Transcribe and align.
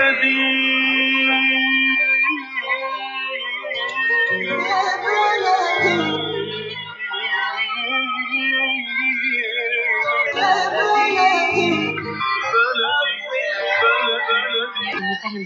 وسهلا 0.00 0.08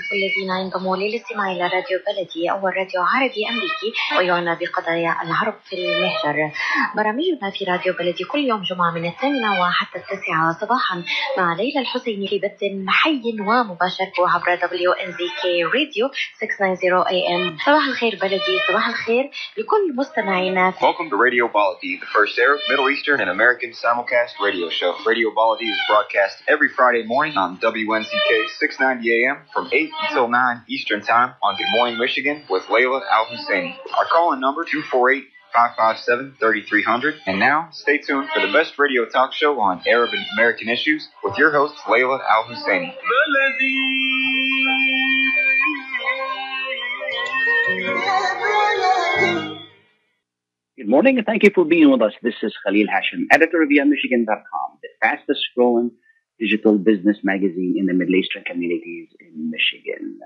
بكل 0.05 0.15
الذين 0.15 0.49
ينضموا 0.65 0.97
للاستماع 0.97 1.51
إلى 1.51 1.61
راديو 1.63 1.99
بلدي 2.07 2.51
اول 2.51 2.77
راديو 2.77 3.01
عربي 3.01 3.49
أمريكي 3.49 3.93
ويعنى 4.17 4.55
بقضايا 4.59 5.15
العرب 5.23 5.53
في 5.69 5.75
المهجر. 5.75 6.51
برامجنا 6.95 7.49
في 7.53 7.65
راديو 7.65 7.93
بلدي 7.93 8.23
كل 8.23 8.39
يوم 8.39 8.61
جمعة 8.63 8.91
من 8.91 9.05
الثامنة 9.05 9.61
وحتى 9.61 9.97
التاسعة 9.99 10.51
صباحا 10.61 11.03
مع 11.37 11.53
ليلى 11.55 11.79
الحسيني 11.79 12.27
في 12.27 12.39
بث 12.39 12.59
حي 12.87 13.21
ومباشر 13.39 14.05
عبر 14.19 14.55
دبليو 14.67 14.91
ان 14.91 15.11
زي 15.11 15.27
كي 15.41 15.63
راديو 15.63 16.09
690 16.37 17.07
اي 17.07 17.35
ام. 17.35 17.57
صباح 17.65 17.85
الخير 17.87 18.19
بلدي 18.21 18.55
صباح 18.69 18.87
الخير 18.87 19.31
لكل 19.57 19.95
مستمعينا 19.95 20.73
Welcome 20.81 21.09
to 21.09 21.17
Radio 21.27 21.47
Baladi, 21.47 21.91
the 21.99 22.09
first 22.17 22.37
Arab, 22.45 22.59
Middle 22.69 22.89
Eastern, 22.93 23.19
and 23.23 23.29
American 23.29 23.71
simulcast 23.81 24.33
radio 24.47 24.69
show. 24.69 24.91
Radio 25.11 25.29
Baladi 25.39 25.67
is 25.75 25.79
broadcast 25.89 26.35
every 26.53 26.69
Friday 26.77 27.03
morning 27.13 27.35
on 27.43 27.49
WNZK 27.57 28.29
690 28.59 29.11
AM 29.17 29.37
from 29.53 29.65
8 29.71 29.89
until 30.03 30.27
9 30.27 30.63
Eastern 30.67 31.01
Time 31.01 31.35
on 31.41 31.55
Good 31.55 31.67
Morning 31.71 31.97
Michigan 31.97 32.43
with 32.49 32.63
Layla 32.63 33.01
Al 33.11 33.25
Husseini. 33.25 33.75
Our 33.97 34.05
call-in 34.05 34.39
number 34.39 34.63
248 34.63 35.25
557 35.53 36.35
3300. 36.39 37.15
And 37.25 37.39
now, 37.39 37.69
stay 37.71 37.97
tuned 37.97 38.29
for 38.33 38.45
the 38.45 38.51
best 38.51 38.77
radio 38.77 39.05
talk 39.05 39.33
show 39.33 39.59
on 39.59 39.81
Arab 39.87 40.11
and 40.13 40.25
American 40.37 40.69
issues 40.69 41.07
with 41.23 41.37
your 41.37 41.51
host, 41.51 41.75
Layla 41.87 42.19
Al 42.29 42.43
Husseini. 42.43 42.93
Good 50.77 50.89
morning 50.89 51.17
and 51.17 51.25
thank 51.25 51.43
you 51.43 51.51
for 51.55 51.65
being 51.65 51.89
with 51.89 52.01
us. 52.01 52.13
This 52.21 52.35
is 52.43 52.53
Khalil 52.63 52.85
Hashim, 52.85 53.25
editor 53.31 53.61
of 53.63 53.69
YaMichigan.com, 53.69 54.79
the 54.83 54.89
fastest 55.01 55.41
growing 55.55 55.91
digital 56.39 56.77
business 56.77 57.17
magazine 57.23 57.75
in 57.77 57.85
the 57.85 57.93
Middle 57.93 58.15
Eastern 58.15 58.43
communities 58.43 59.09
in 59.19 59.49
Michigan. 59.49 60.19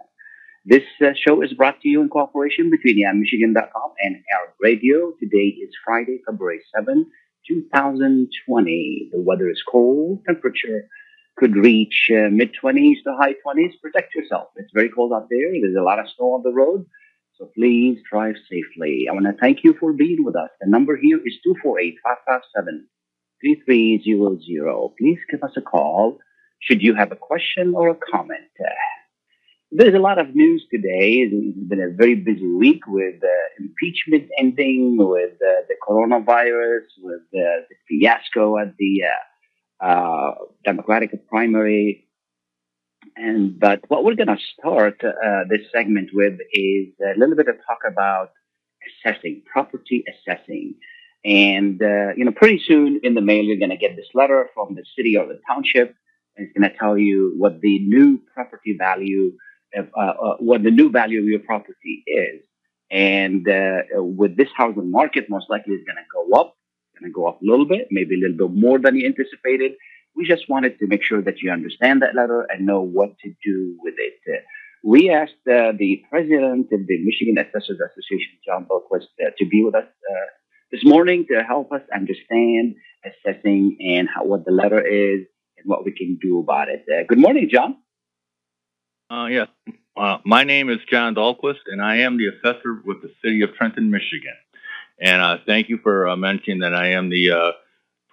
This 0.66 0.84
uh, 1.02 1.12
show 1.16 1.42
is 1.42 1.54
brought 1.54 1.80
to 1.82 1.88
you 1.88 2.02
in 2.02 2.10
cooperation 2.10 2.70
between 2.70 3.04
YaMichigan.com 3.04 3.92
and 4.02 4.16
Arab 4.34 4.54
Radio. 4.62 5.14
Today 5.20 5.56
is 5.64 5.70
Friday, 5.86 6.22
February 6.26 6.62
7, 6.76 7.06
2020. 7.48 9.10
The 9.12 9.22
weather 9.22 9.50
is 9.50 9.64
cold. 9.70 10.24
Temperature 10.26 10.88
could 11.38 11.56
reach 11.56 12.12
uh, 12.12 12.30
mid 12.30 12.52
20s 12.62 13.04
to 13.06 13.16
high 13.18 13.36
20s. 13.46 13.80
Protect 13.82 14.14
yourself. 14.14 14.50
It's 14.58 14.72
very 14.74 14.90
cold 14.90 15.14
out 15.14 15.28
there. 15.30 15.52
There's 15.62 15.78
a 15.80 15.82
lot 15.82 16.00
of 16.00 16.08
snow 16.16 16.34
on 16.34 16.44
the 16.44 16.52
road. 16.52 16.86
So 17.38 17.50
please 17.56 18.00
drive 18.12 18.36
safely. 18.52 19.06
I 19.10 19.14
want 19.14 19.26
to 19.26 19.40
thank 19.40 19.64
you 19.64 19.74
for 19.80 19.94
being 19.94 20.26
with 20.26 20.36
us. 20.36 20.50
The 20.60 20.70
number 20.70 20.98
here 20.98 21.18
is 21.18 21.40
248 21.46 21.96
557 22.04 22.88
3300. 23.42 24.90
Please 24.98 25.20
give 25.30 25.44
us 25.44 25.52
a 25.58 25.62
call 25.62 26.20
should 26.60 26.82
you 26.82 26.96
have 26.96 27.12
a 27.12 27.16
question 27.16 27.74
or 27.76 27.90
a 27.90 27.96
comment. 27.96 28.52
There's 29.72 29.94
a 29.94 30.00
lot 30.00 30.18
of 30.18 30.36
news 30.36 30.66
today. 30.72 31.22
It's 31.22 31.70
been 31.70 31.82
a 31.82 31.96
very 31.96 32.16
busy 32.16 32.48
week 32.48 32.88
with 32.88 33.24
uh, 33.24 33.28
impeachment 33.60 34.30
ending, 34.40 34.98
with 34.98 35.34
uh, 35.34 35.62
the 35.68 35.76
coronavirus, 35.88 36.86
with 37.02 37.22
uh, 37.36 37.64
the 37.70 37.76
fiasco 37.88 38.58
at 38.58 38.76
the 38.78 39.04
uh, 39.04 39.86
uh, 39.86 40.32
Democratic 40.66 41.12
primary. 41.28 42.08
And 43.16 43.60
but 43.60 43.82
what 43.90 44.04
we're 44.04 44.16
going 44.16 44.36
to 44.36 44.44
start 44.60 45.02
uh, 45.04 45.44
this 45.50 45.62
segment 45.72 46.10
with 46.14 46.40
is 46.52 46.88
a 47.00 47.18
little 47.18 47.36
bit 47.36 47.48
of 47.48 47.56
talk 47.68 47.80
about 47.88 48.32
assessing, 49.06 49.44
property 49.52 50.04
assessing. 50.10 50.76
And, 51.26 51.82
uh, 51.82 52.14
you 52.16 52.24
know, 52.24 52.32
pretty 52.32 52.62
soon 52.66 53.02
in 53.04 53.14
the 53.14 53.22
mail, 53.22 53.44
you're 53.44 53.58
going 53.58 53.72
to 53.72 53.78
get 53.78 53.96
this 53.96 54.08
letter 54.14 54.50
from 54.54 54.76
the 54.76 54.84
city 54.96 55.18
or 55.18 55.28
the 55.28 55.40
township, 55.48 55.96
and 56.36 56.48
it's 56.48 56.58
going 56.58 56.70
to 56.70 56.78
tell 56.78 56.98
you 56.98 57.34
what 57.38 57.60
the 57.60 57.80
new 57.80 58.22
property 58.34 58.76
value, 58.78 59.34
of, 59.76 59.90
uh, 59.98 60.02
uh, 60.02 60.38
what 60.40 60.64
the 60.64 60.72
new 60.72 60.90
value 60.90 61.20
of 61.20 61.26
your 61.26 61.40
property 61.40 62.04
is. 62.08 62.42
And 62.90 63.48
uh, 63.48 63.82
with 63.98 64.38
this 64.38 64.48
housing 64.56 64.90
market, 64.90 65.30
most 65.30 65.50
likely 65.50 65.74
it's 65.76 65.86
going 65.86 65.98
to 65.98 66.10
go 66.12 66.40
up, 66.40 66.56
going 67.00 67.12
to 67.12 67.14
go 67.14 67.28
up 67.28 67.42
a 67.42 67.46
little 67.46 67.66
bit, 67.66 67.88
maybe 67.92 68.16
a 68.16 68.20
little 68.20 68.48
bit 68.48 68.58
more 68.58 68.80
than 68.80 68.96
you 68.96 69.06
anticipated. 69.06 69.74
We 70.16 70.26
just 70.26 70.50
wanted 70.50 70.80
to 70.80 70.88
make 70.88 71.04
sure 71.04 71.22
that 71.22 71.40
you 71.42 71.52
understand 71.52 72.02
that 72.02 72.16
letter 72.16 72.48
and 72.50 72.66
know 72.66 72.82
what 72.82 73.18
to 73.20 73.34
do 73.44 73.78
with 73.82 73.96
it. 73.98 74.44
We 74.84 75.10
asked 75.10 75.34
uh, 75.48 75.74
the 75.78 76.04
president 76.10 76.68
of 76.72 76.88
the 76.88 76.98
Michigan 77.04 77.38
Assessors 77.38 77.80
Association, 77.80 78.38
John 78.46 78.66
Belquist, 78.66 79.08
uh, 79.22 79.32
to 79.38 79.46
be 79.46 79.64
with 79.64 79.76
us 79.76 79.84
uh, 79.86 80.26
this 80.72 80.82
morning 80.84 81.26
to 81.30 81.44
help 81.44 81.72
us 81.72 81.82
understand 81.94 82.76
assessing 83.04 83.78
and 83.80 84.08
how, 84.14 84.24
what 84.24 84.46
the 84.46 84.52
letter 84.52 84.80
is 84.80 85.26
and 85.58 85.66
what 85.66 85.86
we 85.86 85.92
can 85.92 86.18
do 86.22 86.40
about 86.40 86.70
it. 86.70 86.86
Uh, 86.92 87.04
good 87.08 87.18
morning, 87.18 87.50
John. 87.52 87.78
Uh, 89.10 89.26
yes. 89.26 89.48
Uh, 89.98 90.18
my 90.24 90.44
name 90.44 90.70
is 90.70 90.78
John 90.90 91.16
Dahlquist, 91.16 91.66
and 91.68 91.82
I 91.82 91.98
am 91.98 92.18
the 92.18 92.28
assessor 92.28 92.82
with 92.86 93.02
the 93.02 93.12
city 93.24 93.42
of 93.42 93.54
Trenton, 93.56 93.90
Michigan. 93.90 94.36
And 95.02 95.22
uh, 95.22 95.38
thank 95.46 95.70
you 95.70 95.80
for 95.82 96.08
uh, 96.08 96.16
mentioning 96.16 96.60
that 96.60 96.74
I 96.74 96.92
am 96.92 97.10
the 97.10 97.32
uh, 97.32 97.52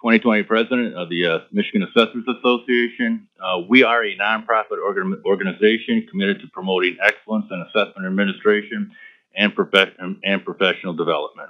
2020 0.01 0.43
president 0.43 0.95
of 0.95 1.09
the 1.09 1.25
uh, 1.25 1.39
Michigan 1.51 1.83
Assessors 1.83 2.25
Association. 2.39 3.27
Uh, 3.39 3.59
we 3.69 3.83
are 3.83 4.03
a 4.03 4.17
nonprofit 4.17 4.81
organ- 4.83 5.21
organization 5.25 6.07
committed 6.09 6.41
to 6.41 6.47
promoting 6.47 6.97
excellence 7.01 7.45
in 7.51 7.61
assessment 7.61 8.07
administration 8.07 8.91
and, 9.35 9.53
prof- 9.53 9.95
and 10.23 10.43
professional 10.43 10.93
development. 10.93 11.49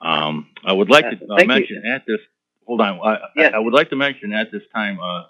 Um, 0.00 0.48
I 0.64 0.72
would 0.72 0.90
like 0.90 1.04
to 1.04 1.16
uh, 1.16 1.36
Thank 1.36 1.40
you. 1.40 1.46
mention 1.46 1.86
at 1.86 2.04
this. 2.06 2.20
Hold 2.66 2.80
on. 2.80 3.00
I, 3.04 3.18
Yes. 3.36 3.52
I 3.54 3.58
would 3.58 3.74
like 3.74 3.90
to 3.90 3.96
mention 3.96 4.32
at 4.32 4.50
this 4.52 4.62
time. 4.74 4.98
Uh, 5.00 5.24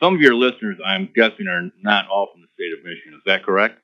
some 0.00 0.14
of 0.14 0.20
your 0.20 0.34
listeners, 0.34 0.78
I'm 0.84 1.08
guessing, 1.14 1.48
are 1.48 1.70
not 1.82 2.08
all 2.08 2.28
from 2.32 2.42
the 2.42 2.48
state 2.54 2.72
of 2.78 2.84
Michigan. 2.84 3.14
Is 3.14 3.22
that 3.26 3.44
correct? 3.44 3.80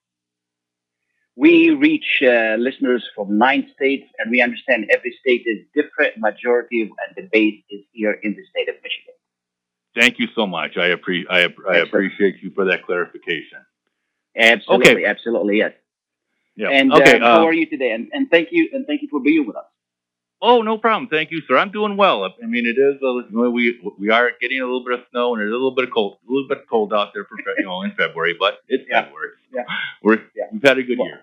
We 1.37 1.71
reach 1.71 2.23
uh, 2.23 2.55
listeners 2.59 3.05
from 3.17 3.39
nine 3.39 3.69
states, 3.75 4.05
and 4.19 4.31
we 4.31 4.41
understand 4.41 4.87
every 4.95 5.17
state 5.21 5.43
is 5.47 5.67
different. 5.75 6.19
Majority 6.19 6.83
of 6.83 6.89
and 6.89 7.17
the 7.17 7.29
base 7.33 7.61
is 7.71 7.81
here 7.93 8.13
in 8.23 8.37
the 8.37 8.45
state 8.51 8.69
of 8.69 8.77
Michigan. 8.77 9.15
Thank 9.97 10.19
you 10.19 10.29
so 10.35 10.47
much. 10.47 10.77
I, 10.77 10.91
appre- 10.91 11.27
I, 11.29 11.49
I 11.69 11.79
appreciate 11.79 12.37
you 12.43 12.51
for 12.55 12.67
that 12.67 12.85
clarification. 12.85 13.59
Absolutely, 14.37 15.07
absolutely, 15.07 15.59
yes. 15.59 15.73
Yeah. 16.57 16.69
And 16.69 16.93
okay. 16.93 17.19
uh, 17.19 17.25
how 17.25 17.43
uh, 17.43 17.47
are 17.47 17.53
you 17.53 17.67
today? 17.67 17.93
And, 17.93 18.09
and 18.13 18.31
thank 18.31 18.49
you, 18.53 18.71
and 18.73 18.87
thank 18.87 19.03
you 19.03 19.09
for 19.09 19.21
being 19.21 19.47
with 19.47 19.57
us. 19.57 19.65
Oh, 20.47 20.61
no 20.61 20.77
problem. 20.77 21.09
Thank 21.09 21.31
you, 21.31 21.41
sir. 21.49 21.57
I'm 21.57 21.71
doing 21.73 21.97
well. 21.97 22.25
I 22.25 22.47
mean, 22.47 22.67
it 22.67 22.79
is. 22.79 23.01
Uh, 23.03 23.39
a, 23.45 23.51
we 23.51 23.81
we 23.99 24.11
are 24.11 24.31
getting 24.41 24.61
a 24.61 24.65
little 24.65 24.85
bit 24.85 24.99
of 25.01 25.07
snow 25.11 25.35
and 25.35 25.43
it's 25.43 25.49
a 25.49 25.53
little 25.53 25.75
bit 25.75 25.85
of 25.87 25.91
cold, 25.95 26.19
a 26.29 26.31
little 26.33 26.49
bit 26.49 26.67
cold 26.69 26.93
out 26.93 27.13
there 27.15 27.25
for 27.25 27.37
you 27.59 27.65
know 27.65 27.81
in 27.83 27.93
February, 27.97 28.35
but 28.39 28.59
it's 28.69 28.85
Yeah. 28.89 29.05
February. 29.05 29.31
Yeah. 29.55 29.63
We're 30.03 30.21
Yeah. 30.37 30.45
we've 30.53 30.63
had 30.63 30.79
a 30.79 30.83
good 30.83 30.99
Well- 30.99 31.09
year. 31.09 31.21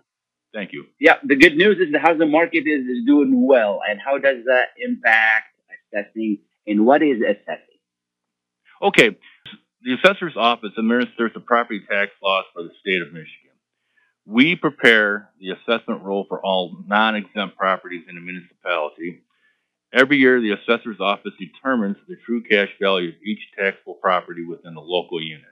Thank 0.53 0.73
you. 0.73 0.83
Yeah, 0.99 1.15
the 1.23 1.37
good 1.37 1.55
news 1.55 1.77
is 1.79 1.93
the 1.93 1.99
housing 1.99 2.29
market 2.29 2.63
is, 2.67 2.85
is 2.85 3.05
doing 3.05 3.47
well. 3.47 3.79
And 3.87 4.01
how 4.03 4.17
does 4.17 4.43
that 4.47 4.69
impact 4.77 5.45
assessing? 5.71 6.39
And 6.67 6.85
what 6.85 7.01
is 7.01 7.21
assessing? 7.21 7.79
Okay. 8.81 9.17
The 9.83 9.93
assessor's 9.93 10.33
office 10.35 10.71
administers 10.77 11.31
the 11.33 11.39
property 11.39 11.79
tax 11.89 12.11
laws 12.21 12.43
for 12.53 12.63
the 12.63 12.71
state 12.81 13.01
of 13.01 13.13
Michigan. 13.13 13.40
We 14.25 14.55
prepare 14.55 15.29
the 15.39 15.51
assessment 15.51 16.03
roll 16.03 16.25
for 16.27 16.43
all 16.43 16.77
non-exempt 16.85 17.57
properties 17.57 18.03
in 18.07 18.15
the 18.15 18.21
municipality. 18.21 19.23
Every 19.93 20.17
year, 20.17 20.39
the 20.39 20.51
assessor's 20.51 20.99
office 20.99 21.33
determines 21.39 21.97
the 22.07 22.15
true 22.25 22.43
cash 22.43 22.69
value 22.79 23.09
of 23.09 23.15
each 23.25 23.41
taxable 23.57 23.95
property 23.95 24.45
within 24.45 24.73
the 24.73 24.81
local 24.81 25.21
unit. 25.21 25.45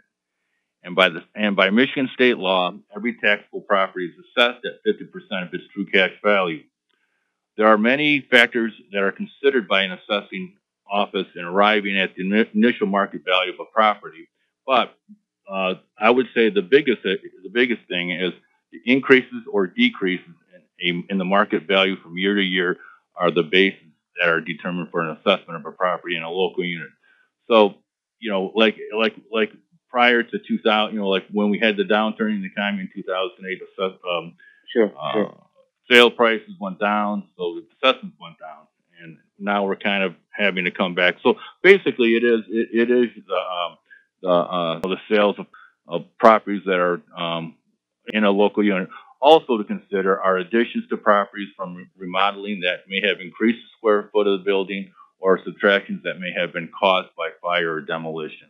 And 0.83 0.95
by 0.95 1.09
the 1.09 1.23
and 1.35 1.55
by 1.55 1.71
Michigan 1.71 2.09
state 2.13 2.37
law, 2.37 2.71
every 2.95 3.15
taxable 3.15 3.61
property 3.61 4.05
is 4.05 4.13
assessed 4.17 4.65
at 4.65 4.85
50% 4.87 5.47
of 5.47 5.53
its 5.53 5.65
true 5.73 5.85
cash 5.85 6.13
value. 6.23 6.63
There 7.57 7.67
are 7.67 7.77
many 7.77 8.21
factors 8.21 8.71
that 8.93 9.03
are 9.03 9.11
considered 9.11 9.67
by 9.67 9.81
an 9.81 9.91
assessing 9.91 10.55
office 10.89 11.27
in 11.35 11.43
arriving 11.43 11.99
at 11.99 12.15
the 12.15 12.47
initial 12.53 12.87
market 12.87 13.25
value 13.25 13.51
of 13.51 13.59
a 13.59 13.65
property. 13.65 14.29
But 14.65 14.95
uh, 15.51 15.75
I 15.99 16.09
would 16.09 16.27
say 16.33 16.49
the 16.49 16.61
biggest 16.61 17.03
the 17.03 17.49
biggest 17.51 17.81
thing 17.89 18.11
is 18.11 18.31
increases 18.85 19.43
or 19.51 19.67
decreases 19.67 20.25
in, 20.79 21.03
in 21.09 21.17
the 21.17 21.25
market 21.25 21.67
value 21.67 21.95
from 22.01 22.17
year 22.17 22.35
to 22.35 22.41
year 22.41 22.77
are 23.15 23.31
the 23.31 23.43
bases 23.43 23.79
that 24.19 24.29
are 24.29 24.41
determined 24.41 24.89
for 24.91 25.01
an 25.01 25.17
assessment 25.17 25.59
of 25.59 25.65
a 25.65 25.71
property 25.71 26.15
in 26.15 26.23
a 26.23 26.29
local 26.29 26.63
unit. 26.63 26.89
So 27.47 27.75
you 28.19 28.31
know, 28.31 28.51
like 28.55 28.77
like 28.95 29.15
like 29.31 29.51
prior 29.89 30.23
to 30.23 30.39
2000, 30.39 30.93
you 30.93 30.99
know, 30.99 31.07
like 31.07 31.25
when 31.31 31.49
we 31.49 31.59
had 31.59 31.77
the 31.77 31.83
downturn 31.83 32.35
in 32.35 32.41
the 32.41 32.47
economy 32.47 32.83
in 32.83 32.89
2008, 32.93 33.59
assess, 33.61 33.99
um, 34.09 34.35
Sure, 34.71 34.91
uh, 35.01 35.31
sale 35.89 36.11
prices 36.11 36.53
went 36.59 36.79
down, 36.79 37.23
so 37.35 37.55
the 37.55 37.65
assessments 37.87 38.15
went 38.21 38.37
down, 38.37 38.67
and 39.01 39.17
now 39.39 39.65
we're 39.65 39.75
kind 39.75 40.03
of 40.03 40.13
having 40.29 40.65
to 40.65 40.71
come 40.71 40.93
back. 40.93 41.15
So 41.23 41.35
basically, 41.63 42.15
it 42.15 42.23
is 42.23 42.41
it, 42.49 42.69
it 42.71 42.91
is 42.91 43.09
the 43.27 43.35
um, 43.35 43.77
the 44.21 44.29
uh, 44.29 44.79
the 44.81 44.97
sales 45.09 45.37
of 45.39 45.47
of 45.87 46.05
properties 46.19 46.61
that 46.65 46.77
are 46.77 47.01
um, 47.17 47.55
in 48.13 48.23
a 48.23 48.31
local 48.31 48.63
unit. 48.63 48.89
Also 49.21 49.57
to 49.57 49.63
consider 49.63 50.19
are 50.19 50.37
additions 50.37 50.87
to 50.89 50.97
properties 50.97 51.49
from 51.57 51.89
remodeling 51.97 52.61
that 52.61 52.87
may 52.87 53.01
have 53.05 53.19
increased 53.19 53.59
the 53.59 53.77
square 53.77 54.09
foot 54.13 54.27
of 54.27 54.39
the 54.39 54.45
building 54.45 54.91
or 55.19 55.39
subtractions 55.43 56.01
that 56.03 56.19
may 56.19 56.31
have 56.31 56.53
been 56.53 56.69
caused 56.79 57.09
by 57.17 57.29
fire 57.41 57.73
or 57.73 57.81
demolition. 57.81 58.47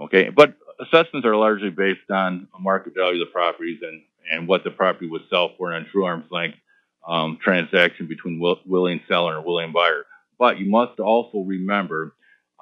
Okay, 0.00 0.30
but 0.30 0.54
assessments 0.80 1.26
are 1.26 1.36
largely 1.36 1.70
based 1.70 2.10
on 2.10 2.48
market 2.58 2.94
value 2.94 3.22
of 3.22 3.28
the 3.28 3.32
properties 3.32 3.80
and, 3.82 4.02
and 4.32 4.48
what 4.48 4.64
the 4.64 4.70
property 4.70 5.08
would 5.08 5.22
sell 5.30 5.52
for 5.56 5.72
in 5.72 5.82
a 5.82 5.90
true 5.90 6.04
arm's 6.04 6.30
length 6.30 6.58
um, 7.06 7.38
transaction 7.42 8.06
between 8.06 8.40
will, 8.40 8.58
willing 8.66 9.00
seller 9.06 9.36
and 9.36 9.44
willing 9.44 9.72
buyer. 9.72 10.04
But 10.38 10.58
you 10.58 10.68
must 10.68 10.98
also 10.98 11.40
remember 11.40 12.14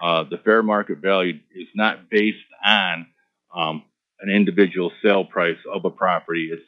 uh, 0.02 0.24
the 0.24 0.38
fair 0.38 0.62
market 0.62 0.98
value 0.98 1.38
is 1.54 1.68
not 1.74 2.10
based 2.10 2.38
on 2.66 3.06
um, 3.54 3.84
an 4.22 4.30
individual 4.30 4.90
sale 5.02 5.24
price 5.24 5.58
of 5.72 5.84
a 5.84 5.90
property. 5.90 6.50
It's 6.52 6.62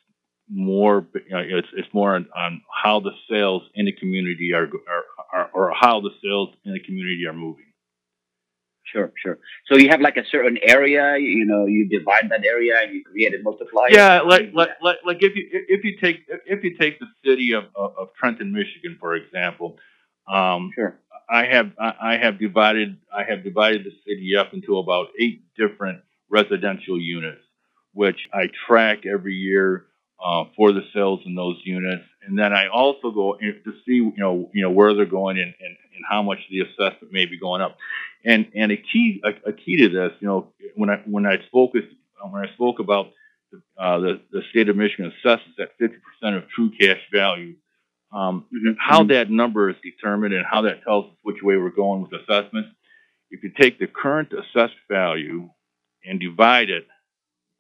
more, 0.51 1.07
you 1.15 1.31
know, 1.31 1.43
it's, 1.59 1.69
it's 1.77 1.89
more 1.95 2.15
on, 2.17 2.29
on 2.37 2.63
how 2.85 3.01
the 3.01 3.13
sales 3.31 3.63
in 3.75 3.87
the 3.87 3.93
community 3.93 4.53
are, 4.53 4.65
are, 4.65 5.05
are, 5.33 5.51
or 5.55 5.73
how 5.75 6.01
the 6.01 6.11
sales 6.23 6.51
in 6.65 6.75
the 6.75 6.81
community 6.81 7.25
are 7.27 7.33
moving. 7.33 7.65
Sure, 8.93 9.13
sure. 9.21 9.39
So 9.67 9.77
you 9.77 9.89
have 9.89 10.01
like 10.01 10.17
a 10.17 10.25
certain 10.31 10.59
area, 10.63 11.17
you 11.19 11.47
know, 11.47 11.67
you 11.67 11.89
divide 11.89 12.29
that 12.31 12.45
area 12.45 12.75
and 12.83 12.95
you 12.95 13.03
create 13.03 13.35
a 13.35 13.43
multiplier. 13.43 13.91
Yeah, 13.91 14.21
like 14.21 14.51
like 14.53 14.71
like, 14.83 14.99
like 15.05 15.17
if 15.21 15.35
you 15.35 15.49
if 15.51 15.85
you 15.85 15.97
take 16.01 16.21
if 16.47 16.63
you 16.63 16.77
take 16.77 17.01
the 17.01 17.07
city 17.25 17.53
of, 17.53 17.65
of, 17.75 17.95
of 17.99 18.09
Trenton, 18.19 18.53
Michigan, 18.53 18.97
for 19.01 19.15
example, 19.17 19.79
um, 20.33 20.71
Sure. 20.75 21.01
I 21.31 21.47
have 21.47 21.73
I 21.81 21.93
I 22.13 22.17
have 22.19 22.39
divided 22.39 22.99
I 23.13 23.25
have 23.25 23.43
divided 23.43 23.85
the 23.85 23.93
city 24.07 24.37
up 24.37 24.53
into 24.53 24.79
about 24.79 25.09
eight 25.19 25.43
different 25.57 26.03
residential 26.31 27.01
units, 27.01 27.44
which 27.95 28.29
I 28.35 28.51
track 28.69 29.07
every 29.07 29.35
year 29.37 29.87
uh, 30.25 30.47
for 30.57 30.73
the 30.73 30.83
sales 30.95 31.21
in 31.27 31.35
those 31.37 31.59
units, 31.65 32.05
and 32.27 32.39
then 32.39 32.53
I 32.55 32.69
also 32.69 33.13
go 33.13 33.37
to 33.41 33.73
see 33.87 33.95
you 33.97 34.15
know 34.19 34.51
you 34.55 34.63
know 34.63 34.71
where 34.73 34.95
they're 34.95 35.07
going 35.07 35.39
and, 35.39 35.55
and, 35.61 35.77
and 35.97 36.05
how 36.09 36.23
much 36.23 36.41
the 36.51 36.61
assessment 36.63 37.13
may 37.13 37.27
be 37.27 37.39
going 37.39 37.63
up, 37.63 37.79
and 38.25 38.47
and 38.55 38.73
a 38.73 38.79
key 38.79 39.23
a, 39.25 39.51
a 39.51 39.55
key 39.55 39.79
to 39.79 39.91
this 39.91 40.13
you 40.21 40.29
know 40.29 40.53
when 40.77 40.91
I 40.91 41.03
when 41.07 41.27
I 41.27 41.39
spoke 41.47 41.73
when 41.75 42.49
I 42.49 42.53
spoke 42.55 42.81
about 42.81 43.09
uh, 43.79 43.99
the 44.01 44.21
the 44.33 44.43
state 44.51 44.69
of 44.69 44.77
Michigan 44.77 45.13
assesses 45.25 45.59
at 45.61 45.79
50% 45.81 46.37
of 46.37 46.49
true 46.51 46.71
cash 46.81 47.01
value 47.13 47.55
um, 48.13 48.47
Mhm, 48.53 48.77
how 48.79 49.03
mhm. 49.03 49.09
that 49.09 49.31
number 49.31 49.71
is 49.71 49.77
determined 49.83 50.35
and 50.35 50.47
how 50.47 50.63
that 50.63 50.83
tells 50.85 51.07
us 51.07 51.19
which 51.23 51.43
way 51.43 51.57
we're 51.59 51.71
going 51.71 52.03
with 52.03 52.13
assessments. 52.15 52.71
If 53.31 53.43
you 53.45 53.51
take 53.51 53.79
the 53.79 53.89
current 53.89 54.33
assessed 54.33 54.79
value 54.89 55.51
and 56.05 56.21
divide 56.21 56.71
it 56.71 56.87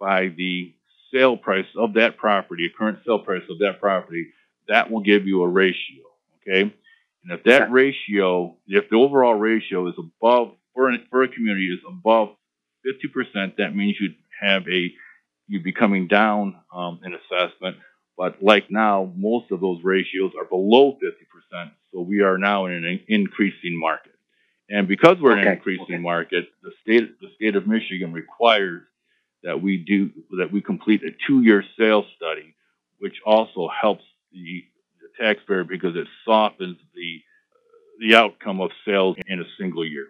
by 0.05 0.29
the 0.37 0.75
sale 1.13 1.37
price 1.37 1.67
of 1.79 1.95
that 1.95 2.19
property, 2.19 2.67
a 2.67 2.79
current 2.79 2.99
sale 3.07 3.21
price 3.21 3.43
of 3.49 3.59
that 3.61 3.81
property, 3.81 4.27
that 4.69 4.91
will 4.91 5.01
give 5.01 5.27
you 5.27 5.43
a 5.43 5.49
ratio. 5.49 6.05
Okay. 6.43 6.61
And 6.61 7.33
if 7.33 7.43
that 7.45 7.63
Okay. 7.63 7.73
ratio, 7.73 8.59
if 8.67 8.91
the 8.91 8.97
overall 8.97 9.35
ratio 9.35 9.89
is 9.89 9.95
above, 9.99 10.57
for, 10.75 10.91
an, 10.91 11.07
for 11.11 11.23
a 11.23 11.29
community 11.29 11.69
is 11.73 11.81
above 11.89 12.37
50%, 12.87 13.57
that 13.57 13.75
means 13.75 13.97
you'd 13.99 14.17
have 14.43 14.69
a, 14.69 14.93
you'd 15.49 15.63
be 15.63 15.73
coming 15.73 16.07
down 16.07 16.57
um, 16.75 17.01
in 17.03 17.15
assessment. 17.15 17.79
But 18.19 18.43
like 18.43 18.71
now, 18.71 19.11
most 19.17 19.51
of 19.53 19.61
those 19.61 19.83
ratios 19.83 20.33
are 20.39 20.45
below 20.45 20.99
50%. 21.03 21.71
So 21.93 22.03
we 22.03 22.21
are 22.21 22.37
now 22.37 22.67
in 22.67 22.85
an 22.85 23.01
increasing 23.09 23.79
market. 23.79 24.13
And 24.69 24.87
because 24.87 25.17
we're 25.19 25.39
in 25.39 25.47
an 25.47 25.55
increasing 25.55 25.85
okay. 25.85 25.99
market, 25.99 26.45
the 26.63 26.73
state, 26.83 27.21
the 27.21 27.29
state 27.37 27.57
of 27.57 27.67
Michigan 27.67 28.13
requires 28.13 28.83
that 29.45 29.63
we 29.63 29.77
do, 29.77 30.11
that 30.39 30.51
we 30.51 30.61
complete 30.61 31.03
a 31.05 31.11
two-year 31.27 31.63
sales 31.79 32.07
study, 32.17 32.55
which 32.99 33.21
also 33.25 33.69
helps 33.69 34.05
the, 34.33 34.65
the 35.01 35.25
taxpayer 35.25 35.65
because 35.65 35.95
it 35.97 36.09
softens 36.25 36.79
the, 36.95 37.23
the 38.01 38.17
outcome 38.17 38.61
of 38.61 38.71
sales 38.85 39.17
in 39.27 39.41
a 39.41 39.45
single 39.59 39.87
year. 39.87 40.09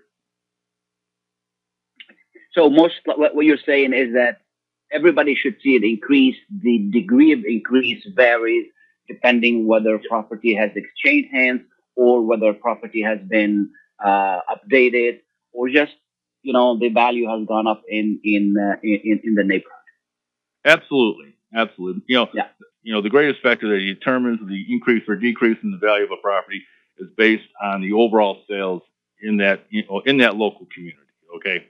So 2.53 2.71
most 2.71 2.95
what 3.05 3.35
what 3.35 3.45
you're 3.45 3.59
saying 3.67 3.93
is 3.93 4.15
that 4.15 4.41
everybody 4.93 5.35
should 5.35 5.57
see 5.63 5.77
an 5.77 5.85
increase. 5.85 6.37
The 6.63 6.89
degree 6.93 7.33
of 7.33 7.41
increase 7.45 8.07
varies 8.15 8.67
depending 9.09 9.67
whether 9.67 10.01
property 10.09 10.55
has 10.55 10.71
exchanged 10.77 11.29
hands 11.33 11.63
or 11.97 12.23
whether 12.25 12.53
property 12.55 13.03
has 13.03 13.19
been 13.29 13.71
uh, 14.03 14.39
updated 14.49 15.21
or 15.53 15.69
just 15.69 15.93
you 16.45 16.53
know 16.53 16.79
the 16.79 16.91
value 16.91 17.29
has 17.29 17.47
gone 17.47 17.67
up 17.67 17.83
in 17.89 18.21
in 18.25 18.55
uh, 18.59 18.77
in, 18.83 19.21
in 19.25 19.35
the 19.35 19.45
neighborhood. 19.45 19.71
Absolutely, 20.65 21.35
absolutely. 21.55 22.03
You 22.09 22.17
know, 22.19 22.29
Yeah. 22.35 22.49
you 22.83 22.93
know, 22.95 23.03
the 23.03 23.11
greatest 23.11 23.43
factor 23.43 23.69
that 23.69 23.85
determines 23.85 24.41
the 24.49 24.65
increase 24.73 25.03
or 25.09 25.17
decrease 25.17 25.59
in 25.63 25.71
the 25.71 25.79
value 25.79 26.05
of 26.05 26.11
a 26.13 26.17
property 26.23 26.63
is 26.99 27.09
based 27.17 27.49
on 27.63 27.81
the 27.83 27.93
overall 27.93 28.43
sales 28.49 28.83
in 29.23 29.39
that 29.39 29.67
you 29.71 29.85
know, 29.89 30.01
in 30.07 30.19
that 30.19 30.37
local 30.37 30.67
community. 30.73 30.99
Okay, 31.37 31.67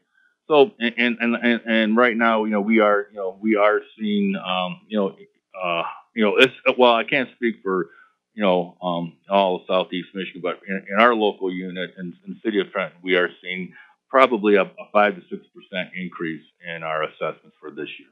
so 0.49 0.71
and 0.79 1.17
and 1.20 1.35
and, 1.35 1.61
and 1.67 1.97
right 1.97 2.17
now, 2.17 2.44
you 2.44 2.50
know, 2.53 2.61
we 2.61 2.81
are 2.81 3.06
you 3.11 3.17
know 3.17 3.38
we 3.41 3.56
are 3.56 3.81
seeing 3.99 4.37
um, 4.37 4.81
you 4.88 4.99
know 4.99 5.17
uh, 5.62 5.82
you 6.15 6.25
know 6.25 6.37
it's 6.37 6.53
well, 6.79 6.94
I 6.94 7.05
can't 7.05 7.31
speak 7.37 7.56
for 7.62 7.88
you 8.35 8.43
know 8.43 8.77
um, 8.82 9.15
all 9.31 9.56
of 9.56 9.62
Southeast 9.67 10.09
Michigan, 10.15 10.43
but 10.43 10.61
in, 10.69 10.85
in 10.91 11.00
our 11.00 11.15
local 11.15 11.50
unit 11.53 11.91
in, 11.99 12.15
in 12.27 12.35
the 12.35 12.41
city 12.44 12.61
of 12.61 12.70
Trenton, 12.70 12.99
we 13.03 13.17
are 13.17 13.31
seeing 13.43 13.73
probably 14.09 14.56
a, 14.56 14.62
a 14.62 14.87
five 14.93 15.17
to 15.17 15.23
six 15.31 15.47
percent 15.55 15.91
increase 15.97 16.43
in 16.67 16.83
our 16.83 17.03
assessments 17.05 17.56
for 17.61 17.71
this 17.71 17.89
year. 17.99 18.09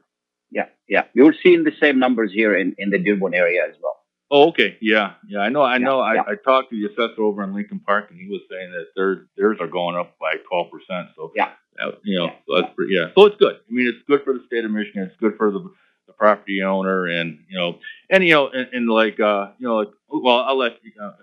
Yeah, 0.51 0.65
yeah. 0.87 1.05
You're 1.13 1.33
seeing 1.41 1.63
the 1.63 1.71
same 1.81 1.97
numbers 1.99 2.31
here 2.31 2.55
in, 2.55 2.75
in 2.77 2.89
the 2.91 2.99
Dearborn 2.99 3.33
area 3.33 3.61
as 3.67 3.75
well. 3.81 3.97
Oh, 4.29 4.49
okay. 4.49 4.77
Yeah, 4.81 5.13
yeah. 5.27 5.39
I 5.39 5.49
know. 5.49 5.61
I 5.63 5.77
know. 5.77 5.99
yeah. 6.05 6.21
I, 6.27 6.31
I 6.31 6.35
talked 6.43 6.71
to 6.71 6.75
the 6.79 6.87
assessor 6.91 7.21
over 7.21 7.43
in 7.43 7.53
Lincoln 7.53 7.79
Park, 7.79 8.07
and 8.11 8.19
he 8.19 8.27
was 8.27 8.41
saying 8.49 8.71
that 8.71 8.87
theirs 8.95 9.27
theirs 9.37 9.57
are 9.59 9.67
going 9.67 9.95
up 9.95 10.17
by 10.19 10.35
twelve 10.49 10.71
percent. 10.71 11.09
So 11.15 11.31
Yeah. 11.35 11.45
that- 11.77 11.99
you 12.03 12.17
know, 12.19 12.25
Yeah, 12.25 12.35
so 12.47 12.61
that's 12.61 12.73
pretty, 12.75 12.93
yeah. 12.93 13.07
So 13.15 13.25
it's 13.25 13.35
good. 13.37 13.55
I 13.55 13.71
mean, 13.71 13.87
it's 13.87 14.03
good 14.07 14.23
for 14.23 14.33
the 14.33 14.43
state 14.47 14.63
of 14.65 14.71
Michigan. 14.71 15.03
It's 15.03 15.19
good 15.19 15.35
for 15.37 15.51
the 15.51 15.69
the 16.07 16.13
property 16.13 16.61
owner, 16.61 17.07
and 17.07 17.39
you 17.49 17.57
know, 17.57 17.79
and 18.09 18.23
you 18.23 18.33
know, 18.33 18.47
and, 18.49 18.67
and 18.73 18.89
like 18.89 19.19
uh, 19.19 19.51
you 19.57 19.67
know, 19.67 19.77
like, 19.77 19.89
well, 20.09 20.39
I'll 20.41 20.57
let 20.57 20.73
you, 20.83 20.91
uh, 21.01 21.13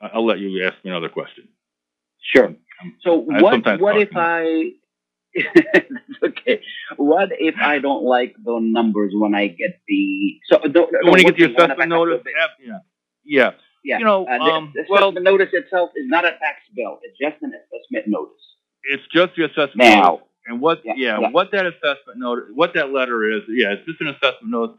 I'll 0.00 0.26
let 0.26 0.38
you 0.38 0.64
ask 0.64 0.74
me 0.84 0.90
another 0.90 1.08
question. 1.08 1.48
Sure. 2.24 2.54
So 3.02 3.26
I 3.32 3.42
what 3.42 3.80
what 3.80 3.96
if. 4.00 4.10
I 4.16 4.72
okay. 6.24 6.60
What 6.96 7.30
if 7.38 7.56
I 7.60 7.78
don't 7.78 8.04
like 8.04 8.34
the 8.44 8.58
numbers 8.60 9.12
when 9.16 9.34
I 9.34 9.48
get 9.48 9.80
the 9.88 10.38
so 10.48 10.58
no, 10.64 10.88
when 11.10 11.20
you 11.26 11.32
get 11.32 11.36
the 11.36 11.46
one 11.46 11.54
thing, 11.54 11.56
I 11.56 11.56
wanna 11.56 11.56
assessment 11.56 11.68
back 11.68 11.70
up 11.70 11.78
a 11.78 11.86
notice, 11.86 12.22
yeah, 12.64 12.78
yeah. 13.24 13.50
yeah, 13.82 13.98
you 13.98 14.04
know, 14.04 14.26
uh, 14.26 14.38
the, 14.38 14.44
um, 14.44 14.72
the 14.74 14.84
well- 14.88 15.08
assessment 15.08 15.24
notice 15.24 15.48
itself 15.52 15.90
is 15.96 16.04
not 16.06 16.24
a 16.24 16.30
tax 16.30 16.60
bill; 16.76 17.00
it's 17.02 17.18
just 17.18 17.42
an 17.42 17.52
assessment 17.52 18.06
notice. 18.06 18.32
It's 18.84 19.02
just 19.12 19.32
the 19.36 19.44
assessment 19.46 19.76
Now, 19.78 20.02
notice. 20.02 20.26
And 20.46 20.60
what, 20.60 20.82
Yeah, 20.84 20.92
yeah, 20.96 21.20
yeah. 21.20 21.30
what 21.30 21.50
that 21.52 21.66
assessment 21.66 22.18
notice, 22.18 22.44
what 22.54 22.74
that 22.74 22.92
letter 22.92 23.24
is, 23.32 23.42
yeah, 23.48 23.72
it's 23.72 23.86
just 23.86 24.00
an 24.02 24.08
assessment 24.08 24.50
notice, 24.50 24.76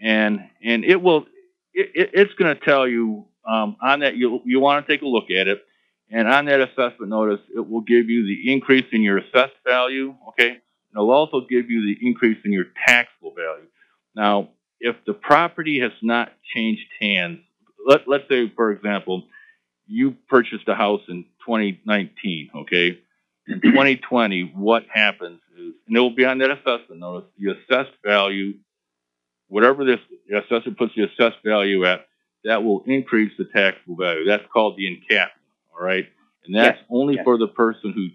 and 0.00 0.40
and 0.64 0.84
it 0.84 1.00
will, 1.00 1.26
it, 1.74 1.90
it, 1.94 2.10
it's 2.14 2.34
going 2.34 2.56
to 2.56 2.64
tell 2.64 2.88
you 2.88 3.26
um, 3.46 3.76
on 3.82 4.00
that 4.00 4.16
you 4.16 4.40
you 4.44 4.58
want 4.58 4.86
to 4.86 4.92
take 4.92 5.02
a 5.02 5.06
look 5.06 5.30
at 5.30 5.48
it, 5.48 5.62
and 6.10 6.28
on 6.28 6.46
that 6.46 6.60
assessment 6.60 7.08
notice, 7.08 7.40
it 7.54 7.68
will 7.68 7.80
give 7.80 8.08
you 8.08 8.26
the 8.26 8.52
increase 8.52 8.86
in 8.92 9.02
your 9.02 9.18
assessed 9.18 9.56
value, 9.66 10.14
okay, 10.28 10.50
and 10.50 10.60
it'll 10.94 11.10
also 11.10 11.40
give 11.48 11.70
you 11.70 11.82
the 11.82 12.06
increase 12.06 12.38
in 12.44 12.52
your 12.52 12.66
taxable 12.86 13.34
value. 13.34 13.66
Now, 14.14 14.50
if 14.80 14.96
the 15.06 15.14
property 15.14 15.80
has 15.80 15.92
not 16.02 16.32
changed 16.54 16.86
hands, 17.00 17.40
let 17.86 18.08
let's 18.08 18.28
say 18.28 18.52
for 18.54 18.70
example, 18.70 19.24
you 19.86 20.16
purchased 20.28 20.68
a 20.68 20.74
house 20.74 21.02
in 21.08 21.24
2019, 21.44 22.50
okay 22.54 22.98
in 23.48 23.60
2020, 23.60 24.52
what 24.54 24.84
happens 24.92 25.40
is, 25.56 25.74
and 25.86 25.96
it 25.96 26.00
will 26.00 26.14
be 26.14 26.24
on 26.24 26.38
that 26.38 26.50
assessment 26.50 27.00
notice, 27.00 27.28
the 27.38 27.52
assessed 27.52 27.96
value, 28.04 28.54
whatever 29.48 29.84
this 29.84 30.00
assessor 30.34 30.72
puts 30.72 30.94
the 30.96 31.04
assessed 31.04 31.42
value 31.44 31.84
at, 31.84 32.06
that 32.44 32.62
will 32.64 32.82
increase 32.86 33.32
the 33.38 33.44
taxable 33.44 33.96
value. 33.96 34.24
That's 34.24 34.44
called 34.52 34.76
the 34.76 34.84
uncapping, 34.86 35.28
all 35.78 35.84
right? 35.84 36.06
And 36.44 36.54
that's 36.54 36.78
Yes, 36.78 36.86
only 36.90 37.14
yes. 37.16 37.24
for 37.24 37.38
the 37.38 37.48
person 37.48 37.92
who, 37.92 38.08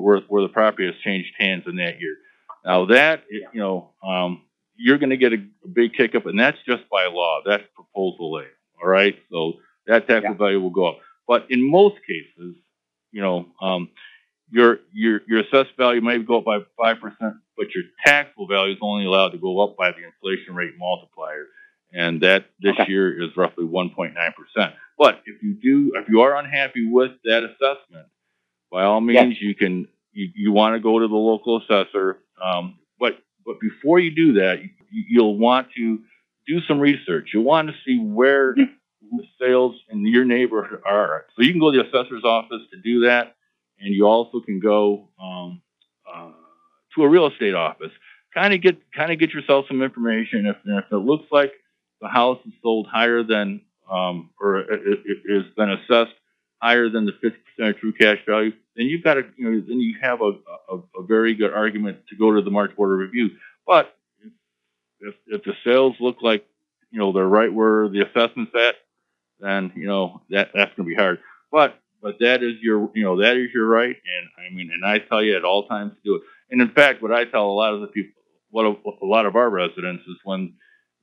where, 0.00 0.20
where 0.28 0.42
the 0.42 0.48
property 0.48 0.86
has 0.86 0.94
changed 1.04 1.32
hands 1.38 1.64
in 1.66 1.76
that 1.76 2.00
year. 2.00 2.16
Now 2.64 2.86
that, 2.86 3.24
you 3.30 3.46
know, 3.54 3.90
um, 4.06 4.42
you're 4.76 4.98
going 4.98 5.10
to 5.10 5.16
get 5.16 5.32
a, 5.32 5.36
a 5.64 5.68
big 5.68 5.94
kick 5.94 6.14
up, 6.14 6.26
and 6.26 6.38
that's 6.38 6.58
just 6.66 6.88
by 6.90 7.06
law. 7.06 7.40
That's 7.44 7.64
proposal 7.74 8.38
A, 8.40 8.44
all 8.82 8.88
right? 8.88 9.16
So 9.30 9.54
that 9.86 10.06
taxable 10.06 10.34
Yeah. 10.34 10.38
value 10.38 10.60
will 10.60 10.70
go 10.70 10.86
up. 10.86 10.98
But 11.26 11.46
in 11.50 11.68
most 11.68 11.96
cases, 12.06 12.56
you 13.12 13.22
know, 13.22 13.46
um, 13.60 13.88
your 14.50 14.78
your 14.92 15.22
your 15.26 15.40
assessed 15.40 15.76
value 15.76 16.00
may 16.00 16.18
go 16.18 16.38
up 16.38 16.44
by 16.44 16.58
five 16.80 17.00
percent, 17.00 17.34
but 17.56 17.74
your 17.74 17.84
taxable 18.04 18.46
value 18.46 18.74
is 18.74 18.78
only 18.80 19.06
allowed 19.06 19.30
to 19.30 19.38
go 19.38 19.58
up 19.60 19.76
by 19.76 19.90
the 19.90 20.04
inflation 20.04 20.54
rate 20.54 20.74
multiplier, 20.78 21.46
and 21.92 22.20
that 22.22 22.46
this 22.60 22.74
Okay. 22.80 22.90
year 22.90 23.22
is 23.22 23.36
roughly 23.36 23.64
one 23.64 23.90
point 23.90 24.14
nine 24.14 24.32
percent. 24.32 24.74
But 24.98 25.22
if 25.26 25.42
you 25.42 25.54
do, 25.54 25.92
if 25.96 26.08
you 26.08 26.20
are 26.22 26.36
unhappy 26.36 26.88
with 26.90 27.12
that 27.24 27.44
assessment, 27.44 28.08
by 28.70 28.84
all 28.84 29.00
means, 29.00 29.40
you 29.40 29.54
can 29.54 29.88
you, 30.12 30.30
you 30.34 30.52
want 30.52 30.74
to 30.74 30.80
go 30.80 30.98
to 30.98 31.08
the 31.08 31.14
local 31.14 31.58
assessor. 31.58 32.18
Um, 32.42 32.78
but 32.98 33.18
but 33.44 33.60
before 33.60 33.98
you 33.98 34.14
do 34.14 34.34
that, 34.34 34.62
you, 34.62 34.70
you'll 34.90 35.38
want 35.38 35.68
to 35.76 36.00
do 36.46 36.60
some 36.62 36.78
research. 36.80 37.30
You'll 37.34 37.44
want 37.44 37.68
to 37.68 37.74
see 37.84 37.98
where 37.98 38.54
the 38.54 39.24
sales 39.40 39.76
in 39.90 40.06
your 40.06 40.24
neighborhood 40.24 40.80
are. 40.86 41.26
So 41.36 41.42
you 41.42 41.50
can 41.52 41.60
go 41.60 41.70
to 41.70 41.78
the 41.78 41.84
assessor's 41.86 42.24
office 42.24 42.62
to 42.72 42.80
do 42.80 43.00
that, 43.02 43.36
and 43.78 43.94
you 43.94 44.06
also 44.06 44.40
can 44.40 44.58
go 44.60 45.08
um, 45.22 45.62
uh, 46.12 46.32
to 46.94 47.02
a 47.04 47.08
real 47.08 47.26
estate 47.26 47.54
office. 47.54 47.92
Kind 48.34 48.52
of 48.54 48.60
get 48.60 48.78
kind 48.92 49.12
of 49.12 49.18
get 49.18 49.32
yourself 49.32 49.66
some 49.68 49.82
information. 49.82 50.46
If, 50.46 50.56
if 50.64 50.84
it 50.90 50.96
looks 50.96 51.26
like 51.30 51.52
the 52.00 52.08
house 52.08 52.38
is 52.46 52.52
sold 52.62 52.86
higher 52.90 53.22
than 53.22 53.62
um, 53.90 54.30
or 54.40 54.58
it, 54.58 55.56
been 55.56 55.70
assessed 55.70 56.14
higher 56.60 56.88
than 56.88 57.06
the 57.06 57.12
50% 57.12 57.70
of 57.70 57.78
true 57.78 57.92
cash 57.92 58.18
value, 58.26 58.52
then 58.74 58.86
you've 58.86 59.04
got 59.04 59.14
to, 59.14 59.22
you 59.36 59.50
know, 59.50 59.62
then 59.66 59.80
you 59.80 59.96
have 60.00 60.20
a, 60.20 60.32
a, 60.70 60.76
a 61.00 61.06
very 61.06 61.34
good 61.34 61.52
argument 61.52 61.98
to 62.08 62.16
go 62.16 62.34
to 62.34 62.42
the 62.42 62.50
March 62.50 62.74
Board 62.76 62.92
of 62.92 62.98
Review. 62.98 63.30
But 63.66 63.94
if, 65.00 65.14
if 65.26 65.44
the 65.44 65.52
sales 65.64 65.94
look 66.00 66.16
like, 66.22 66.46
you 66.90 66.98
know, 66.98 67.12
they're 67.12 67.26
right 67.26 67.52
where 67.52 67.88
the 67.88 68.02
assessment's 68.02 68.52
at, 68.54 68.76
then, 69.38 69.72
you 69.76 69.86
know, 69.86 70.22
that, 70.30 70.50
that's 70.54 70.74
going 70.76 70.88
to 70.88 70.94
be 70.94 71.00
hard. 71.00 71.18
But, 71.52 71.78
but 72.02 72.16
that 72.20 72.42
is 72.42 72.54
your, 72.62 72.90
you 72.94 73.04
know, 73.04 73.20
that 73.20 73.36
is 73.36 73.50
your 73.54 73.66
right. 73.66 73.96
And 73.96 74.46
I 74.46 74.54
mean, 74.54 74.70
and 74.72 74.84
I 74.84 74.98
tell 74.98 75.22
you 75.22 75.36
at 75.36 75.44
all 75.44 75.66
times 75.66 75.92
to 75.92 75.98
do 76.04 76.14
it. 76.16 76.22
And 76.50 76.62
in 76.62 76.70
fact, 76.70 77.02
what 77.02 77.12
I 77.12 77.24
tell 77.24 77.46
a 77.46 77.52
lot 77.52 77.74
of 77.74 77.80
the 77.80 77.88
people, 77.88 78.12
what 78.50 78.64
a, 78.64 78.74
a 79.04 79.06
lot 79.06 79.26
of 79.26 79.36
our 79.36 79.50
residents 79.50 80.04
is 80.06 80.16
when 80.24 80.54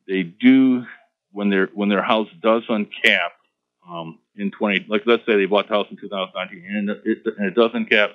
they 0.07 0.23
do, 0.23 0.85
when 1.31 1.49
their, 1.49 1.69
when 1.73 1.89
their 1.89 2.03
house 2.03 2.29
does 2.41 2.63
uncap, 2.69 3.29
um, 3.89 4.19
in 4.35 4.51
20, 4.51 4.85
like 4.89 5.03
let's 5.05 5.25
say 5.25 5.35
they 5.35 5.45
bought 5.45 5.67
the 5.67 5.73
house 5.73 5.87
in 5.91 5.97
2019 5.97 6.65
and 6.65 6.89
it, 6.89 7.19
and 7.37 7.47
it 7.47 7.55
doesn't 7.55 7.89
cap, 7.89 8.11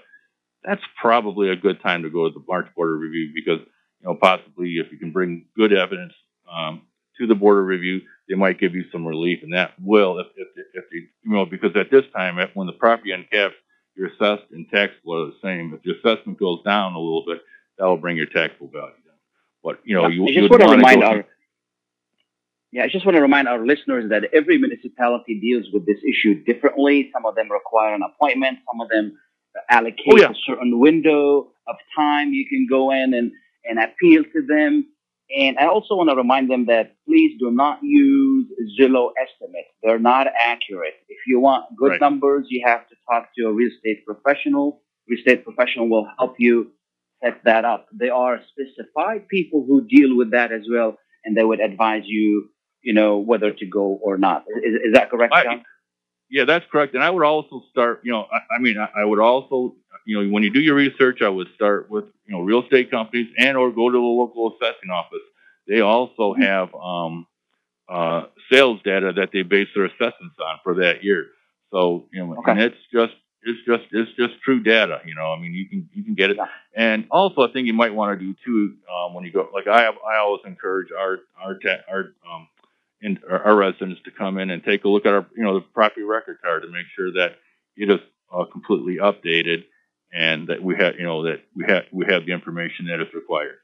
that's 0.65 0.83
probably 1.01 1.51
a 1.51 1.57
good 1.57 1.81
time 1.83 2.03
to 2.03 2.11
go 2.11 2.29
to 2.29 2.35
the 2.35 2.45
March 2.49 2.67
Board 2.75 2.93
of 2.93 3.01
Review 3.01 3.31
because, 3.35 3.61
you 4.01 4.09
know, 4.09 4.15
possibly 4.15 4.79
if 4.79 4.91
you 4.91 4.99
can 4.99 5.13
bring 5.13 5.45
good 5.57 5.73
evidence 5.73 6.15
um, 6.51 6.83
to 7.19 7.27
the 7.27 7.35
Board 7.35 7.59
of 7.59 7.67
Review, 7.67 8.01
they 8.29 8.35
might 8.35 8.59
give 8.59 8.75
you 8.75 8.85
some 8.91 9.07
relief, 9.07 9.41
and 9.43 9.53
that 9.53 9.73
will, 9.81 10.19
if, 10.19 10.27
if, 10.37 10.49
if 10.75 10.85
they, 10.91 10.99
you 10.99 11.11
know, 11.25 11.47
because 11.47 11.77
at 11.77 11.91
this 11.91 12.05
time, 12.15 12.39
when 12.55 12.67
the 12.67 12.73
property 12.73 13.11
uncaps, 13.11 13.53
your 13.99 14.09
assessed 14.09 14.51
and 14.53 14.69
taxable 14.71 15.15
are 15.15 15.27
the 15.27 15.37
same. 15.43 15.75
If 15.75 15.85
your 15.85 15.97
assessment 15.97 16.39
goes 16.39 16.63
down 16.65 16.95
a 16.95 16.99
little 16.99 17.25
bit, 17.27 17.41
that 17.79 17.85
will 17.85 17.97
bring 17.97 18.17
your 18.17 18.27
taxable 18.27 18.69
value 18.69 18.93
down. 18.93 19.17
But, 19.63 19.81
you 19.85 19.97
know, 19.97 20.07
you, 20.07 20.25
I 20.25 20.33
just 20.33 20.51
want 20.51 20.63
to 20.63 20.69
remind 20.69 21.03
our 21.03 21.25
yeah, 22.73 22.85
I 22.85 22.89
just 22.89 23.05
want 23.07 23.17
to 23.17 23.23
remind 23.23 23.49
our 23.49 23.65
listeners 23.65 24.11
that 24.11 24.25
every 24.35 24.59
municipality 24.59 25.39
deals 25.41 25.67
with 25.73 25.87
this 25.87 25.99
issue 26.09 26.43
differently. 26.45 27.11
Some 27.13 27.25
of 27.27 27.35
them 27.35 27.51
require 27.51 27.95
an 27.95 28.03
appointment. 28.03 28.59
Some 28.71 28.81
of 28.81 28.89
them 28.89 29.17
allocate 29.71 30.07
Oh, 30.13 30.17
yeah. 30.19 30.31
a 30.31 30.35
certain 30.47 30.79
window 30.79 31.51
of 31.67 31.77
time 31.97 32.33
you 32.33 32.47
can 32.49 32.67
go 32.69 32.91
in 32.91 33.15
and, 33.15 33.33
and 33.65 33.79
appeal 33.79 34.23
to 34.35 34.47
them. 34.47 34.87
And 35.37 35.59
I 35.59 35.67
also 35.67 35.95
want 35.97 36.09
to 36.11 36.17
remind 36.17 36.51
them 36.51 36.67
that 36.67 36.97
please 37.07 37.37
do 37.39 37.51
not 37.51 37.81
use 37.83 38.47
Zillow 38.79 39.11
estimates. 39.21 39.69
They're 39.83 39.99
not 39.99 40.27
accurate. 40.43 40.95
If 41.09 41.19
you 41.27 41.41
want 41.41 41.65
good 41.77 41.93
Right. 41.93 42.01
numbers, 42.01 42.47
you 42.49 42.63
have 42.67 42.89
to 42.89 42.95
talk 43.11 43.29
to 43.37 43.47
a 43.47 43.53
real 43.53 43.71
estate 43.71 44.05
professional. 44.07 44.83
Real 45.09 45.19
estate 45.19 45.45
professional 45.45 45.89
will 45.89 46.09
help 46.19 46.37
you 46.39 46.71
set 47.23 47.43
that 47.45 47.65
up. 47.65 47.87
There 47.93 48.15
are 48.15 48.41
specified 48.53 49.29
people 49.29 49.65
who 49.67 49.87
deal 49.87 50.17
with 50.17 50.31
that 50.31 50.51
as 50.53 50.63
well, 50.71 50.97
and 51.25 51.37
they 51.37 51.45
would 51.45 51.61
advise 51.61 52.05
you, 52.07 52.49
you 52.83 52.95
know, 52.95 53.19
whether 53.19 53.53
to 53.53 53.67
go 53.67 53.99
or 54.03 54.17
not. 54.19 54.45
Is, 54.65 54.75
is 54.89 54.93
that 54.95 55.11
correct, 55.11 55.33
I- 55.35 55.63
Yeah, 56.31 56.45
that's 56.45 56.67
correct. 56.71 56.95
And 56.95 57.03
I 57.03 57.11
would 57.11 57.25
also 57.25 57.63
start, 57.71 58.01
you 58.05 58.13
know, 58.13 58.27
I, 58.33 58.57
I 58.57 58.59
mean, 58.59 58.79
I, 58.79 58.89
I 59.03 59.05
would 59.05 59.19
also, 59.21 59.75
you 60.07 60.23
know, 60.23 60.31
when 60.33 60.43
you 60.43 60.51
do 60.51 60.61
your 60.61 60.75
research, 60.75 61.23
I 61.23 61.29
would 61.29 61.49
start 61.55 61.91
with, 61.91 62.05
you 62.27 62.35
know, 62.35 62.43
real 62.43 62.63
estate 62.63 62.91
companies 62.91 63.29
and 63.39 63.57
or 63.57 63.71
go 63.71 63.89
to 63.91 63.97
the 63.97 64.03
local 64.23 64.55
assessing 64.55 64.91
office. 64.91 65.23
They 65.67 65.81
also 65.81 66.35
Mhm. 66.35 66.43
have 66.43 66.75
um, 66.75 67.27
uh, 67.89 68.25
sales 68.51 68.81
data 68.85 69.13
that 69.17 69.31
they 69.33 69.43
base 69.43 69.69
their 69.75 69.87
assessments 69.87 70.37
on 70.41 70.59
for 70.63 70.75
that 70.77 71.03
year. 71.05 71.27
So, 71.73 72.07
you 72.13 72.25
know, 72.27 72.37
Okay. 72.39 72.53
and 72.53 72.61
it's 72.61 72.77
just, 72.93 73.15
it's 73.43 73.61
just, 73.67 73.85
it's 73.93 74.13
just 74.17 74.41
true 74.43 74.61
data. 74.63 75.01
You 75.07 75.15
know, 75.15 75.33
I 75.33 75.39
mean, 75.41 75.55
you 75.55 75.69
can 75.69 75.89
you 75.95 76.03
can 76.05 76.15
get 76.15 76.31
it. 76.31 76.37
Yeah. 76.37 76.47
And 76.75 77.07
also, 77.11 77.43
I 77.49 77.53
think 77.53 77.67
you 77.67 77.73
might 77.75 77.95
want 77.95 78.19
to 78.19 78.25
do 78.27 78.35
too 78.45 78.77
um, 78.93 79.15
when 79.15 79.25
you 79.25 79.33
go. 79.33 79.49
Like 79.55 79.67
I 79.69 79.87
I 79.87 80.19
always 80.19 80.43
encourage 80.47 80.89
our 80.93 81.21
our 81.43 81.55
ta- 81.59 81.85
our 81.91 82.13
um, 82.31 82.49
our 83.29 83.47
our 83.47 83.57
residents 83.57 84.01
to 84.05 84.11
come 84.11 84.39
in 84.39 84.51
and 84.51 84.63
take 84.65 84.85
a 84.85 84.89
look 84.89 85.07
at 85.07 85.13
our, 85.13 85.27
you 85.37 85.45
know, 85.45 85.55
the 85.55 85.67
property 85.75 86.03
record 86.03 86.39
card 86.43 86.63
to 86.63 86.69
make 86.69 86.87
sure 86.97 87.13
that 87.13 87.37
it 87.77 87.91
is 87.91 88.01
uh, 88.33 88.45
completely 88.45 88.97
updated 88.97 89.65
and 90.13 90.49
that 90.49 90.63
we 90.63 90.75
have, 90.77 90.95
you 90.99 91.05
know, 91.05 91.25
that 91.25 91.43
we 91.55 91.65
have 91.67 91.85
we 91.93 92.07
have 92.09 92.27
the 92.27 92.33
information 92.33 92.87
that 92.87 93.01
is 93.01 93.13
required. 93.15 93.59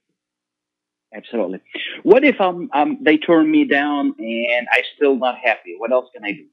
Absolutely. 1.14 1.60
What 2.02 2.24
if 2.24 2.40
um, 2.40 2.70
um 2.72 2.98
they 3.02 3.18
turn 3.18 3.50
me 3.50 3.64
down 3.64 4.14
and 4.18 4.66
I'm 4.72 4.84
still 4.96 5.16
not 5.16 5.36
happy? 5.42 5.74
What 5.78 5.92
else 5.92 6.06
can 6.14 6.24
I 6.24 6.32
do? 6.32 6.46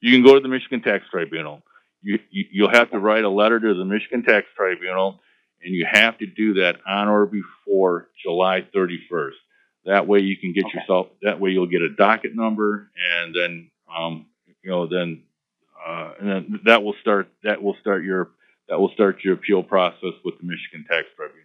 You 0.00 0.12
can 0.12 0.24
go 0.24 0.34
to 0.34 0.40
the 0.40 0.48
Michigan 0.48 0.82
Tax 0.82 1.04
Tribunal. 1.10 1.62
You, 2.02 2.18
you 2.30 2.44
you'll 2.50 2.70
have 2.70 2.90
to 2.92 2.98
write 2.98 3.24
a 3.24 3.28
letter 3.28 3.60
to 3.60 3.74
the 3.74 3.84
Michigan 3.84 4.22
Tax 4.22 4.46
Tribunal, 4.56 5.20
and 5.62 5.74
you 5.74 5.86
have 5.90 6.16
to 6.18 6.26
do 6.26 6.54
that 6.54 6.76
on 6.86 7.08
or 7.08 7.26
before 7.26 8.08
July 8.24 8.66
31st. 8.74 9.32
That 9.84 10.06
way, 10.06 10.20
you 10.20 10.36
can 10.36 10.52
get 10.52 10.66
Okay. 10.66 10.78
yourself. 10.78 11.08
That 11.22 11.40
way, 11.40 11.50
you'll 11.50 11.66
get 11.66 11.82
a 11.82 11.88
docket 11.88 12.34
number, 12.36 12.90
and 13.14 13.34
then 13.34 13.70
um, 13.94 14.26
you 14.62 14.70
know, 14.70 14.86
then 14.86 15.22
uh, 15.86 16.12
and 16.20 16.28
then 16.30 16.60
that 16.64 16.82
will 16.82 16.94
start. 17.00 17.28
That 17.44 17.62
will 17.62 17.76
start 17.80 18.04
your 18.04 18.30
that 18.68 18.78
will 18.78 18.90
start 18.90 19.24
your 19.24 19.34
appeal 19.34 19.62
process 19.62 20.12
with 20.24 20.38
the 20.38 20.44
Michigan 20.44 20.84
Tax 20.88 21.08
Tribunal. 21.16 21.44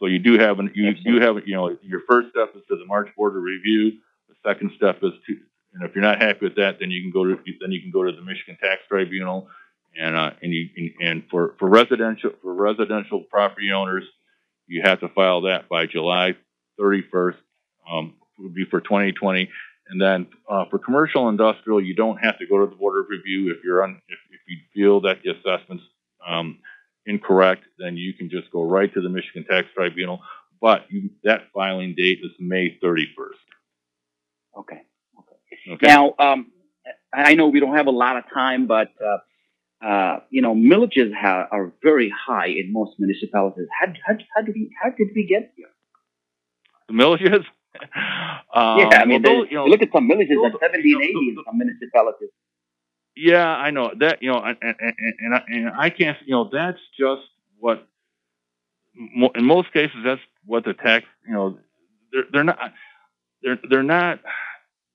So 0.00 0.06
you 0.06 0.18
do 0.18 0.38
have 0.38 0.58
an 0.58 0.72
you 0.74 0.94
do 0.94 1.20
have 1.20 1.46
you 1.46 1.54
know 1.54 1.76
your 1.82 2.00
first 2.08 2.30
step 2.30 2.54
is 2.56 2.62
to 2.68 2.76
the 2.76 2.86
March 2.86 3.08
Board 3.16 3.36
of 3.36 3.42
Review. 3.42 3.92
The 4.28 4.34
second 4.44 4.72
step 4.76 4.98
is 5.02 5.12
to 5.26 5.36
and 5.74 5.82
if 5.82 5.94
you're 5.94 6.02
not 6.02 6.22
happy 6.22 6.46
with 6.46 6.56
that, 6.56 6.78
then 6.80 6.90
you 6.90 7.02
can 7.02 7.10
go 7.10 7.24
to 7.24 7.38
then 7.60 7.70
you 7.72 7.80
can 7.82 7.90
go 7.90 8.02
to 8.04 8.12
the 8.12 8.22
Michigan 8.22 8.56
Tax 8.60 8.82
Tribunal, 8.88 9.48
and 10.00 10.16
uh, 10.16 10.30
and 10.42 10.52
you 10.52 10.68
and, 10.76 10.90
and 11.08 11.24
for 11.30 11.54
for 11.58 11.68
residential 11.68 12.30
for 12.42 12.54
residential 12.54 13.20
property 13.20 13.72
owners, 13.72 14.04
you 14.66 14.82
have 14.82 15.00
to 15.00 15.08
file 15.08 15.42
that 15.42 15.68
by 15.68 15.86
July 15.86 16.34
31st. 16.80 17.36
Um, 17.90 18.14
would 18.38 18.54
be 18.54 18.64
for 18.68 18.80
2020, 18.80 19.48
and 19.88 20.00
then 20.00 20.26
uh, 20.50 20.64
for 20.70 20.78
commercial 20.78 21.28
industrial, 21.28 21.80
you 21.80 21.94
don't 21.94 22.16
have 22.16 22.38
to 22.38 22.46
go 22.46 22.64
to 22.64 22.66
the 22.66 22.74
Board 22.76 22.98
of 22.98 23.06
Review 23.08 23.52
if 23.52 23.58
you're 23.62 23.84
on 23.84 24.00
if, 24.08 24.18
if 24.30 24.40
you 24.48 24.58
feel 24.74 25.00
that 25.02 25.18
the 25.22 25.30
assessment's 25.30 25.84
um, 26.26 26.58
incorrect, 27.06 27.64
then 27.78 27.96
you 27.96 28.12
can 28.14 28.30
just 28.30 28.50
go 28.50 28.62
right 28.62 28.92
to 28.92 29.00
the 29.00 29.08
Michigan 29.08 29.44
Tax 29.48 29.68
Tribunal. 29.74 30.20
But 30.60 30.86
you, 30.90 31.10
that 31.22 31.42
filing 31.52 31.94
date 31.96 32.18
is 32.22 32.30
May 32.40 32.78
31st. 32.82 33.04
Okay. 34.60 34.80
Okay. 35.70 35.86
Now, 35.86 36.14
um, 36.18 36.52
I 37.12 37.34
know 37.34 37.48
we 37.48 37.60
don't 37.60 37.76
have 37.76 37.86
a 37.86 37.92
lot 37.92 38.16
of 38.16 38.24
time, 38.32 38.66
but 38.66 38.88
uh, 39.02 39.86
uh, 39.86 40.20
you 40.30 40.42
know, 40.42 40.54
millages 40.54 41.12
ha- 41.14 41.46
are 41.50 41.72
very 41.82 42.10
high 42.10 42.48
in 42.48 42.72
most 42.72 42.96
municipalities. 42.98 43.66
How, 43.78 43.86
how, 44.06 44.14
how 44.34 44.42
did 44.42 44.54
we 44.54 44.70
how 44.82 44.90
did 44.90 45.08
we 45.14 45.26
get 45.26 45.52
here? 45.56 45.68
the 46.88 46.94
millages. 46.94 47.44
Um, 48.54 48.78
yeah, 48.78 49.00
I 49.00 49.04
mean, 49.04 49.22
they- 49.22 49.34
you 49.50 49.54
know, 49.54 49.66
look 49.66 49.82
at 49.82 49.90
some 49.92 50.08
millages 50.08 50.38
at 50.46 50.60
70 50.60 50.92
and 50.92 51.02
80 51.02 51.12
in 51.30 51.36
some 51.44 51.58
municipalities. 51.58 52.28
Yeah, 53.16 53.46
I 53.48 53.70
know 53.70 53.90
that. 53.98 54.22
You 54.22 54.30
know, 54.32 54.38
and 54.40 54.56
and 54.60 54.76
and, 55.20 55.34
I, 55.34 55.42
and 55.48 55.68
I 55.76 55.90
can't. 55.90 56.16
You 56.24 56.34
know, 56.34 56.50
that's 56.52 56.78
just 56.98 57.22
what. 57.58 57.86
In 59.34 59.44
most 59.44 59.72
cases, 59.72 59.96
that's 60.04 60.20
what 60.44 60.64
the 60.64 60.74
tax. 60.74 61.04
You 61.26 61.34
know, 61.34 61.58
they're 62.12 62.24
they're 62.32 62.44
not. 62.44 62.58
They're 63.42 63.58
they're 63.68 63.82
not. 63.82 64.20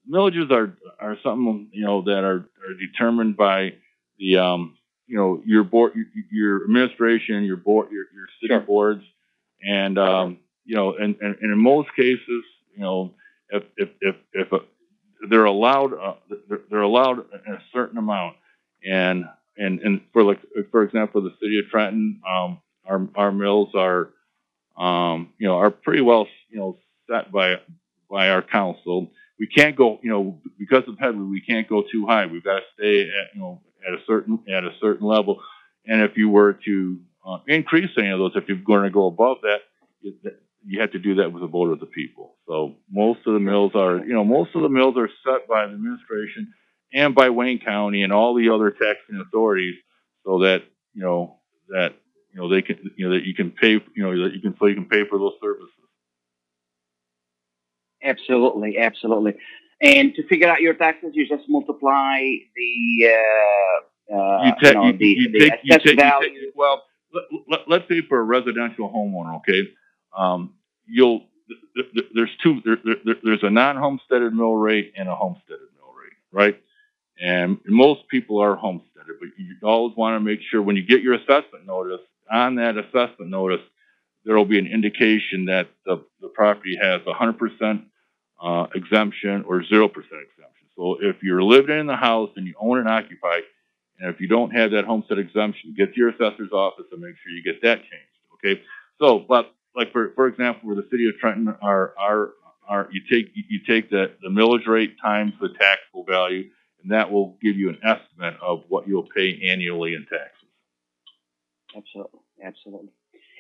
Millages 0.09 0.51
are 0.51 0.77
are 0.99 1.17
something 1.23 1.69
you 1.73 1.85
know 1.85 2.01
that 2.03 2.23
are 2.23 2.49
are 2.65 2.73
determined 2.79 3.37
by 3.37 3.73
the 4.17 4.37
um 4.37 4.77
you 5.07 5.17
know 5.17 5.41
your 5.45 5.63
board 5.63 5.93
your, 5.95 6.05
your 6.31 6.63
administration 6.63 7.43
your 7.43 7.57
board 7.57 7.89
your 7.91 8.05
your 8.13 8.27
city 8.41 8.53
Sure. 8.53 8.59
boards 8.61 9.03
and 9.63 9.97
um 9.99 10.39
you 10.65 10.75
know 10.75 10.93
and, 10.95 11.15
and 11.21 11.35
and 11.41 11.51
in 11.53 11.57
most 11.61 11.89
cases 11.95 12.43
you 12.79 12.85
know 12.85 13.11
if 13.49 13.63
if 13.75 13.89
if 13.99 14.15
if 14.33 14.51
a, 14.53 14.59
they're 15.29 15.45
allowed 15.45 15.93
uh, 15.93 16.13
they're, 16.69 16.81
allowed 16.81 17.19
a 17.19 17.57
certain 17.73 17.97
amount. 17.97 18.37
And 18.89 19.25
and 19.57 19.81
and 19.81 20.01
for 20.13 20.23
like 20.23 20.39
for 20.71 20.83
example 20.83 21.21
the 21.21 21.33
city 21.41 21.59
of 21.59 21.69
Trenton 21.69 22.21
um 22.27 22.61
our 22.85 23.05
our 23.15 23.31
mills 23.31 23.69
are 23.75 24.11
um 24.77 25.33
you 25.37 25.47
know 25.47 25.57
are 25.57 25.69
pretty 25.69 26.01
well 26.01 26.27
you 26.49 26.59
know 26.59 26.77
set 27.09 27.31
by 27.31 27.55
by 28.09 28.29
our 28.29 28.41
council. 28.41 29.11
We 29.37 29.47
can't 29.47 29.75
go 29.75 29.99
you 30.01 30.09
know 30.09 30.39
because 30.57 30.83
of 30.87 30.95
Headlee 30.95 31.29
we 31.29 31.41
can't 31.41 31.67
go 31.67 31.83
too 31.91 32.05
high. 32.07 32.27
We've 32.27 32.43
got 32.43 32.59
to 32.59 32.65
stay 32.75 33.01
at 33.01 33.35
you 33.35 33.41
know 33.41 33.61
at 33.85 33.93
a 33.93 34.01
certain 34.07 34.39
at 34.47 34.63
a 34.63 34.71
certain 34.79 35.05
level. 35.05 35.41
And 35.85 36.01
if 36.01 36.15
you 36.15 36.29
were 36.29 36.53
to 36.65 36.97
uh, 37.27 37.39
increase 37.47 37.89
any 37.97 38.09
of 38.09 38.19
those 38.19 38.31
if 38.35 38.47
you're 38.47 38.57
going 38.57 38.83
to 38.83 38.89
go 38.89 39.07
above 39.07 39.39
that 39.41 39.59
you- 40.63 40.75
you 40.75 40.81
have 40.81 40.91
to 40.91 40.99
do 40.99 41.15
that 41.15 41.31
with 41.31 41.43
a 41.43 41.47
vote 41.47 41.71
of 41.71 41.79
the 41.79 41.85
people. 41.85 42.37
So 42.47 42.75
most 42.91 43.25
of 43.27 43.33
the 43.33 43.39
mills 43.39 43.75
are, 43.75 43.97
you 43.97 44.13
know, 44.13 44.23
most 44.23 44.55
of 44.55 44.61
the 44.61 44.69
mills 44.69 44.97
are 44.97 45.09
set 45.23 45.47
by 45.47 45.65
the 45.67 45.73
administration 45.73 46.53
and 46.93 47.15
by 47.15 47.29
Wayne 47.29 47.59
County 47.59 48.03
and 48.03 48.13
all 48.13 48.33
the 48.33 48.49
other 48.49 48.71
taxing 48.71 49.19
authorities, 49.19 49.75
so 50.25 50.39
that 50.39 50.63
you 50.93 51.01
know 51.01 51.39
that 51.69 51.93
you 52.33 52.41
know 52.41 52.49
they 52.49 52.61
can, 52.61 52.91
you 52.97 53.07
know, 53.07 53.13
that 53.15 53.25
you 53.25 53.33
can 53.33 53.51
pay, 53.51 53.73
you 53.73 54.03
know, 54.03 54.23
that 54.23 54.33
you 54.33 54.41
can 54.41 54.55
so 54.57 54.65
you 54.67 54.75
can 54.75 54.85
pay 54.85 55.05
for 55.05 55.17
those 55.17 55.33
services. 55.41 55.69
Absolutely, 58.03 58.77
absolutely. 58.77 59.35
And 59.81 60.13
to 60.15 60.27
figure 60.27 60.47
out 60.49 60.61
your 60.61 60.73
taxes, 60.73 61.11
you 61.13 61.27
just 61.27 61.43
multiply 61.47 62.19
the 62.55 63.07
uh, 63.07 64.15
uh, 64.15 64.43
You 64.45 64.53
you 64.61 64.73
know, 64.73 64.85
you, 64.85 64.93
the, 64.97 65.05
you 65.05 65.31
the 65.31 65.39
take, 65.39 65.53
you 65.63 65.77
take, 65.77 65.85
you 65.85 65.95
value. 65.95 66.39
take, 66.41 66.55
well, 66.55 66.83
let, 67.13 67.23
let, 67.47 67.59
let's 67.67 67.87
say 67.89 68.01
for 68.01 68.19
a 68.19 68.23
residential 68.23 68.89
homeowner, 68.89 69.35
okay, 69.37 69.67
um, 70.17 70.53
you'll, 70.87 71.21
th- 71.75 71.91
th- 71.93 72.07
there's 72.13 72.35
two, 72.43 72.61
there, 72.65 72.77
there, 72.83 72.95
there- 73.05 73.17
there's 73.23 73.43
a 73.43 73.49
non-homesteaded 73.49 74.33
mill 74.33 74.55
rate 74.55 74.93
and 74.97 75.09
a 75.09 75.15
homesteaded 75.15 75.67
mill 75.77 75.93
rate, 75.93 76.13
right? 76.31 76.61
And 77.21 77.59
most 77.67 78.07
people 78.09 78.39
are 78.39 78.55
homesteaded, 78.55 79.15
but 79.19 79.29
you 79.37 79.55
always 79.63 79.95
want 79.97 80.15
to 80.15 80.19
make 80.19 80.39
sure 80.49 80.61
when 80.61 80.75
you 80.75 80.83
get 80.83 81.01
your 81.01 81.15
assessment 81.15 81.65
notice, 81.67 82.01
on 82.31 82.55
that 82.55 82.77
assessment 82.77 83.29
notice, 83.31 83.61
there 84.25 84.35
will 84.37 84.45
be 84.45 84.59
an 84.59 84.67
indication 84.67 85.45
that 85.45 85.67
the, 85.85 86.03
the 86.21 86.27
property 86.29 86.77
has 86.81 87.01
a 87.07 87.13
hundred 87.13 87.37
percent, 87.39 87.83
uh, 88.41 88.67
exemption 88.75 89.43
or 89.47 89.63
zero 89.65 89.87
percent 89.87 90.21
exemption. 90.21 90.67
So 90.77 90.97
if 91.01 91.23
you're 91.23 91.43
living 91.43 91.77
in 91.79 91.87
the 91.87 91.95
house 91.97 92.29
and 92.37 92.47
you 92.47 92.53
own 92.59 92.79
and 92.79 92.87
occupy, 92.87 93.39
and 93.99 94.13
if 94.13 94.21
you 94.21 94.27
don't 94.27 94.51
have 94.51 94.71
that 94.71 94.85
homestead 94.85 95.19
exemption, 95.19 95.73
get 95.77 95.93
to 95.93 95.99
your 95.99 96.09
assessor's 96.09 96.51
office 96.53 96.85
and 96.91 97.01
make 97.01 97.15
sure 97.23 97.31
you 97.33 97.43
get 97.43 97.61
that 97.63 97.79
changed. 97.79 98.15
Okay. 98.35 98.61
So, 99.01 99.19
but 99.19 99.53
like 99.75 99.91
for 99.91 100.11
for 100.15 100.27
example, 100.27 100.67
where 100.67 100.75
the 100.75 100.87
city 100.89 101.07
of 101.07 101.15
Trenton 101.17 101.55
are 101.61 101.93
are 101.97 102.29
are 102.67 102.89
you 102.91 103.01
take 103.09 103.31
you 103.35 103.59
take 103.67 103.89
the 103.89 104.11
the 104.21 104.29
millage 104.29 104.67
rate 104.67 104.95
times 105.01 105.33
the 105.41 105.49
taxable 105.49 106.03
value, 106.05 106.49
and 106.81 106.91
that 106.91 107.11
will 107.11 107.37
give 107.41 107.55
you 107.55 107.69
an 107.69 107.79
estimate 107.83 108.35
of 108.41 108.63
what 108.69 108.87
you'll 108.87 109.07
pay 109.15 109.39
annually 109.49 109.93
in 109.93 110.05
taxes. 110.05 110.49
Absolutely, 111.75 112.19
absolutely. 112.43 112.89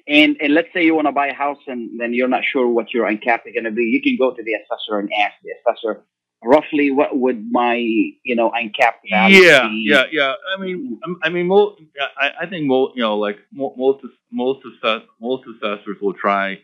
And 0.07 0.37
and 0.41 0.53
let's 0.53 0.69
say 0.73 0.83
you 0.83 0.95
want 0.95 1.07
to 1.07 1.11
buy 1.11 1.27
a 1.27 1.33
house 1.33 1.59
and 1.67 1.99
then 1.99 2.13
you're 2.13 2.27
not 2.27 2.43
sure 2.43 2.67
what 2.67 2.93
your 2.93 3.05
uncapped 3.05 3.47
is 3.47 3.53
going 3.53 3.65
to 3.65 3.71
be. 3.71 3.83
You 3.83 4.01
can 4.01 4.17
go 4.17 4.33
to 4.33 4.43
the 4.43 4.53
assessor 4.53 4.99
and 4.99 5.09
ask 5.13 5.33
the 5.43 5.51
assessor 5.59 6.03
roughly 6.43 6.91
what 6.91 7.17
would 7.17 7.45
my 7.51 7.75
you 7.75 8.35
know 8.35 8.51
uncapped 8.51 9.05
value 9.09 9.37
Yeah, 9.39 9.67
be. 9.67 9.85
yeah, 9.87 10.03
yeah. 10.11 10.33
I 10.55 10.59
mean, 10.61 10.77
mm-hmm. 10.77 11.03
I'm- 11.03 11.19
I 11.23 11.29
mean, 11.29 11.47
mo- 11.47 11.75
I, 12.17 12.31
I 12.41 12.45
think 12.47 12.65
mo- 12.67 12.91
you 12.95 13.01
know, 13.01 13.17
like 13.17 13.37
most 13.53 14.03
most 14.31 14.59
assess- 14.65 15.07
most 15.19 15.43
assessors 15.47 15.97
will 16.01 16.13
try 16.13 16.59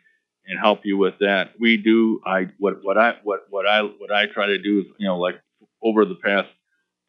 and 0.48 0.60
help 0.60 0.82
you 0.86 0.98
with 0.98 1.16
that. 1.20 1.52
We 1.60 1.78
do. 1.78 2.22
I 2.26 2.50
what 2.60 2.84
what 2.84 2.98
I 2.98 3.16
what 3.24 3.42
what 3.50 3.68
I 3.68 3.82
what 3.82 4.12
I 4.12 4.28
try 4.28 4.48
to 4.48 4.58
do 4.58 4.80
is 4.80 4.86
you 4.98 5.08
know 5.08 5.18
like 5.18 5.36
over 5.84 6.06
the 6.06 6.16
past 6.16 6.48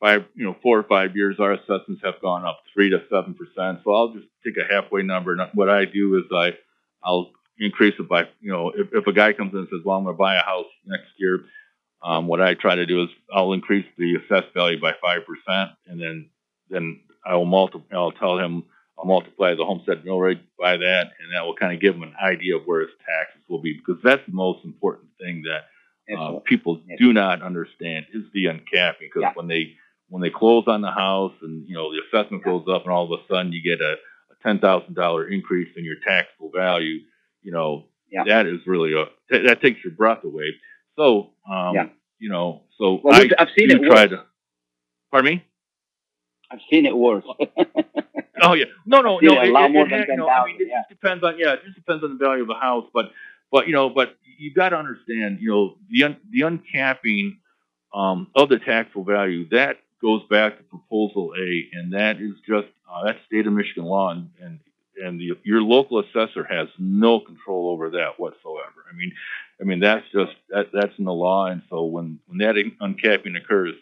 five 0.01 0.25
you 0.35 0.45
know 0.45 0.57
four 0.63 0.79
or 0.79 0.83
five 0.85 1.17
years, 1.17 1.37
our 1.39 1.53
assessments 1.53 2.03
have 2.05 2.21
gone 2.21 2.45
up 2.45 2.61
three 2.75 2.91
to 2.91 3.03
seven 3.11 3.35
percent. 3.35 3.81
So 3.85 3.93
I'll 3.95 4.13
just 4.13 4.27
take 4.45 4.57
a 4.57 4.65
halfway 4.73 5.03
number. 5.03 5.33
And 5.33 5.43
what 5.55 5.69
I 5.71 5.85
do 5.85 6.17
is 6.19 6.25
I 6.35 6.55
I'll 7.05 7.31
increase 7.59 7.95
it 7.99 8.09
by 8.09 8.23
you 8.41 8.51
know 8.53 8.71
if, 8.71 8.89
if 8.93 9.07
a 9.07 9.13
guy 9.13 9.33
comes 9.35 9.53
in 9.53 9.61
and 9.61 9.69
says, 9.71 9.81
well, 9.85 9.97
I'm 9.99 10.05
going 10.05 10.15
to 10.17 10.19
buy 10.19 10.35
a 10.37 10.43
house 10.43 10.67
next 10.85 11.09
year. 11.19 11.45
Um, 12.03 12.27
what 12.27 12.41
I 12.41 12.55
try 12.55 12.75
to 12.75 12.87
do 12.87 13.03
is 13.05 13.09
I'll 13.33 13.53
increase 13.53 13.87
the 13.99 14.17
assessed 14.17 14.53
value 14.55 14.81
by 14.81 14.93
five 15.01 15.23
percent, 15.27 15.71
and 15.87 16.01
then 16.01 16.31
then 16.71 17.01
I 17.25 17.35
will 17.37 17.47
multiply. 17.47 17.97
I'll 17.97 18.13
tell 18.13 18.39
him 18.39 18.65
I'll 18.99 19.05
multiply 19.07 19.55
the 19.55 19.65
homestead 19.65 20.05
mill 20.05 20.19
rate 20.21 20.41
by 20.59 20.77
that, 20.77 21.13
and 21.21 21.35
that 21.35 21.45
will 21.45 21.57
kind 21.57 21.75
of 21.75 21.81
give 21.81 21.95
him 21.95 22.03
an 22.03 22.15
idea 22.23 22.57
of 22.57 22.63
where 22.65 22.81
his 22.83 22.91
taxes 23.07 23.43
will 23.49 23.61
be 23.61 23.75
because 23.75 24.01
that's 24.03 24.25
the 24.27 24.33
most 24.33 24.65
important 24.65 25.09
thing 25.21 25.43
that 25.43 25.65
uh, 26.17 26.39
people 26.45 26.81
do 26.99 27.13
not 27.13 27.43
understand 27.43 28.07
is 28.15 28.23
the 28.33 28.45
uncapping 28.47 29.01
because 29.01 29.23
Yeah. 29.23 29.33
when 29.35 29.49
they 29.49 29.75
when 30.09 30.23
they 30.23 30.31
close 30.31 30.65
on 30.69 30.83
the 30.83 30.91
house 30.91 31.33
and 31.43 31.67
you 31.67 31.75
know 31.75 31.91
the 31.93 32.01
assessment 32.07 32.43
Yeah. 32.47 32.53
goes 32.53 32.67
up 32.73 32.85
and 32.85 32.93
all 32.93 33.13
of 33.13 33.19
a 33.21 33.27
sudden 33.27 33.53
you 33.53 33.61
get 33.63 33.81
a, 33.81 33.95
a 33.95 34.35
ten 34.43 34.61
thousand 34.61 34.95
dollar 34.95 35.27
increase 35.29 35.71
in 35.77 35.85
your 35.85 35.97
taxable 36.07 36.51
value, 36.55 37.01
you 37.43 37.51
know 37.53 37.87
Yeah. 38.13 38.23
that 38.25 38.47
is 38.47 38.61
really 38.67 38.93
a 38.93 39.07
that 39.31 39.43
that 39.47 39.61
takes 39.63 39.83
your 39.83 39.95
breath 39.95 40.23
away. 40.25 40.55
So 40.97 41.31
um, 41.51 41.75
Yeah. 41.75 41.89
you 42.19 42.29
know, 42.31 42.63
so 42.79 43.01
Well, 43.03 43.15
I 43.15 43.29
I've 43.39 43.49
seen 43.59 43.71
it 43.71 43.83
try 43.83 44.03
worse. 44.07 44.11
to. 44.11 44.25
Pardon 45.11 45.35
me? 45.37 45.45
I've 46.51 46.61
seen 46.71 46.87
it 46.87 46.97
worse. 46.97 47.25
Oh 48.43 48.53
yeah, 48.53 48.67
no, 48.85 49.01
no, 49.01 49.19
no. 49.19 49.33
a 49.43 49.51
lot 49.51 49.71
it- 49.71 49.73
more 49.73 49.87
it 49.87 49.91
than 49.91 50.01
ha- 50.01 50.07
you 50.09 50.17
know, 50.17 50.29
I 50.29 50.45
mean, 50.47 50.57
it 50.61 50.69
yeah. 50.69 50.81
just 50.81 50.91
depends 50.91 51.25
on 51.25 51.39
yeah, 51.39 51.55
it 51.55 51.61
just 51.65 51.77
depends 51.77 52.05
on 52.05 52.19
the 52.19 52.25
value 52.25 52.43
of 52.43 52.49
the 52.49 52.55
house, 52.55 52.85
but 52.93 53.07
but 53.51 53.67
you 53.67 53.73
know, 53.73 53.89
but 53.89 54.17
you've 54.39 54.55
got 54.55 54.71
to 54.71 54.77
understand, 54.77 55.39
you 55.41 55.51
know, 55.51 55.77
the 55.91 56.05
un, 56.05 56.17
the 56.31 56.41
uncapping 56.43 57.39
um, 57.95 58.29
of 58.35 58.49
the 58.51 58.59
taxable 58.59 59.05
value 59.05 59.49
that 59.51 59.79
goes 60.03 60.21
back 60.29 60.59
to 60.59 60.65
proposal 60.65 61.33
A, 61.39 61.69
and 61.73 61.95
that 61.95 62.17
is 62.21 62.33
just 62.47 62.69
uh, 62.93 63.05
that's 63.05 63.19
state 63.27 63.47
of 63.47 63.53
Michigan 63.55 63.85
law, 63.85 64.11
and 64.11 64.29
and, 64.43 64.61
and 65.03 65.21
the, 65.21 65.33
your 65.45 65.63
local 65.63 66.01
assessor 66.01 66.45
has 66.45 66.69
no 66.79 67.21
control 67.21 67.71
over 67.71 67.91
that 67.91 68.19
whatsoever. 68.19 68.85
I 68.91 68.95
mean, 68.95 69.13
I 69.61 69.65
mean 69.65 69.81
that's 69.81 70.05
just 70.13 70.33
that 70.51 70.69
that's 70.73 70.99
in 70.99 71.05
the 71.05 71.13
law, 71.13 71.47
and 71.47 71.63
so 71.71 71.85
when 71.85 72.19
when 72.27 72.39
that 72.39 72.57
uncapping 72.81 73.37
occurs, 73.37 73.75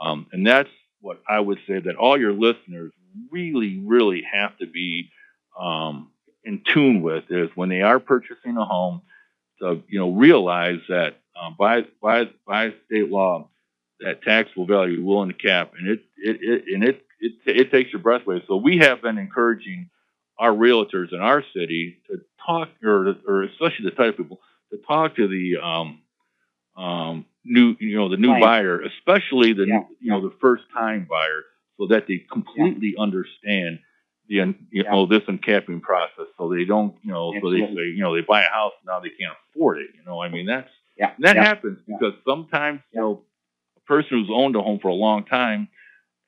um, 0.00 0.26
and 0.32 0.46
that's 0.46 0.70
what 1.00 1.20
I 1.28 1.40
would 1.40 1.58
say 1.66 1.80
that 1.80 1.96
all 1.96 2.18
your 2.18 2.32
listeners 2.32 2.92
really, 3.30 3.82
really 3.84 4.22
have 4.32 4.56
to 4.58 4.66
be 4.66 5.10
um, 5.58 6.10
in 6.44 6.62
tune 6.72 7.02
with 7.02 7.24
is 7.30 7.50
when 7.54 7.68
they 7.68 7.82
are 7.82 8.00
purchasing 8.00 8.56
a 8.56 8.64
home 8.64 9.02
to 9.60 9.82
you 9.88 9.98
know 9.98 10.10
realize 10.12 10.80
that 10.88 11.20
um, 11.40 11.56
by 11.58 11.84
by 12.00 12.30
by 12.46 12.72
state 12.86 13.10
law 13.10 13.48
that 14.00 14.22
taxable 14.22 14.66
value 14.66 15.04
will 15.04 15.24
uncap 15.24 15.70
and 15.78 15.88
it 15.88 16.00
it, 16.16 16.38
it 16.40 16.64
and 16.74 16.84
it, 16.84 17.04
it 17.20 17.32
it 17.46 17.70
takes 17.70 17.92
your 17.92 18.00
breath 18.00 18.22
away. 18.26 18.42
So 18.48 18.56
we 18.56 18.78
have 18.78 19.02
been 19.02 19.18
encouraging 19.18 19.90
our 20.42 20.52
realtors 20.52 21.12
in 21.12 21.20
our 21.20 21.44
city 21.56 21.98
to 22.08 22.20
talk 22.46 22.68
or 22.84 23.14
or 23.28 23.44
especially 23.44 23.84
the 23.86 23.92
type 23.92 24.10
of 24.10 24.16
people 24.18 24.40
to 24.72 24.78
talk 24.88 25.16
to 25.16 25.28
the 25.28 25.56
um, 25.62 26.00
um, 26.76 27.26
new 27.44 27.76
you 27.80 27.96
know 27.96 28.08
the 28.08 28.16
new 28.16 28.30
Right. 28.32 28.40
buyer, 28.40 28.80
especially 28.82 29.52
the 29.52 29.66
Yeah, 29.66 29.80
you 30.00 30.10
know 30.10 30.20
the 30.20 30.34
first 30.40 30.64
time 30.74 31.06
buyer, 31.08 31.42
so 31.78 31.86
that 31.88 32.06
they 32.08 32.18
completely 32.32 32.94
understand 32.98 33.80
the 34.28 34.54
you 34.70 34.84
know 34.84 35.06
this 35.06 35.22
uncapping 35.28 35.80
process, 35.82 36.26
so 36.38 36.48
they 36.52 36.64
don't 36.64 36.96
you 37.02 37.12
know 37.12 37.32
so 37.42 37.50
they, 37.50 37.60
they 37.60 37.88
you 37.96 38.00
know 38.02 38.14
they 38.14 38.22
buy 38.22 38.42
a 38.42 38.50
house 38.50 38.72
now 38.86 39.00
they 39.00 39.10
can't 39.10 39.34
afford 39.54 39.78
it. 39.78 39.90
You 39.94 40.04
know 40.06 40.20
I 40.22 40.28
mean 40.28 40.46
that's 40.46 40.70
Yeah, 40.98 41.12
that 41.20 41.36
yeah, 41.36 41.44
happens 41.44 41.78
yeah. 41.86 41.96
because 41.98 42.14
sometimes 42.26 42.80
you 42.92 43.00
know 43.00 43.22
a 43.76 43.80
person 43.80 44.18
who's 44.18 44.30
owned 44.32 44.56
a 44.56 44.62
home 44.62 44.80
for 44.80 44.88
a 44.88 44.94
long 44.94 45.24
time 45.24 45.68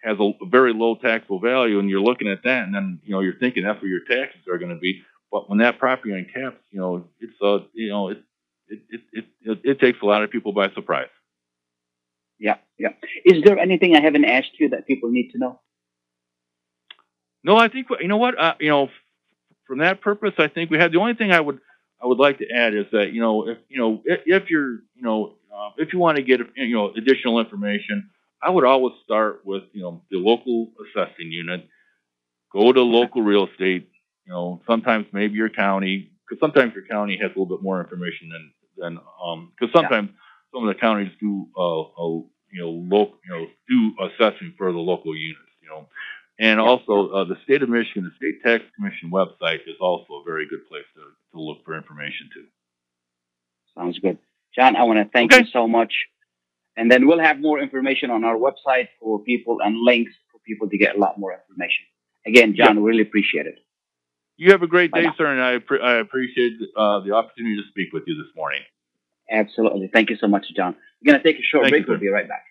has 0.05 0.19
a, 0.21 0.23
a 0.23 0.49
very 0.49 0.75
low 0.75 0.97
taxable 0.97 1.41
value, 1.41 1.79
and 1.81 1.91
you're 1.91 2.01
looking 2.03 2.29
at 2.29 2.43
that, 2.45 2.65
and 2.65 2.75
then 2.75 3.01
you 3.05 3.13
know 3.15 3.21
you're 3.21 3.39
thinking 3.39 3.65
that's 3.65 3.81
where 3.83 3.91
your 3.91 4.05
taxes 4.09 4.43
are 4.51 4.59
going 4.59 4.71
to 4.75 4.81
be. 4.81 5.03
But 5.33 5.49
when 5.51 5.59
that 5.61 5.79
property 5.79 6.11
uncaps, 6.13 6.59
you 6.71 6.81
know 6.81 7.09
it's 7.21 7.35
uh 7.43 7.67
you 7.75 7.91
know 7.91 8.11
it 8.11 8.23
it, 8.69 8.81
it 8.91 9.01
it 9.13 9.25
it 9.43 9.61
it 9.65 9.81
takes 9.81 10.01
a 10.03 10.07
lot 10.07 10.25
of 10.25 10.31
people 10.31 10.53
by 10.53 10.71
surprise. 10.73 11.09
yeah, 12.39 12.57
yeah. 12.79 12.91
Is 13.25 13.43
there 13.45 13.59
anything 13.59 13.97
I 13.97 14.01
haven't 14.03 14.25
asked 14.25 14.59
you 14.61 14.71
that 14.71 14.87
people 14.87 15.11
need 15.11 15.31
to 15.33 15.39
know? 15.39 15.61
No, 17.45 17.57
I 17.57 17.69
think 17.69 17.89
you 18.01 18.09
know 18.09 18.19
what 18.19 18.39
uh, 18.39 18.55
you 18.61 18.71
know. 18.71 18.89
From 19.67 19.79
that 19.79 20.01
purpose, 20.03 20.35
I 20.39 20.49
think 20.49 20.71
we 20.71 20.79
have. 20.79 20.93
The 20.93 20.99
only 20.99 21.15
thing 21.15 21.33
I 21.33 21.41
would 21.41 21.61
I 22.03 22.07
would 22.07 22.19
like 22.19 22.39
to 22.39 22.51
add 22.51 22.75
is 22.75 22.87
that 22.93 23.13
you 23.13 23.21
know 23.21 23.49
if 23.49 23.59
you 23.69 23.79
know 23.79 24.03
if, 24.05 24.21
if 24.27 24.51
you're 24.51 24.73
you 24.95 25.03
know 25.03 25.35
uh, 25.55 25.71
if 25.79 25.93
you 25.93 25.99
want 25.99 26.17
to 26.17 26.23
get 26.23 26.41
you 26.57 26.75
know 26.75 26.93
additional 26.97 27.41
information, 27.41 28.11
I 28.45 28.51
would 28.51 28.65
always 28.65 28.95
start 29.05 29.43
with 29.45 29.65
you 29.73 29.83
know 29.83 30.03
the 30.11 30.19
local 30.19 30.73
assessing 30.85 31.33
unit. 31.33 31.67
Go 32.53 32.73
to 32.73 32.83
local 32.83 33.23
real 33.23 33.49
estate. 33.49 33.89
You 34.27 34.33
know 34.33 34.63
sometimes 34.67 35.07
maybe 35.13 35.35
your 35.35 35.49
county 35.51 36.11
because 36.29 36.41
sometimes 36.41 36.75
your 36.75 36.87
county 36.87 37.19
has 37.21 37.31
a 37.35 37.39
little 37.39 37.47
bit 37.57 37.63
more 37.63 37.81
information 37.81 38.29
than 38.31 38.53
than 38.77 38.99
um 39.25 39.53
because 39.59 39.73
sometimes 39.75 40.11
some 40.53 40.67
of 40.69 40.75
the 40.75 40.81
counties 40.81 41.13
do 41.21 41.49
uh, 41.57 41.81
uh 41.83 42.23
you 42.53 42.61
know 42.61 42.71
local 42.71 43.19
you 43.27 43.33
know 43.33 43.47
do 43.69 43.93
assessing 44.09 44.55
for 44.59 44.73
the 44.73 44.79
local 44.79 45.17
units. 45.17 45.41
You 45.63 45.69
know. 45.71 45.89
And 46.41 46.59
also, 46.59 47.11
uh, 47.11 47.25
the 47.25 47.37
state 47.45 47.63
of 47.63 47.69
Michigan, 47.69 48.11
the 48.11 48.11
state 48.17 48.43
tax 48.43 48.65
commission 48.75 49.09
website 49.13 49.61
is 49.69 49.77
also 49.81 50.15
a 50.15 50.25
very 50.25 50.49
good 50.49 50.69
place 50.69 50.83
to, 50.97 51.01
to 51.33 51.41
look 51.41 51.65
for 51.65 51.77
information 51.77 52.29
too. 52.35 52.47
Sounds 53.77 53.99
good. 54.01 54.19
John, 54.55 54.77
I 54.77 54.83
want 54.83 54.99
to 54.99 55.09
thank 55.13 55.33
Okay. 55.33 55.45
you 55.45 55.51
so 55.53 55.69
much. 55.69 55.93
And 56.77 56.91
then 56.91 57.07
we'll 57.07 57.21
have 57.21 57.41
more 57.41 57.61
information 57.61 58.11
on 58.11 58.25
our 58.25 58.37
website 58.37 58.89
for 59.01 59.21
people 59.23 59.59
and 59.65 59.77
links 59.79 60.13
for 60.33 60.41
people 60.41 60.69
to 60.69 60.77
get 60.77 60.97
a 60.97 60.99
lot 60.99 61.19
more 61.19 61.33
information. 61.33 61.85
Again, 62.27 62.55
John, 62.57 62.83
really 62.83 63.03
appreciate 63.03 63.47
it. 63.47 63.59
You 64.37 64.51
have 64.51 64.63
a 64.63 64.67
great 64.67 64.91
day, 64.93 65.03
now. 65.03 65.15
sir, 65.17 65.27
and 65.27 65.41
I, 65.41 65.59
appre- 65.59 65.81
I 65.81 65.99
appreciate 65.99 66.55
uh, 66.77 67.01
the 67.01 67.13
opportunity 67.13 67.57
to 67.57 67.69
speak 67.69 67.93
with 67.93 68.03
you 68.07 68.17
this 68.17 68.35
morning. 68.35 68.63
Absolutely. 69.31 69.89
Thank 69.93 70.11
you 70.11 70.17
so 70.17 70.27
much, 70.27 70.47
John. 70.57 70.75
We're 71.01 71.13
going 71.13 71.23
to 71.23 71.29
take 71.33 71.39
a 71.41 71.43
short 71.43 71.65
Thank 71.65 71.75
you, 71.75 71.81
break. 71.81 71.89
We'll 71.89 72.01
be 72.01 72.09
right 72.09 72.29
back. 72.29 72.45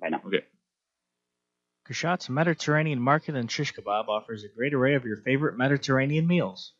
Bye 0.00 0.08
now. 0.08 0.20
Okay. 0.26 0.42
Kashat's 1.88 2.28
Mediterranean 2.28 3.00
Market 3.00 3.36
and 3.36 3.50
Shish 3.50 3.74
Kebab 3.74 4.08
offers 4.08 4.42
a 4.42 4.48
great 4.48 4.74
array 4.74 4.94
of 4.94 5.04
your 5.04 5.18
favorite 5.18 5.56
Mediterranean 5.56 6.26
meals. 6.26 6.72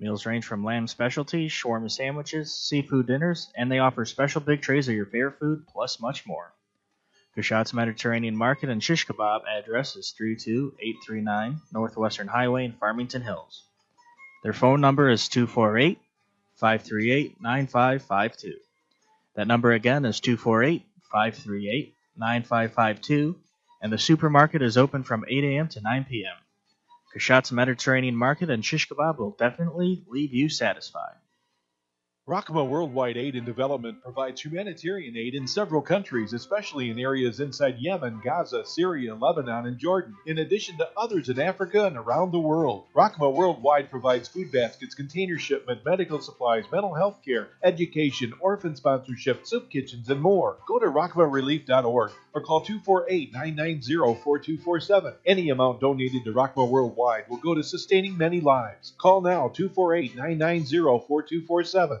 Meals 0.00 0.26
range 0.26 0.44
from 0.44 0.62
lamb 0.62 0.86
specialties, 0.86 1.50
shawarma 1.50 1.90
sandwiches, 1.90 2.54
seafood 2.54 3.08
dinners, 3.08 3.50
and 3.56 3.70
they 3.70 3.80
offer 3.80 4.04
special 4.04 4.40
big 4.40 4.62
trays 4.62 4.88
of 4.88 4.94
your 4.94 5.06
favorite 5.06 5.38
food, 5.40 5.66
plus 5.66 6.00
much 6.00 6.24
more. 6.24 6.52
Kashat's 7.36 7.74
Mediterranean 7.74 8.36
Market 8.36 8.68
and 8.68 8.82
Shish 8.82 9.06
Kebab 9.06 9.40
address 9.46 9.96
is 9.96 10.12
32839 10.16 11.60
Northwestern 11.72 12.28
Highway 12.28 12.64
in 12.64 12.72
Farmington 12.72 13.22
Hills. 13.22 13.64
Their 14.42 14.52
phone 14.52 14.80
number 14.80 15.08
is 15.08 15.28
248 15.28 15.98
538 16.56 17.40
9552. 17.40 18.54
That 19.34 19.46
number 19.46 19.72
again 19.72 20.04
is 20.04 20.20
248 20.20 20.84
538 21.10 21.94
9552, 22.16 23.36
and 23.82 23.92
the 23.92 23.98
supermarket 23.98 24.62
is 24.62 24.76
open 24.76 25.02
from 25.02 25.24
8 25.28 25.44
a.m. 25.44 25.68
to 25.68 25.80
9 25.80 26.06
p.m. 26.08 26.36
Kashat's 27.14 27.52
Mediterranean 27.52 28.16
Market 28.16 28.50
and 28.50 28.64
shish 28.64 28.88
kebab 28.88 29.18
will 29.18 29.36
definitely 29.38 30.04
leave 30.08 30.34
you 30.34 30.48
satisfied. 30.48 31.16
Rahma 32.28 32.68
Worldwide 32.68 33.16
Aid 33.16 33.36
and 33.36 33.46
Development 33.46 34.02
provides 34.02 34.42
humanitarian 34.42 35.16
aid 35.16 35.34
in 35.34 35.46
several 35.46 35.80
countries, 35.80 36.34
especially 36.34 36.90
in 36.90 36.98
areas 36.98 37.40
inside 37.40 37.78
Yemen, 37.78 38.20
Gaza, 38.22 38.66
Syria, 38.66 39.14
Lebanon, 39.14 39.64
and 39.64 39.78
Jordan, 39.78 40.14
in 40.26 40.36
addition 40.36 40.76
to 40.76 40.90
others 40.94 41.30
in 41.30 41.40
Africa 41.40 41.86
and 41.86 41.96
around 41.96 42.30
the 42.32 42.38
world. 42.38 42.84
Rahma 42.94 43.32
Worldwide 43.32 43.90
provides 43.90 44.28
food 44.28 44.52
baskets, 44.52 44.94
container 44.94 45.38
shipment, 45.38 45.86
medical 45.86 46.20
supplies, 46.20 46.66
mental 46.70 46.92
health 46.92 47.20
care, 47.24 47.48
education, 47.62 48.34
orphan 48.40 48.76
sponsorship, 48.76 49.46
soup 49.46 49.70
kitchens, 49.70 50.10
and 50.10 50.20
more. 50.20 50.58
Go 50.66 50.78
to 50.78 50.84
rahmarelief.org 50.84 52.10
or 52.34 52.42
call 52.42 52.60
248 52.60 53.32
990 53.32 53.94
4247. 54.22 55.14
Any 55.24 55.48
amount 55.48 55.80
donated 55.80 56.24
to 56.24 56.34
Rahma 56.34 56.68
Worldwide 56.68 57.24
will 57.30 57.38
go 57.38 57.54
to 57.54 57.62
sustaining 57.62 58.18
many 58.18 58.42
lives. 58.42 58.92
Call 58.98 59.22
now 59.22 59.48
248 59.48 60.14
990 60.14 60.76
4247. 60.76 62.00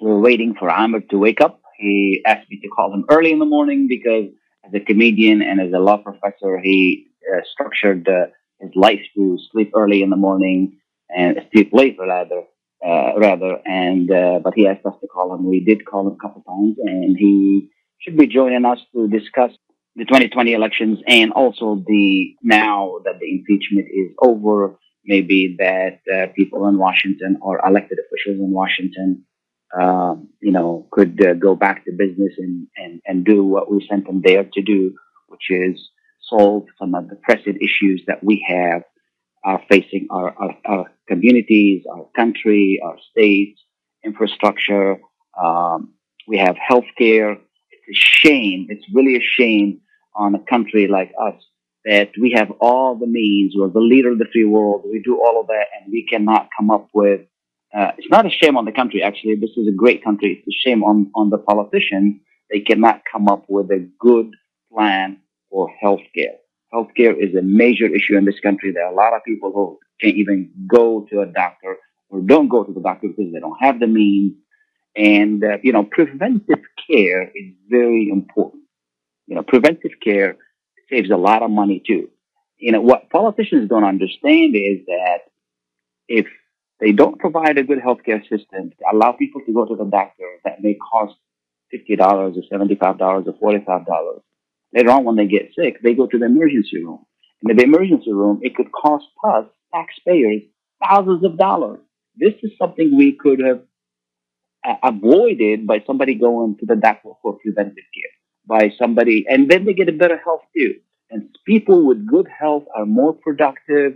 We're 0.00 0.18
waiting 0.18 0.54
for 0.58 0.68
Amr 0.68 1.00
to 1.10 1.18
wake 1.18 1.40
up. 1.40 1.60
He 1.78 2.22
asked 2.26 2.50
me 2.50 2.58
to 2.60 2.68
call 2.68 2.92
him 2.92 3.04
early 3.08 3.30
in 3.30 3.38
the 3.38 3.44
morning 3.44 3.86
because 3.88 4.26
as 4.64 4.72
a 4.74 4.80
comedian 4.80 5.42
and 5.42 5.60
as 5.60 5.72
a 5.72 5.78
law 5.78 5.96
professor, 5.96 6.58
he 6.58 7.06
uh, 7.32 7.40
structured 7.52 8.08
uh, 8.08 8.26
his 8.60 8.70
life 8.74 9.00
to 9.14 9.38
sleep 9.52 9.72
early 9.74 10.02
in 10.02 10.10
the 10.10 10.16
morning 10.16 10.78
and 11.16 11.38
late 11.72 11.96
rather, 11.98 12.42
uh, 12.86 13.12
rather. 13.16 13.58
And 13.64 14.10
uh, 14.10 14.40
but 14.42 14.54
he 14.54 14.66
asked 14.66 14.86
us 14.86 14.94
to 15.00 15.06
call 15.06 15.34
him. 15.34 15.44
We 15.44 15.64
did 15.64 15.84
call 15.84 16.08
him 16.08 16.14
a 16.14 16.22
couple 16.22 16.42
times, 16.42 16.76
and 16.84 17.16
he 17.18 17.70
should 18.00 18.16
be 18.16 18.26
joining 18.26 18.64
us 18.64 18.78
to 18.94 19.08
discuss 19.08 19.52
the 19.94 20.04
2020 20.04 20.54
elections 20.54 20.98
and 21.06 21.32
also 21.32 21.82
the 21.86 22.34
now 22.42 22.94
that 23.04 23.18
the 23.20 23.30
impeachment 23.30 23.86
is 23.92 24.12
over, 24.22 24.78
maybe 25.04 25.56
that 25.58 26.00
uh, 26.12 26.32
people 26.34 26.66
in 26.68 26.78
Washington 26.78 27.38
or 27.42 27.60
elected 27.66 27.98
officials 27.98 28.40
in 28.40 28.50
Washington. 28.52 29.24
Um, 29.74 30.28
you 30.42 30.52
know, 30.52 30.86
could 30.92 31.18
uh, 31.24 31.32
go 31.32 31.56
back 31.56 31.86
to 31.86 31.92
business 31.92 32.34
and, 32.36 32.66
and, 32.76 33.00
and 33.06 33.24
do 33.24 33.42
what 33.42 33.72
we 33.72 33.82
sent 33.88 34.04
them 34.04 34.20
there 34.22 34.44
to 34.44 34.60
do, 34.60 34.92
which 35.28 35.48
is 35.48 35.88
solve 36.28 36.64
some 36.78 36.94
of 36.94 37.08
the 37.08 37.16
pressing 37.16 37.56
issues 37.56 38.02
that 38.06 38.22
we 38.22 38.44
have 38.46 38.82
are 39.44 39.62
facing 39.68 40.08
our, 40.10 40.34
our, 40.36 40.56
our 40.64 40.90
communities, 41.12 41.84
our 41.94 42.06
country, 42.16 42.80
our 42.84 42.96
states, 43.10 43.60
infrastructure. 44.04 44.96
Um, 45.42 45.94
we 46.26 46.38
have 46.38 46.56
healthcare. 46.70 47.30
It's 47.74 47.88
a 47.94 47.94
shame. 47.94 48.60
It's 48.70 48.86
really 48.94 49.16
a 49.16 49.24
shame 49.38 49.80
on 50.14 50.34
a 50.34 50.42
country 50.52 50.86
like 50.88 51.12
us 51.28 51.38
that 51.84 52.10
we 52.20 52.32
have 52.38 52.50
all 52.60 52.96
the 52.96 53.06
means. 53.06 53.54
We're 53.56 53.68
the 53.68 53.80
leader 53.80 54.12
of 54.12 54.18
the 54.18 54.30
free 54.32 54.44
world. 54.44 54.84
We 54.90 55.00
do 55.02 55.20
all 55.24 55.40
of 55.40 55.48
that, 55.48 55.66
and 55.74 55.92
we 55.92 56.06
cannot 56.12 56.48
come 56.56 56.70
up 56.70 56.88
with. 56.94 57.20
Uh, 57.76 57.92
it's 57.98 58.10
not 58.10 58.26
a 58.26 58.30
shame 58.30 58.56
on 58.56 58.66
the 58.66 58.72
country. 58.72 59.02
Actually, 59.02 59.36
this 59.36 59.56
is 59.56 59.66
a 59.66 59.76
great 59.84 60.04
country. 60.04 60.30
It's 60.38 60.48
a 60.48 60.58
shame 60.64 60.82
on 60.84 61.10
on 61.14 61.30
the 61.30 61.38
politicians. 61.38 62.20
They 62.50 62.60
cannot 62.60 63.02
come 63.10 63.28
up 63.28 63.44
with 63.48 63.70
a 63.70 63.88
good 63.98 64.28
plan 64.72 65.18
for 65.50 65.70
healthcare. 65.82 66.36
Healthcare 66.72 67.14
is 67.18 67.34
a 67.34 67.42
major 67.42 67.86
issue 67.86 68.16
in 68.16 68.24
this 68.24 68.40
country. 68.40 68.72
There 68.72 68.86
are 68.86 68.92
a 68.92 68.96
lot 68.96 69.14
of 69.14 69.22
people 69.24 69.52
who 69.52 69.78
can't 70.02 70.16
even 70.16 70.50
go 70.66 71.06
to 71.10 71.20
a 71.20 71.26
doctor 71.26 71.76
or 72.10 72.20
don't 72.20 72.48
go 72.48 72.64
to 72.64 72.72
the 72.72 72.80
doctor 72.80 73.08
because 73.08 73.32
they 73.32 73.40
don't 73.40 73.58
have 73.60 73.80
the 73.80 73.86
means. 73.86 74.34
And, 74.96 75.42
uh, 75.42 75.58
you 75.62 75.72
know, 75.72 75.84
preventive 75.84 76.62
care 76.90 77.22
is 77.22 77.54
very 77.68 78.10
important. 78.10 78.64
You 79.26 79.36
know, 79.36 79.42
preventive 79.42 79.92
care 80.04 80.36
saves 80.90 81.10
a 81.10 81.16
lot 81.16 81.42
of 81.42 81.50
money 81.50 81.82
too. 81.86 82.10
You 82.58 82.72
know, 82.72 82.80
what 82.80 83.10
politicians 83.10 83.68
don't 83.68 83.84
understand 83.84 84.54
is 84.54 84.84
that 84.86 85.20
if 86.08 86.26
they 86.80 86.92
don't 86.92 87.18
provide 87.18 87.58
a 87.58 87.62
good 87.62 87.78
healthcare 87.78 88.22
system 88.22 88.70
to 88.70 88.84
allow 88.92 89.12
people 89.12 89.40
to 89.46 89.52
go 89.52 89.64
to 89.64 89.76
the 89.76 89.84
doctor 89.84 90.24
that 90.44 90.62
may 90.62 90.74
cost 90.74 91.14
$50 91.72 91.98
or 92.00 92.58
$75 92.58 93.26
or 93.40 93.54
$45, 93.54 94.20
later 94.74 94.90
on 94.90 95.04
when 95.04 95.16
they 95.16 95.26
get 95.26 95.50
sick, 95.58 95.80
they 95.82 95.94
go 95.94 96.06
to 96.06 96.18
the 96.18 96.26
emergency 96.26 96.84
room. 96.84 97.04
And 97.42 97.50
in 97.50 97.56
the 97.56 97.64
emergency 97.64 98.12
room, 98.12 98.40
it 98.42 98.54
could 98.54 98.70
cost 98.72 99.06
us, 99.24 99.46
taxpayers, 99.74 100.42
thousands 100.82 101.24
of 101.24 101.38
dollars. 101.38 101.80
This 102.16 102.34
is 102.42 102.52
something 102.58 102.96
we 102.96 103.12
could 103.12 103.40
have 103.40 103.62
uh, 104.66 104.76
avoided 104.82 105.66
by 105.66 105.82
somebody 105.86 106.14
going 106.14 106.56
to 106.58 106.66
the 106.66 106.76
doctor 106.76 107.10
for 107.22 107.38
preventive 107.38 107.84
care, 107.94 108.12
by 108.46 108.72
somebody, 108.78 109.24
and 109.28 109.50
then 109.50 109.64
they 109.64 109.74
get 109.74 109.88
a 109.88 109.92
better 109.92 110.18
health 110.18 110.42
too. 110.56 110.74
And 111.10 111.28
people 111.46 111.86
with 111.86 112.06
good 112.06 112.26
health 112.28 112.64
are 112.74 112.86
more 112.86 113.12
productive 113.12 113.94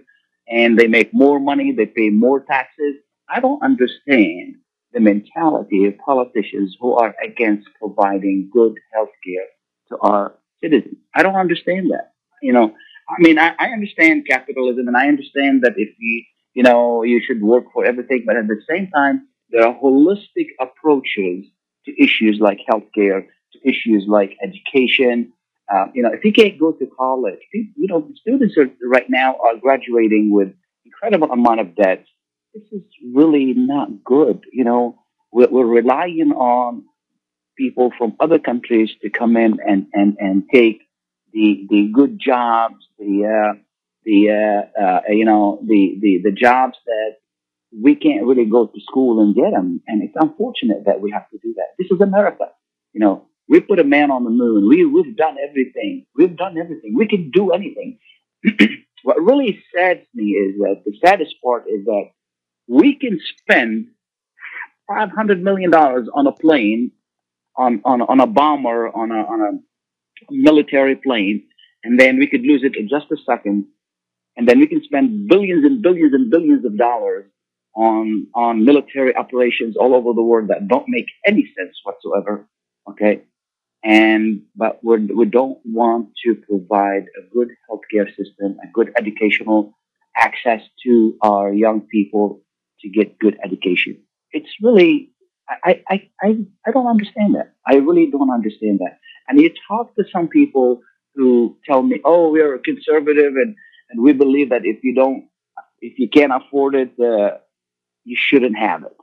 and 0.49 0.79
they 0.79 0.87
make 0.87 1.13
more 1.13 1.41
money, 1.41 1.73
they 1.73 1.87
pay 1.87 2.11
more 2.11 2.41
taxes. 2.41 2.97
I 3.29 3.41
don't 3.41 3.63
understand 3.63 4.57
the 4.93 5.01
mentality 5.01 5.87
of 5.87 5.99
politicians 5.99 6.77
who 6.81 6.95
are 6.95 7.15
against 7.23 7.69
providing 7.81 8.51
good 8.53 8.75
health 8.93 9.11
care 9.25 9.47
to 9.89 9.99
our 9.99 10.35
citizens. 10.63 10.97
I 11.15 11.23
don't 11.23 11.35
understand 11.35 11.91
that. 11.91 12.13
You 12.43 12.53
know, 12.53 12.75
I 13.09 13.15
mean, 13.19 13.39
I, 13.39 13.55
I 13.59 13.69
understand 13.69 14.27
capitalism 14.29 14.89
and 14.89 14.97
I 14.97 15.09
understand 15.09 15.63
that 15.63 15.75
if 15.77 15.91
you, 15.99 16.25
you 16.55 16.63
know, 16.63 17.03
you 17.03 17.21
should 17.25 17.43
work 17.43 17.65
for 17.73 17.85
everything, 17.85 18.25
but 18.27 18.37
at 18.37 18.49
the 18.49 18.61
same 18.69 18.89
time, 18.95 19.29
there 19.51 19.67
are 19.67 19.79
holistic 19.79 20.49
approaches 20.61 21.47
to 21.85 22.03
issues 22.03 22.39
like 22.41 22.59
healthcare, 22.69 23.27
to 23.53 23.59
issues 23.69 24.07
like 24.09 24.37
education. 24.43 25.33
Uh, 25.73 25.87
you 25.95 26.03
know, 26.03 26.11
if 26.13 26.25
you 26.25 26.33
can't 26.33 26.59
go 26.59 26.73
to 26.73 26.87
college, 26.99 27.39
you 27.53 27.87
know, 27.87 28.09
students 28.21 28.57
are 28.57 28.69
right 28.85 29.09
now 29.09 29.37
are 29.37 29.57
graduating 29.57 30.33
with 30.33 30.49
incredible 30.85 31.31
amount 31.31 31.61
of 31.61 31.77
debt. 31.77 32.05
This 32.55 32.65
is 32.73 32.83
really 33.15 33.55
not 33.55 34.03
good. 34.05 34.45
You 34.53 34.65
know, 34.65 34.99
we're, 35.33 35.49
we're 35.49 35.67
relying 35.67 36.33
on 36.33 36.85
people 37.57 37.93
from 37.97 38.17
other 38.21 38.39
countries 38.39 38.91
to 39.03 39.11
come 39.11 39.37
in 39.37 39.59
and, 39.67 39.87
and, 39.93 40.17
and 40.19 40.45
take 40.53 40.81
the, 41.37 41.67
the 41.69 41.91
good 41.93 42.19
jobs, 42.19 42.77
the, 42.99 43.27
uh, 43.27 43.59
the, 44.05 44.31
uh, 44.31 44.83
uh, 44.83 45.01
you 45.11 45.27
know, 45.27 45.61
the, 45.67 45.99
the, 46.01 46.21
the 46.25 46.33
jobs 46.33 46.79
that 46.87 47.17
we 47.79 47.95
can't 47.95 48.25
really 48.25 48.47
go 48.47 48.67
to 48.67 48.81
school 48.81 49.21
and 49.23 49.35
get 49.35 49.51
them. 49.51 49.83
And 49.87 50.03
it's 50.03 50.17
unfortunate 50.17 50.85
that 50.87 51.03
we 51.03 51.11
have 51.11 51.29
to 51.29 51.39
do 51.43 51.53
that. 51.57 51.75
This 51.79 51.91
is 51.91 52.01
America. 52.01 52.47
You 52.95 53.01
know, 53.01 53.27
we 53.49 53.61
put 53.61 53.79
a 53.79 53.85
man 53.85 54.11
on 54.11 54.25
the 54.25 54.31
moon. 54.31 54.67
We, 54.67 54.87
we've 54.87 55.15
done 55.15 55.37
everything. 55.47 56.07
We've 56.17 56.35
done 56.35 56.57
everything. 56.57 56.95
We 56.97 57.07
can 57.07 57.31
do 57.31 57.51
anything. 57.51 57.99
what 59.03 59.21
really 59.21 59.63
saddens 59.75 60.07
me 60.15 60.31
is 60.31 60.57
that 60.61 60.85
the 60.87 60.97
saddest 61.05 61.35
part 61.45 61.65
is 61.69 61.85
that 61.85 62.05
we 62.67 62.95
can 62.95 63.21
spend 63.41 63.89
$500 64.91 65.43
million 65.43 65.75
on 65.75 66.27
a 66.27 66.33
plane 66.33 66.93
on, 67.59 67.83
on, 67.85 68.01
on 68.01 68.21
a 68.21 68.27
bomber, 68.27 68.89
on 68.89 69.11
a, 69.11 69.17
on 69.17 69.41
a 69.43 69.66
military 70.31 70.97
plane, 70.97 71.47
and 71.85 71.99
then 71.99 72.19
we 72.19 72.27
could 72.27 72.43
lose 72.43 72.63
it 72.65 72.77
in 72.77 72.89
just 72.89 73.11
a 73.13 73.17
second. 73.29 73.67
And 74.37 74.49
then 74.49 74.59
we 74.59 74.67
can 74.67 74.83
spend 74.83 75.29
billions 75.29 75.65
and 75.65 75.83
billions 75.83 76.13
and 76.13 76.31
billions 76.31 76.65
of 76.65 76.77
dollars 76.77 77.25
on, 77.75 78.27
on 78.35 78.65
military 78.65 79.15
operations 79.17 79.77
all 79.77 79.95
over 79.95 80.13
the 80.13 80.23
world 80.23 80.49
that 80.49 80.69
don't 80.69 80.87
make 80.89 81.07
any 81.27 81.51
sense 81.57 81.77
whatsoever. 81.85 82.47
Okay. 82.89 83.23
And, 83.85 84.43
but 84.55 84.81
we're, 84.83 84.99
we 84.99 85.27
don't 85.27 85.59
want 85.65 86.09
to 86.25 86.35
provide 86.35 87.05
a 87.19 87.23
good 87.33 87.49
healthcare 87.71 88.09
system, 88.09 88.57
a 88.63 88.67
good 88.73 88.93
educational 88.99 89.77
access 90.17 90.61
to 90.85 91.17
our 91.23 91.53
young 91.53 91.83
people 91.83 92.43
to 92.81 92.89
get 92.89 93.19
good 93.19 93.39
education. 93.45 94.03
It's 94.33 94.49
really 94.61 95.13
I, 95.49 95.83
I, 95.89 96.11
I, 96.21 96.39
I 96.67 96.71
don't 96.73 96.87
understand 96.87 97.35
that. 97.37 97.55
I 97.67 97.77
really 97.77 98.11
don't 98.11 98.31
understand 98.31 98.81
that. 98.81 98.99
And 99.29 99.41
you 99.41 99.51
talk 99.69 99.95
to 99.97 100.05
some 100.13 100.29
people 100.29 100.81
who 101.15 101.57
tell 101.65 101.83
me, 101.83 102.01
oh, 102.05 102.31
we're 102.31 102.59
conservative 102.59 103.35
and, 103.37 103.57
and 103.91 104.03
we 104.03 104.13
believe 104.13 104.51
that 104.51 104.63
if 104.65 104.79
you 104.83 104.95
don't, 104.95 105.29
if 105.81 105.99
you 105.99 106.09
can't 106.09 106.33
afford 106.33 106.75
it, 106.75 106.93
uh, 107.01 107.39
you 108.05 108.17
shouldn't 108.19 108.57
have 108.57 108.83
it. 108.83 108.97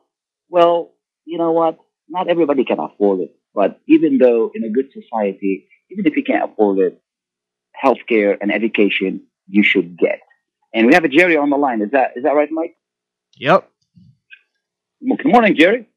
Well, 0.50 0.92
you 1.26 1.38
know 1.38 1.52
what? 1.52 1.78
Not 2.10 2.30
everybody 2.30 2.64
can 2.66 2.80
afford 2.80 3.22
it. 3.22 3.36
But 3.54 3.80
even 3.88 4.18
though 4.18 4.52
in 4.54 4.64
a 4.64 4.70
good 4.70 4.90
society, 4.92 5.68
even 5.92 6.06
if 6.06 6.16
you 6.16 6.24
can't 6.24 6.52
afford 6.52 6.80
it, 6.80 7.02
healthcare 7.84 8.38
and 8.40 8.52
education 8.52 9.28
you 9.48 9.64
should 9.64 9.98
get. 9.98 10.20
And 10.74 10.88
we 10.88 10.94
have 10.94 11.04
a 11.04 11.10
Jerry 11.10 11.38
on 11.38 11.50
the 11.50 11.58
line. 11.58 11.82
Is 11.82 11.92
that 11.92 12.12
is 12.16 12.24
that 12.24 12.36
right, 12.36 12.50
Mike? 12.52 12.76
Yep. 13.38 13.70
Well, 15.02 15.18
Good 15.18 15.32
morning, 15.32 15.56
Jerry. 15.56 15.88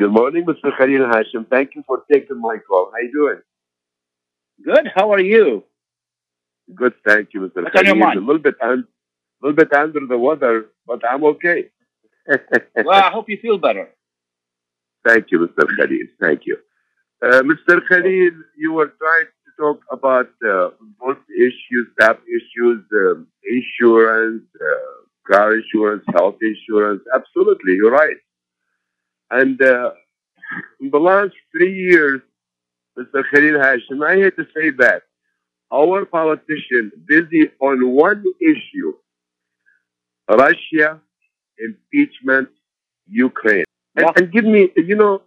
Good 0.00 0.12
morning, 0.12 0.46
Mr. 0.46 0.74
Khalil 0.78 1.06
Hashim. 1.12 1.46
Thank 1.50 1.74
you 1.74 1.82
for 1.86 2.02
taking 2.10 2.40
my 2.40 2.56
call. 2.66 2.90
How 2.90 2.96
are 2.96 3.02
you 3.02 3.12
doing? 3.12 3.40
Good. 4.64 4.90
How 4.94 5.12
are 5.12 5.20
you? 5.20 5.62
Good, 6.74 6.94
thank 7.06 7.34
you, 7.34 7.40
Mr. 7.40 7.62
What's 7.64 7.76
on 7.76 7.84
your 7.84 7.96
mind? 7.96 8.16
A 8.16 8.22
little 8.22 8.40
bit, 8.40 8.54
un- 8.62 8.88
little 9.42 9.54
bit 9.54 9.70
under 9.74 10.00
the 10.08 10.16
weather, 10.16 10.68
but 10.86 11.02
I'm 11.06 11.22
okay. 11.24 11.68
well, 12.28 13.02
I 13.08 13.10
hope 13.10 13.28
you 13.28 13.36
feel 13.42 13.58
better. 13.58 13.90
Thank 15.06 15.26
you, 15.32 15.40
Mr. 15.40 15.66
Khalil. 15.76 16.06
Thank 16.18 16.46
you. 16.46 16.56
Uh, 17.22 17.42
Mr. 17.42 17.86
Khalil, 17.86 18.32
you 18.56 18.72
were 18.72 18.94
trying 18.98 19.26
to 19.26 19.50
talk 19.62 19.80
about 19.92 20.30
uh, 20.48 20.70
both 20.98 21.18
issues, 21.36 21.88
TAP 22.00 22.20
issues, 22.38 22.82
um, 23.02 23.26
insurance, 23.44 24.44
uh, 24.58 25.30
car 25.30 25.56
insurance, 25.56 26.04
health 26.14 26.38
insurance. 26.40 27.02
Absolutely, 27.14 27.74
you're 27.74 27.92
right. 27.92 28.16
And 29.30 29.60
uh, 29.62 29.90
in 30.80 30.90
the 30.90 30.98
last 30.98 31.34
three 31.52 31.72
years, 31.74 32.20
Mr. 32.98 33.22
Khalil 33.32 33.58
Hashim, 33.60 34.04
I 34.06 34.16
hate 34.16 34.36
to 34.36 34.44
say 34.56 34.70
that 34.78 35.02
our 35.72 36.04
politicians 36.04 36.92
busy 37.06 37.50
on 37.60 37.88
one 37.92 38.24
issue, 38.40 38.92
Russia, 40.28 41.00
impeachment, 41.58 42.48
Ukraine. 43.08 43.64
And, 43.96 44.06
and 44.16 44.32
give 44.32 44.44
me, 44.44 44.70
you 44.76 44.96
know, 44.96 45.22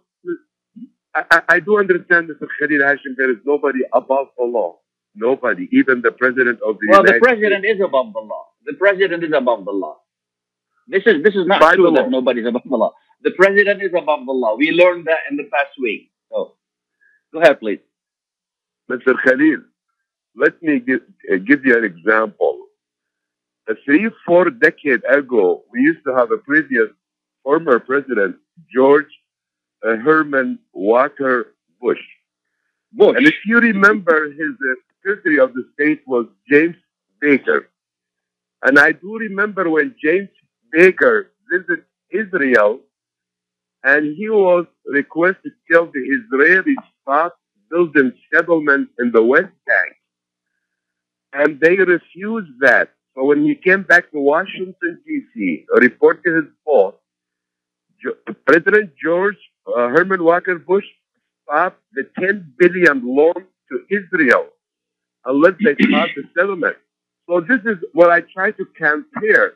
I, 1.14 1.24
I- 1.30 1.42
I 1.56 1.60
do 1.60 1.78
understand, 1.78 2.28
Mr. 2.28 2.46
Khalil 2.58 2.80
Hashim, 2.82 3.14
there 3.16 3.30
is 3.30 3.38
nobody 3.44 3.80
above 3.92 4.28
the 4.38 4.44
law. 4.44 4.78
Nobody, 5.14 5.68
even 5.72 6.02
the 6.02 6.10
president 6.10 6.58
of 6.66 6.76
the 6.80 6.88
Well, 6.90 7.02
the 7.02 7.08
United 7.14 7.22
president 7.22 7.64
is 7.64 7.80
above 7.80 8.12
the 8.12 8.18
law. 8.20 8.46
The 8.66 8.74
president 8.74 9.22
is 9.22 9.32
above 9.32 9.64
the 9.64 9.70
law. 9.70 9.98
This 10.88 11.04
is 11.06 11.22
this 11.22 11.34
is 11.36 11.46
not 11.46 11.60
By 11.60 11.74
true 11.76 11.84
the 11.84 11.90
law. 11.90 12.02
that 12.02 12.10
nobody's 12.10 12.46
above 12.46 12.62
the 12.68 12.76
law. 12.76 12.92
The 13.24 13.32
president 13.32 13.82
is 13.82 13.92
above 13.96 14.26
the 14.26 14.32
law. 14.32 14.56
We 14.56 14.72
learned 14.72 15.06
that 15.06 15.20
in 15.30 15.36
the 15.38 15.44
past 15.44 15.72
week. 15.80 16.12
So, 16.32 16.54
go 17.32 17.40
ahead, 17.40 17.60
please. 17.60 17.80
Mr. 18.90 19.14
Khalil, 19.24 19.62
let 20.36 20.62
me 20.62 20.80
give, 20.80 21.00
uh, 21.32 21.36
give 21.38 21.64
you 21.64 21.76
an 21.78 21.84
example. 21.84 22.66
A 23.68 23.74
three, 23.84 24.10
four 24.26 24.50
decades 24.50 25.04
ago, 25.10 25.64
we 25.72 25.80
used 25.80 26.04
to 26.06 26.14
have 26.14 26.32
a 26.32 26.38
previous 26.38 26.88
former 27.44 27.80
president, 27.80 28.36
George 28.74 29.08
uh, 29.86 29.96
Herman 29.96 30.58
Walker 30.72 31.54
Bush. 31.80 32.00
Bush. 32.92 33.16
And 33.18 33.26
if 33.26 33.34
you 33.46 33.58
remember, 33.58 34.26
his 34.30 34.54
uh, 34.60 34.74
Secretary 35.02 35.38
of 35.40 35.54
the 35.54 35.64
State 35.74 36.02
was 36.06 36.26
James 36.50 36.76
Baker. 37.20 37.68
And 38.62 38.78
I 38.78 38.92
do 38.92 39.18
remember 39.18 39.70
when 39.70 39.94
James 40.02 40.30
Baker 40.72 41.32
visited 41.52 41.84
Israel 42.10 42.80
and 43.84 44.16
he 44.16 44.28
was 44.30 44.66
requested 44.86 45.52
to 45.52 45.72
tell 45.72 45.86
the 45.86 46.18
Israelis 46.18 46.82
stop 47.02 47.38
building 47.70 48.12
settlements 48.32 48.92
in 48.98 49.12
the 49.12 49.22
West 49.22 49.52
Bank. 49.66 49.92
And 51.32 51.60
they 51.60 51.76
refused 51.76 52.52
that. 52.60 52.90
So 53.14 53.24
when 53.24 53.44
he 53.44 53.54
came 53.54 53.82
back 53.82 54.10
to 54.12 54.18
Washington, 54.20 55.00
D.C., 55.06 55.66
reported 55.76 56.34
his 56.34 56.52
boss, 56.64 56.94
President 58.46 58.90
George 59.02 59.36
uh, 59.66 59.88
Herman 59.88 60.24
Walker 60.24 60.58
Bush 60.58 60.84
stopped 61.44 61.80
the 61.92 62.04
10 62.18 62.54
billion 62.58 63.02
loan 63.04 63.34
to 63.70 63.80
Israel 63.90 64.46
unless 65.24 65.54
they 65.64 65.74
start 65.88 66.10
the 66.16 66.24
settlement. 66.36 66.76
So 67.28 67.40
this 67.40 67.60
is 67.64 67.78
what 67.92 68.10
I 68.10 68.20
try 68.20 68.50
to 68.50 68.64
compare. 68.76 69.54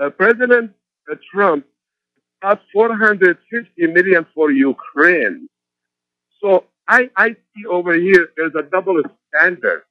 Uh, 0.00 0.10
President 0.10 0.72
uh, 1.10 1.14
Trump 1.32 1.64
got 2.42 2.60
450 2.72 3.86
million 3.88 4.26
for 4.34 4.50
Ukraine. 4.50 5.48
So 6.42 6.64
I, 6.88 7.10
I 7.16 7.30
see 7.30 7.66
over 7.68 7.94
here 7.94 8.28
there's 8.36 8.54
a 8.58 8.62
double 8.62 9.00
standard. 9.28 9.82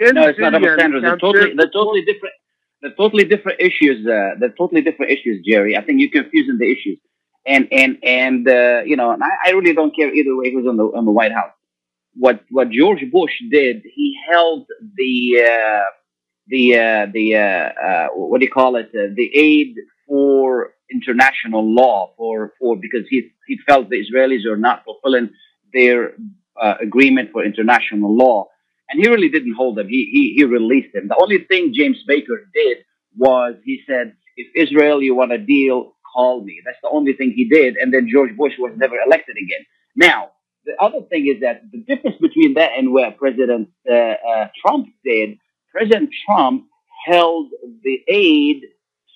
No, 0.00 0.28
it's 0.28 0.38
not 0.38 0.50
double 0.50 0.60
billion 0.60 0.78
standards. 0.78 1.04
They're 1.04 1.16
totally, 1.16 1.54
they're 1.54 1.70
totally 1.70 2.04
different. 2.04 2.34
They're 2.82 2.94
totally 2.94 3.24
different 3.24 3.60
issues. 3.60 4.06
Uh, 4.06 4.34
they're 4.38 4.54
totally 4.58 4.82
different 4.82 5.12
issues, 5.12 5.44
Jerry. 5.46 5.76
I 5.76 5.82
think 5.82 6.00
you're 6.00 6.10
confusing 6.10 6.58
the 6.58 6.70
issues. 6.70 6.98
And 7.46 7.68
and 7.72 7.98
and 8.02 8.48
uh, 8.48 8.82
you 8.84 8.96
know, 8.96 9.10
and 9.12 9.22
I, 9.22 9.30
I 9.46 9.50
really 9.50 9.74
don't 9.74 9.94
care 9.94 10.12
either 10.12 10.36
way 10.36 10.52
who's 10.52 10.66
on 10.66 10.76
the 10.76 10.84
on 10.84 11.04
the 11.04 11.10
White 11.10 11.32
House. 11.32 11.52
What 12.14 12.44
what 12.50 12.70
George 12.70 13.04
Bush 13.10 13.32
did, 13.50 13.82
he 13.94 14.16
held 14.30 14.66
the 14.96 15.42
uh, 15.42 15.84
the 16.48 16.78
uh, 16.78 17.06
the 17.12 17.36
uh, 17.36 17.86
uh, 17.86 18.08
what 18.14 18.40
do 18.40 18.46
you 18.46 18.52
call 18.52 18.76
it? 18.76 18.88
Uh, 18.88 19.12
the 19.14 19.30
aid 19.34 19.76
for 20.06 20.73
international 20.92 21.64
law 21.74 22.12
for 22.16 22.52
for 22.58 22.76
because 22.76 23.06
he 23.08 23.30
he 23.46 23.58
felt 23.66 23.90
the 23.90 24.04
Israelis 24.04 24.44
are 24.46 24.56
not 24.56 24.84
fulfilling 24.84 25.30
their 25.72 26.14
uh, 26.60 26.74
agreement 26.80 27.30
for 27.32 27.44
international 27.44 28.14
law 28.16 28.48
and 28.90 29.00
he 29.00 29.08
really 29.08 29.28
didn't 29.28 29.54
hold 29.54 29.76
them. 29.76 29.88
He, 29.88 30.08
he 30.12 30.34
he 30.36 30.44
released 30.44 30.92
them. 30.92 31.08
The 31.08 31.18
only 31.20 31.38
thing 31.44 31.72
James 31.74 31.98
Baker 32.06 32.48
did 32.54 32.78
was 33.16 33.54
he 33.64 33.80
said, 33.86 34.14
"If 34.36 34.48
Israel, 34.54 35.02
you 35.02 35.14
want 35.14 35.32
a 35.32 35.38
deal, 35.38 35.94
call 36.14 36.44
me." 36.44 36.60
That's 36.64 36.78
the 36.82 36.90
only 36.90 37.14
thing 37.14 37.32
he 37.34 37.48
did. 37.48 37.76
And 37.76 37.92
then 37.92 38.08
George 38.10 38.36
Bush 38.36 38.54
was 38.58 38.72
never 38.76 38.96
elected 39.06 39.36
again. 39.36 39.64
Now, 39.96 40.30
the 40.66 40.74
other 40.80 41.00
thing 41.10 41.26
is 41.28 41.40
that 41.40 41.62
the 41.72 41.78
difference 41.78 42.16
between 42.20 42.54
that 42.54 42.72
and 42.76 42.92
where 42.92 43.10
President 43.12 43.68
uh, 43.90 43.94
uh, 43.94 44.48
Trump 44.60 44.88
did, 45.04 45.38
President 45.72 46.10
Trump 46.26 46.66
held 47.06 47.50
the 47.82 48.00
aid 48.08 48.62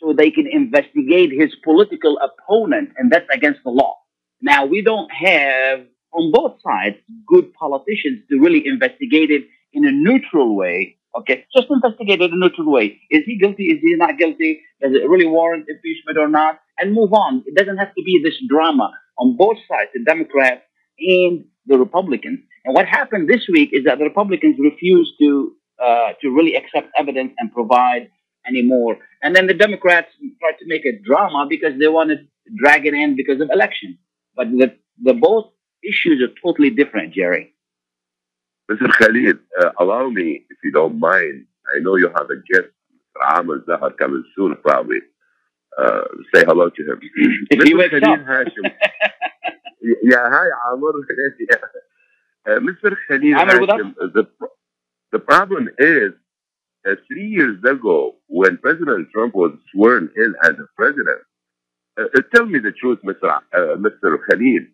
so 0.01 0.13
they 0.13 0.31
can 0.31 0.47
investigate 0.47 1.31
his 1.33 1.55
political 1.65 2.19
opponent, 2.19 2.91
and 2.97 3.11
that's 3.11 3.27
against 3.33 3.61
the 3.65 3.71
law. 3.71 3.97
Now, 4.41 4.67
we 4.67 4.83
don't 4.83 5.11
have 5.13 5.81
on 6.13 6.33
both 6.33 6.57
sides 6.67 6.97
good 7.27 7.53
politicians 7.55 8.23
to 8.31 8.39
really 8.39 8.67
investigate 8.67 9.31
it 9.31 9.45
in 9.73 9.85
a 9.85 9.91
neutral 9.93 10.57
way. 10.57 10.97
Okay, 11.19 11.45
just 11.55 11.67
investigate 11.71 12.21
it 12.21 12.31
in 12.31 12.35
a 12.35 12.37
neutral 12.37 12.71
way. 12.71 13.01
Is 13.11 13.25
he 13.27 13.39
guilty? 13.39 13.65
Is 13.65 13.81
he 13.83 13.95
not 13.97 14.19
guilty? 14.19 14.61
Does 14.81 14.93
it 14.95 15.09
really 15.09 15.27
warrant 15.27 15.67
impeachment 15.69 16.19
or 16.19 16.29
not? 16.29 16.61
And 16.79 16.95
move 16.95 17.13
on. 17.13 17.43
It 17.47 17.57
doesn't 17.57 17.79
have 17.79 17.95
to 17.95 18.03
be 18.05 18.21
this 18.23 18.35
drama 18.49 18.93
on 19.19 19.37
both 19.37 19.57
sides, 19.69 19.91
the 19.95 20.05
Democrats 20.05 20.63
and 21.01 21.45
the 21.67 21.79
Republicans. 21.79 22.41
And 22.65 22.75
what 22.75 22.87
happened 22.87 23.29
this 23.29 23.47
week 23.51 23.71
is 23.73 23.85
that 23.85 23.99
the 23.99 24.05
Republicans 24.05 24.57
refused 24.61 25.13
to 25.21 25.53
uh, 25.83 26.13
to 26.21 26.31
really 26.31 26.55
accept 26.55 26.89
evidence 26.99 27.33
and 27.39 27.53
provide 27.53 28.11
any 28.47 28.63
more. 28.63 28.99
And 29.23 29.35
then 29.35 29.47
the 29.47 29.55
Democrats 29.55 30.09
tried 30.41 30.59
to 30.61 30.67
make 30.67 30.83
it 30.85 31.03
drama 31.03 31.47
because 31.49 31.73
they 31.79 31.89
wanted 31.89 32.19
to 32.47 32.53
drag 32.57 32.87
it 32.87 32.95
in 32.95 33.17
because 33.17 33.41
of 33.41 33.51
election. 33.53 33.99
But 34.37 34.51
the, 34.51 34.77
the 35.03 35.15
both 35.15 35.47
issues 35.83 36.23
are 36.23 36.33
totally 36.43 36.71
different, 36.71 37.15
Jerry. 37.15 37.55
Mr. 38.71 38.91
Khalid, 38.93 39.39
uh, 39.61 39.71
allow 39.81 40.09
me, 40.09 40.45
if 40.51 40.59
you 40.63 40.71
don't 40.73 40.99
mind. 41.01 41.47
I 41.75 41.81
know 41.81 41.97
you 41.97 42.09
have 42.09 42.29
a 42.31 42.37
guest, 42.53 42.69
Mr. 42.93 43.39
Amr 43.39 43.65
Zahar, 43.67 43.97
coming 43.97 44.25
soon, 44.37 44.57
probably. 44.63 44.99
Uh, 45.77 46.03
say 46.35 46.45
hello 46.47 46.69
to 46.71 46.83
him. 46.83 47.01
If 47.51 47.65
he 47.65 47.75
wakes 47.75 47.91
Khalid 47.91 48.05
up. 48.05 48.27
Hashim. 48.27 48.65
yeah, 50.03 50.29
hi, 50.31 50.47
Amr. 50.71 50.93
yeah. 51.51 51.57
Uh, 52.47 52.59
Mr. 52.61 52.97
Khalid 53.09 53.35
Amr? 53.35 53.67
Hashim, 53.67 53.95
the, 54.15 54.25
the 55.13 55.19
problem 55.19 55.69
is, 55.79 56.13
uh, 56.89 56.95
three 57.07 57.27
years 57.27 57.59
ago, 57.65 58.17
when 58.29 58.59
President 58.59 59.09
Trump 59.15 59.35
was 59.35 59.53
sworn 59.73 60.11
in 60.17 60.35
as 60.45 60.53
a 60.53 60.67
president, 60.77 61.21
uh, 62.01 62.05
uh, 62.17 62.21
tell 62.35 62.47
me 62.47 62.59
the 62.59 62.73
truth, 62.73 62.99
Mr. 63.05 63.29
Uh, 63.53 63.77
Mr. 63.77 64.17
Khalid. 64.29 64.65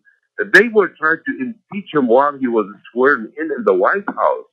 They 0.53 0.67
were 0.67 0.89
trying 0.99 1.19
to 1.27 1.33
impeach 1.45 1.89
him 1.93 2.07
while 2.07 2.37
he 2.37 2.47
was 2.47 2.67
sworn 2.91 3.31
in 3.37 3.45
in 3.57 3.63
the 3.65 3.73
White 3.73 4.03
House. 4.07 4.45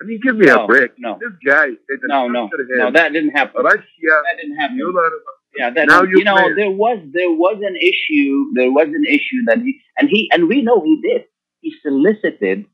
I 0.00 0.04
mean, 0.04 0.20
give 0.22 0.36
me 0.36 0.46
No, 0.46 0.64
a 0.64 0.66
break. 0.66 0.92
no. 0.98 1.18
This 1.20 1.32
guy, 1.46 1.68
No, 2.04 2.28
no, 2.28 2.48
no, 2.80 2.90
that 2.92 3.12
didn't 3.12 3.30
happen. 3.30 3.62
Russia, 3.64 3.80
That 4.26 4.36
didn't 4.40 4.56
happen. 4.56 4.76
Mueller. 4.76 5.10
Yeah, 5.58 5.70
that 5.70 5.88
Now 5.88 6.02
you 6.02 6.18
you 6.18 6.24
know 6.24 6.36
there 6.54 6.70
was 6.70 6.98
there 7.12 7.30
was 7.30 7.56
an 7.70 7.76
issue 7.76 8.52
there 8.54 8.70
was 8.70 8.88
an 8.88 9.04
issue 9.08 9.40
that 9.46 9.58
he 9.64 9.80
and 9.98 10.08
he 10.10 10.28
and 10.32 10.48
we 10.48 10.60
know 10.62 10.82
he 10.84 11.00
did 11.00 11.22
he 11.62 11.72
solicited 11.82 12.66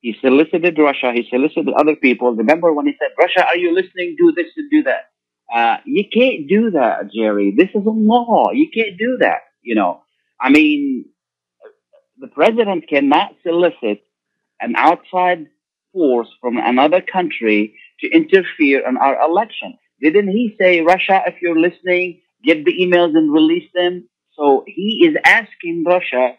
he 0.00 0.16
solicited 0.20 0.78
Russia. 0.78 1.12
He 1.14 1.26
solicited 1.30 1.68
other 1.74 1.96
people. 1.96 2.34
Remember 2.34 2.72
when 2.72 2.86
he 2.86 2.94
said 2.98 3.10
Russia 3.18 3.46
are 3.46 3.56
you 3.56 3.74
listening? 3.74 4.16
Do 4.18 4.32
this 4.36 4.46
and 4.56 4.70
do 4.70 4.82
that. 4.84 5.10
Uh, 5.54 5.78
you 5.84 6.04
can't 6.12 6.48
do 6.48 6.70
that 6.70 7.10
Jerry. 7.12 7.52
This 7.56 7.70
is 7.74 7.84
a 7.86 7.90
law. 7.90 8.50
You 8.52 8.68
can't 8.72 8.96
do 8.98 9.18
that 9.20 9.40
you 9.62 9.74
know. 9.74 10.02
I 10.40 10.50
mean 10.50 11.06
the 12.18 12.28
president 12.28 12.88
cannot 12.88 13.30
solicit 13.42 14.02
an 14.60 14.74
outside 14.76 15.46
force 15.92 16.28
from 16.40 16.58
another 16.58 17.00
country 17.00 17.74
to 18.00 18.10
interfere 18.10 18.86
in 18.86 18.96
our 18.96 19.20
election. 19.22 19.76
Didn't 20.02 20.28
he 20.28 20.54
say, 20.60 20.80
Russia, 20.82 21.22
if 21.26 21.36
you're 21.42 21.58
listening, 21.58 22.20
get 22.44 22.64
the 22.64 22.72
emails 22.72 23.16
and 23.16 23.32
release 23.32 23.68
them? 23.74 24.08
So 24.36 24.64
he 24.66 25.06
is 25.08 25.16
asking 25.24 25.84
Russia 25.86 26.34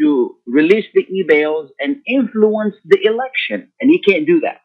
to 0.00 0.36
release 0.46 0.86
the 0.94 1.06
emails 1.06 1.68
and 1.78 1.96
influence 2.06 2.74
the 2.84 2.98
election. 3.04 3.70
And 3.80 3.90
he 3.90 4.00
can't 4.00 4.26
do 4.26 4.40
that. 4.40 4.60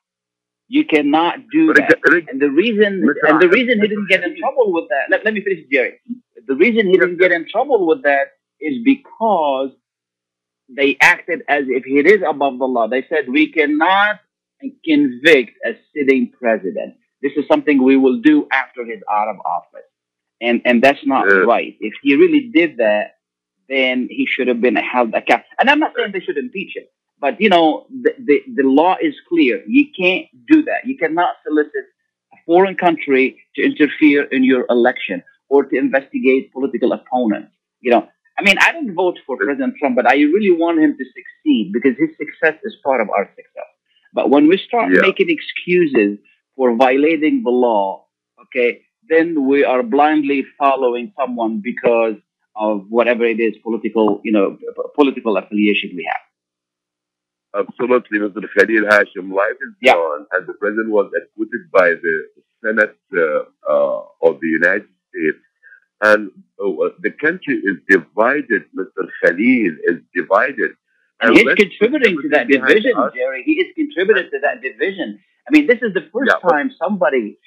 You 0.68 0.86
cannot 0.86 1.40
do 1.52 1.74
that. 1.74 2.00
And 2.30 2.42
the 2.42 2.50
reason, 2.50 3.04
and 3.28 3.42
the 3.42 3.50
reason 3.50 3.82
he 3.82 3.88
didn't 3.88 4.08
get 4.10 4.24
in 4.24 4.38
trouble 4.40 4.72
with 4.72 4.86
that, 4.90 5.10
let, 5.10 5.26
let 5.26 5.34
me 5.34 5.42
finish, 5.42 5.66
Jerry. 5.72 6.00
The 6.48 6.56
reason 6.56 6.88
he 6.88 6.98
didn't 6.98 7.18
get 7.20 7.32
in 7.32 7.46
trouble 7.52 7.86
with 7.86 8.04
that 8.04 8.28
is 8.60 8.78
because 8.84 9.72
they 10.70 10.98
acted 11.02 11.42
as 11.50 11.64
if 11.68 11.84
he 11.84 12.00
is 12.00 12.22
above 12.28 12.58
the 12.58 12.66
law. 12.66 12.88
They 12.88 13.06
said, 13.10 13.26
we 13.28 13.52
cannot 13.52 14.22
convict 14.86 15.58
a 15.66 15.72
sitting 15.94 16.32
president. 16.40 16.96
This 17.22 17.34
is 17.36 17.46
something 17.52 17.84
we 17.84 17.98
will 17.98 18.22
do 18.22 18.48
after 18.52 18.86
he's 18.86 19.04
out 19.12 19.28
of 19.28 19.38
office. 19.46 19.88
And, 20.42 20.62
and 20.66 20.82
that's 20.82 21.06
not 21.06 21.24
right. 21.24 21.76
If 21.80 21.94
he 22.02 22.16
really 22.16 22.50
did 22.54 22.78
that, 22.78 23.18
then 23.72 24.08
he 24.18 24.26
should 24.32 24.48
have 24.52 24.62
been 24.68 24.76
held 24.94 25.10
accountable. 25.20 25.56
And 25.60 25.70
I'm 25.70 25.80
not 25.86 25.94
saying 25.96 26.12
they 26.14 26.20
should 26.28 26.38
impeach 26.46 26.74
him, 26.76 26.88
but 27.20 27.34
you 27.44 27.50
know, 27.54 27.68
the, 28.06 28.12
the, 28.30 28.38
the 28.58 28.64
law 28.80 28.94
is 29.02 29.16
clear. 29.30 29.56
You 29.68 29.86
can't 30.00 30.28
do 30.54 30.58
that. 30.70 30.82
You 30.86 30.98
cannot 31.04 31.34
solicit 31.46 31.86
a 32.34 32.38
foreign 32.46 32.76
country 32.76 33.26
to 33.56 33.60
interfere 33.64 34.24
in 34.38 34.44
your 34.44 34.66
election 34.70 35.24
or 35.50 35.60
to 35.70 35.76
investigate 35.78 36.52
political 36.58 36.92
opponents. 36.94 37.54
You 37.82 37.92
know, 37.92 38.04
I 38.38 38.44
mean, 38.44 38.58
I 38.60 38.72
didn't 38.74 38.96
vote 38.96 39.18
for 39.26 39.38
President 39.38 39.76
Trump, 39.80 39.96
but 39.96 40.08
I 40.08 40.16
really 40.16 40.52
want 40.64 40.80
him 40.80 40.98
to 40.98 41.06
succeed 41.18 41.72
because 41.74 41.96
his 41.98 42.10
success 42.18 42.60
is 42.64 42.76
part 42.84 43.02
of 43.02 43.10
our 43.10 43.26
success. 43.36 43.70
But 44.14 44.30
when 44.30 44.48
we 44.48 44.58
start 44.58 44.88
Yeah. 44.94 45.02
making 45.02 45.30
excuses 45.30 46.20
for 46.56 46.76
violating 46.76 47.44
the 47.44 47.52
law, 47.68 48.08
okay, 48.44 48.70
then 49.10 49.28
we 49.48 49.64
are 49.64 49.84
blindly 49.84 50.46
following 50.58 51.14
someone 51.20 51.62
because 51.72 52.16
of 52.56 52.86
whatever 52.90 53.26
it 53.26 53.40
is, 53.40 53.56
political, 53.64 54.22
you 54.24 54.32
know, 54.32 54.58
political 54.96 55.38
affiliation 55.38 55.92
we 55.96 56.08
have. 56.10 57.66
Absolutely, 57.68 58.20
Mr. 58.20 58.44
Khalil 58.58 58.86
Hashim. 58.90 59.34
Life 59.34 59.60
is 59.62 59.74
Yeah. 59.82 59.94
gone, 59.94 60.26
and 60.32 60.48
the 60.48 60.54
president 60.54 60.90
was 60.90 61.12
acquitted 61.20 61.70
by 61.72 61.90
the 62.06 62.16
Senate 62.64 62.96
uh, 63.16 63.44
uh, 63.70 64.02
of 64.28 64.40
the 64.40 64.48
United 64.48 64.88
States. 65.10 65.40
And 66.02 66.32
uh, 66.64 66.90
the 67.00 67.12
country 67.12 67.56
is 67.70 67.78
divided, 67.90 68.64
Mr. 68.78 69.04
Khalil 69.24 69.74
is 69.92 69.98
divided. 70.16 70.72
And 71.22 71.36
he's 71.38 71.46
let's 71.46 71.62
contributing 71.62 72.18
to 72.24 72.30
that 72.30 72.48
division, 72.48 72.94
us. 72.98 73.14
Jerry. 73.14 73.44
He 73.46 73.54
is 73.54 73.68
contributing 73.76 74.30
to 74.32 74.40
that 74.42 74.62
division. 74.62 75.20
I 75.48 75.52
mean, 75.52 75.68
this 75.68 75.80
is 75.82 75.94
the 75.94 76.02
first 76.14 76.32
Yeah, 76.32 76.50
time 76.50 76.72
somebody, 76.82 77.38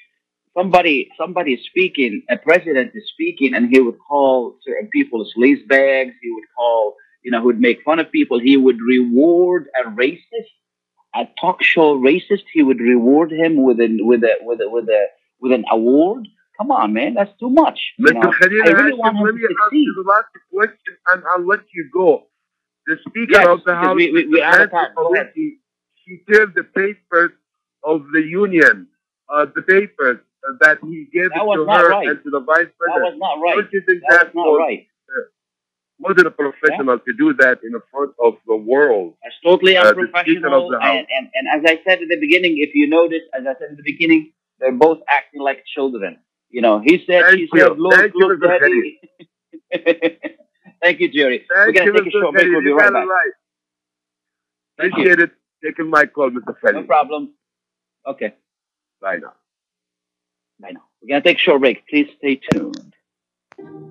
somebody, 0.56 1.10
somebody 1.18 1.54
is 1.54 1.66
speaking, 1.66 2.22
a 2.30 2.36
president 2.36 2.92
is 2.94 3.04
speaking, 3.12 3.54
and 3.54 3.68
he 3.70 3.80
would 3.80 3.98
call 4.08 4.56
certain 4.66 4.88
people 4.92 5.26
sleazebags. 5.36 6.12
He 6.22 6.30
would 6.32 6.44
call, 6.56 6.96
you 7.24 7.30
know, 7.32 7.40
he 7.40 7.46
would 7.46 7.60
make 7.60 7.82
fun 7.84 7.98
of 8.00 8.10
people. 8.12 8.40
He 8.40 8.56
would 8.56 8.78
reward 8.80 9.66
a 9.84 9.90
racist, 9.90 10.52
a 11.14 11.26
talk 11.40 11.62
show 11.62 11.96
racist. 11.98 12.44
He 12.52 12.62
would 12.62 12.80
reward 12.80 13.32
him 13.32 13.62
with 13.64 13.80
an 13.80 13.98
with 14.02 14.22
a 14.24 14.36
with 14.42 14.60
a 14.60 14.70
with 14.70 14.88
a 14.88 15.06
with 15.40 15.52
an 15.52 15.64
award. 15.70 16.28
Come 16.58 16.70
on, 16.70 16.92
man, 16.94 17.14
that's 17.14 17.36
too 17.40 17.50
much. 17.50 17.80
You 17.98 18.06
Mr. 18.06 18.14
know? 18.14 18.32
Khalil 18.32 18.62
I 18.64 18.70
really 18.70 18.98
want 18.98 19.16
him 19.16 19.24
let 19.24 19.32
to 19.32 19.36
me 19.36 19.42
ask 19.64 19.72
you 19.72 19.94
the 20.04 20.10
last 20.10 20.26
question, 20.52 20.94
and 21.08 21.22
I'll 21.34 21.46
let 21.46 21.60
you 21.74 21.90
go. 21.92 22.28
The 22.86 22.96
Speaker 23.08 23.32
Yes, 23.32 23.46
of 23.48 23.64
the 23.64 23.74
House, 23.74 23.96
we- 23.96 24.12
we- 24.12 24.26
we 24.26 24.40
Mr. 24.40 24.44
out 24.44 24.60
of 24.62 24.70
time. 24.70 24.94
Go 24.96 25.14
ahead. 25.14 25.32
Pelosi, 25.34 25.58
she 26.04 26.18
turned 26.30 26.54
the 26.54 26.64
papers 26.64 27.32
of 27.82 28.10
the 28.12 28.22
union, 28.22 28.88
uh, 29.28 29.46
the 29.46 29.62
papers 29.62 30.20
that 30.60 30.78
he 30.82 31.08
gave 31.12 31.30
That 31.30 31.42
it 31.42 31.56
to 31.56 31.64
her 31.64 31.88
right. 31.88 32.08
and 32.08 32.22
to 32.24 32.30
the 32.30 32.40
vice 32.40 32.68
president. 32.78 32.78
That 32.78 33.00
was 33.12 33.18
not 33.18 33.34
right. 33.40 33.56
Don't 33.56 33.72
you 33.72 33.82
think 33.86 34.02
That 34.08 34.10
that 34.10 34.34
was 34.34 34.34
not 34.34 34.46
was, 34.46 34.58
right. 34.60 34.86
wasn't 35.98 36.26
a 36.26 36.30
professional 36.30 36.98
to 36.98 37.12
do 37.16 37.32
that 37.34 37.60
in 37.64 37.72
the 37.72 37.82
front 37.90 38.12
of 38.22 38.34
the 38.46 38.56
world? 38.56 39.14
That's 39.22 39.34
totally 39.44 39.76
Uh, 39.76 39.88
unprofessional. 39.88 40.66
of 40.66 40.72
the 40.72 40.80
House. 40.80 40.96
and, 40.98 41.06
and, 41.16 41.28
and 41.34 41.44
as 41.56 41.62
I 41.70 41.80
said 41.84 42.02
at 42.02 42.08
the 42.08 42.20
beginning, 42.20 42.58
if 42.58 42.74
you 42.74 42.88
notice, 42.88 43.22
as 43.32 43.42
I 43.46 43.54
said 43.58 43.70
at 43.72 43.76
the 43.76 43.82
beginning, 43.84 44.32
they're 44.60 44.72
both 44.72 45.00
acting 45.08 45.40
like 45.42 45.64
children. 45.74 46.18
You 46.50 46.62
know, 46.62 46.80
he 46.84 47.02
said, 47.06 47.22
Thank 47.24 47.36
she 47.38 47.48
you. 47.52 47.58
said, 47.58 47.78
look, 47.78 47.94
Thank 47.94 48.12
you, 48.14 48.28
look, 48.28 48.40
daddy. 48.42 49.00
Thank 50.82 51.00
you, 51.00 51.10
Jerry. 51.10 51.46
We're 51.50 51.72
going 51.72 51.86
to 51.92 51.92
take 52.04 52.06
a 52.08 52.10
short 52.10 52.34
break. 52.34 52.46
We'll 52.48 52.60
be 52.60 52.68
You 52.68 52.76
right 52.76 52.92
back. 52.92 53.06
right. 53.08 53.32
Thank 54.78 54.92
you. 54.96 55.02
Appreciate 55.02 55.20
it 55.20 55.30
taking 55.64 55.88
my 55.90 56.06
call, 56.06 56.30
Mr. 56.30 56.54
No 56.74 56.82
problem. 56.84 57.32
Okay. 58.06 58.34
Bye 59.00 59.16
now. 59.16 59.32
Bye 60.64 60.70
now. 60.72 60.84
We're 61.02 61.08
going 61.08 61.22
to 61.22 61.28
take 61.28 61.36
a 61.36 61.40
short 61.40 61.60
break. 61.60 61.86
Please 61.86 62.08
stay 62.16 62.36
tuned. 62.36 62.94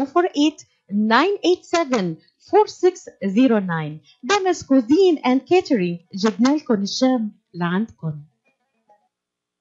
دمسكوزين 4.23 5.19
and 5.19 5.41
catering 5.41 5.99
جبنا 6.15 6.49
لكم 6.57 6.83
الشام 6.83 7.33
لعندكم 7.55 8.15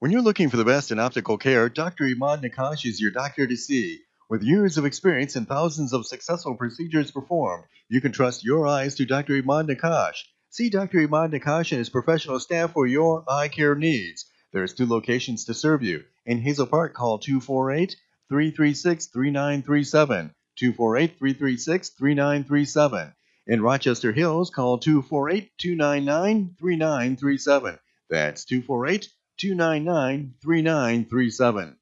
When 0.05 0.11
you're 0.11 0.21
looking 0.21 0.49
for 0.49 0.57
the 0.57 0.65
best 0.65 0.91
in 0.91 0.99
optical 0.99 1.37
care, 1.37 1.69
Dr. 1.69 2.03
Imad 2.13 2.41
Nakash 2.43 2.85
is 2.85 2.99
your 2.99 3.11
doctor 3.11 3.47
to 3.47 3.55
see. 3.55 4.01
With 4.29 4.41
years 4.41 4.77
of 4.77 4.85
experience 4.85 5.35
and 5.35 5.45
thousands 5.45 5.91
of 5.91 6.05
successful 6.05 6.55
procedures 6.55 7.11
performed, 7.11 7.65
you 7.89 7.99
can 7.99 8.13
trust 8.13 8.45
your 8.45 8.65
eyes 8.65 8.95
to 8.95 9.05
Dr. 9.05 9.41
Imad 9.41 9.69
Nakash. 9.69 10.23
See 10.49 10.69
Dr. 10.69 11.05
Imad 11.05 11.33
Nakash 11.33 11.71
and 11.71 11.79
his 11.79 11.89
professional 11.89 12.39
staff 12.39 12.71
for 12.71 12.87
your 12.87 13.25
eye 13.27 13.49
care 13.49 13.75
needs. 13.75 14.25
There's 14.53 14.73
two 14.73 14.85
locations 14.85 15.45
to 15.45 15.53
serve 15.53 15.83
you. 15.83 16.05
In 16.25 16.39
Hazel 16.39 16.67
Park, 16.67 16.93
call 16.93 17.19
248 17.19 17.97
336 18.29 19.07
3937. 19.07 20.33
248 20.55 21.17
336 21.19 21.89
3937. 21.89 23.13
In 23.47 23.61
Rochester 23.61 24.13
Hills, 24.13 24.49
call 24.51 24.77
248 24.77 25.51
299 25.57 26.55
3937. 26.57 27.79
That's 28.09 28.45
248 28.45 29.09
299 29.37 30.35
3937. 30.41 31.77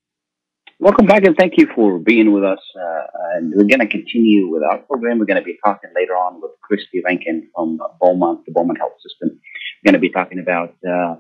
Welcome 0.82 1.06
back 1.06 1.24
and 1.26 1.38
thank 1.38 1.60
you 1.60 1.68
for 1.76 2.00
being 2.00 2.34
with 2.34 2.44
us. 2.44 2.58
Uh, 2.76 3.04
and 3.36 3.54
we're 3.56 3.68
going 3.68 3.82
to 3.82 3.88
continue 3.88 4.48
with 4.50 4.64
our 4.64 4.80
program. 4.80 5.20
We're 5.20 5.28
going 5.28 5.40
to 5.40 5.46
be 5.46 5.60
talking 5.64 5.92
later 5.96 6.14
on 6.14 6.42
with 6.42 6.54
Christy 6.64 7.04
Rankin 7.06 7.52
from 7.54 7.78
Beaumont, 8.00 8.48
the 8.48 8.52
Beaumont 8.52 8.80
Health 8.80 8.94
System. 9.00 9.30
We're 9.30 9.92
going 9.92 10.02
to 10.02 10.08
be 10.08 10.10
talking 10.10 10.40
about 10.40 10.70
uh, 10.84 11.18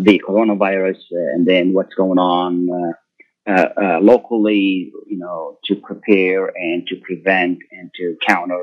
the 0.00 0.20
coronavirus 0.28 0.96
uh, 0.96 1.30
and 1.32 1.46
then 1.46 1.74
what's 1.74 1.94
going 1.94 2.18
on 2.18 2.66
uh, 2.68 3.52
uh, 3.52 3.68
uh, 3.80 3.98
locally, 4.00 4.90
you 5.06 5.18
know, 5.18 5.58
to 5.66 5.76
prepare 5.76 6.46
and 6.56 6.84
to 6.88 6.96
prevent 6.96 7.58
and 7.70 7.92
to 7.94 8.16
counter 8.26 8.60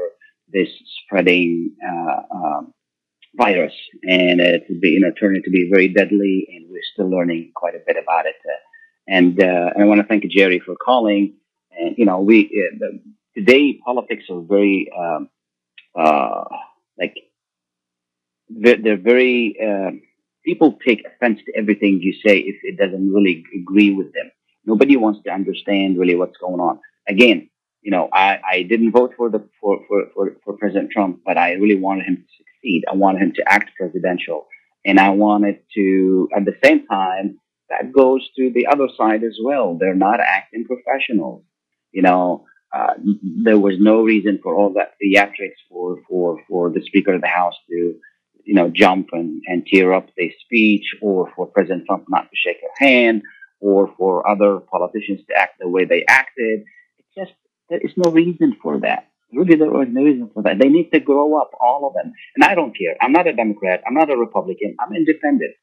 this 0.51 0.67
spreading 1.05 1.77
um, 1.89 2.73
virus. 3.37 3.73
And 4.03 4.41
it's 4.41 4.65
you 4.67 4.99
know 4.99 5.13
turning 5.17 5.43
to 5.43 5.49
be 5.49 5.69
very 5.71 5.87
deadly, 5.87 6.45
and 6.49 6.67
we're 6.69 6.81
still 6.93 7.09
learning 7.09 7.53
quite 7.55 7.75
a 7.75 7.83
bit 7.87 7.95
about 7.95 8.25
it. 8.25 8.35
And 9.07 9.41
uh, 9.41 9.71
I 9.77 9.83
want 9.85 10.01
to 10.01 10.07
thank 10.07 10.25
Jerry 10.29 10.59
for 10.59 10.75
calling. 10.75 11.35
And 11.71 11.95
you 11.97 12.05
know, 12.05 12.19
we 12.19 12.69
uh, 12.81 12.87
today 13.35 13.79
politics 13.83 14.25
are 14.29 14.41
very 14.41 14.89
um, 14.97 15.29
uh, 15.97 16.43
like 16.97 17.15
they're, 18.49 18.77
they're 18.77 18.97
very 18.97 19.57
um, 19.61 20.01
people 20.43 20.77
take 20.85 21.03
offense 21.05 21.39
to 21.45 21.57
everything 21.57 21.99
you 22.01 22.13
say 22.25 22.37
if 22.39 22.55
it 22.63 22.77
doesn't 22.77 23.11
really 23.11 23.43
agree 23.55 23.91
with 23.91 24.13
them. 24.13 24.31
Nobody 24.65 24.97
wants 24.97 25.21
to 25.23 25.31
understand 25.31 25.97
really 25.97 26.15
what's 26.15 26.37
going 26.37 26.59
on. 26.59 26.79
Again, 27.07 27.49
you 27.81 27.91
know, 27.91 28.09
I, 28.11 28.39
I 28.49 28.63
didn't 28.63 28.91
vote 28.91 29.13
for 29.15 29.29
the 29.29 29.47
for, 29.61 29.79
for, 29.87 30.05
for, 30.13 30.35
for 30.43 30.57
President 30.57 30.91
Trump, 30.91 31.19
but 31.25 31.37
I 31.37 31.53
really 31.53 31.75
wanted 31.75 32.05
him 32.05 32.17
to 32.17 32.23
succeed. 32.37 32.83
I 32.91 32.95
wanted 32.95 33.21
him 33.21 33.33
to 33.35 33.43
act 33.47 33.71
presidential, 33.77 34.47
and 34.83 34.99
I 34.99 35.09
wanted 35.09 35.59
to 35.75 36.29
at 36.35 36.45
the 36.45 36.55
same 36.63 36.87
time 36.87 37.39
that 37.69 37.91
goes 37.91 38.27
to 38.37 38.51
the 38.53 38.67
other 38.67 38.87
side 38.97 39.23
as 39.23 39.37
well. 39.43 39.77
They're 39.79 39.95
not 39.95 40.19
acting 40.19 40.65
professionals. 40.65 41.43
You 41.91 42.03
know, 42.03 42.45
uh, 42.73 42.93
there 43.43 43.59
was 43.59 43.75
no 43.79 44.03
reason 44.03 44.39
for 44.43 44.55
all 44.55 44.73
that 44.73 44.93
theatrics 45.01 45.59
for, 45.69 45.97
for, 46.07 46.41
for 46.47 46.69
the 46.69 46.81
Speaker 46.81 47.13
of 47.13 47.21
the 47.21 47.27
House 47.27 47.55
to, 47.69 47.95
you 48.43 48.53
know, 48.53 48.69
jump 48.69 49.09
and, 49.13 49.41
and 49.47 49.65
tear 49.65 49.93
up 49.93 50.09
their 50.17 50.29
speech 50.43 50.83
or 51.01 51.31
for 51.35 51.47
President 51.47 51.85
Trump 51.85 52.05
not 52.09 52.23
to 52.23 52.35
shake 52.35 52.57
her 52.61 52.85
hand 52.85 53.21
or 53.59 53.93
for 53.97 54.29
other 54.29 54.59
politicians 54.59 55.21
to 55.27 55.35
act 55.35 55.55
the 55.59 55.69
way 55.69 55.85
they 55.85 56.03
acted. 56.07 56.65
It's 56.99 57.15
just, 57.17 57.31
there 57.69 57.79
is 57.79 57.91
no 57.97 58.11
reason 58.11 58.57
for 58.61 58.79
that. 58.81 59.07
Really, 59.33 59.55
there 59.55 59.71
was 59.71 59.87
no 59.89 60.03
reason 60.03 60.29
for 60.33 60.43
that. 60.43 60.59
They 60.59 60.69
need 60.69 60.91
to 60.91 60.99
grow 60.99 61.39
up, 61.41 61.51
all 61.59 61.87
of 61.87 61.93
them. 61.93 62.13
And 62.35 62.43
I 62.43 62.55
don't 62.55 62.77
care. 62.77 62.95
I'm 63.01 63.11
not 63.11 63.27
a 63.27 63.33
Democrat. 63.33 63.81
I'm 63.87 63.95
not 63.95 64.11
a 64.11 64.17
Republican. 64.17 64.75
I'm 64.79 64.95
independent. 64.95 65.55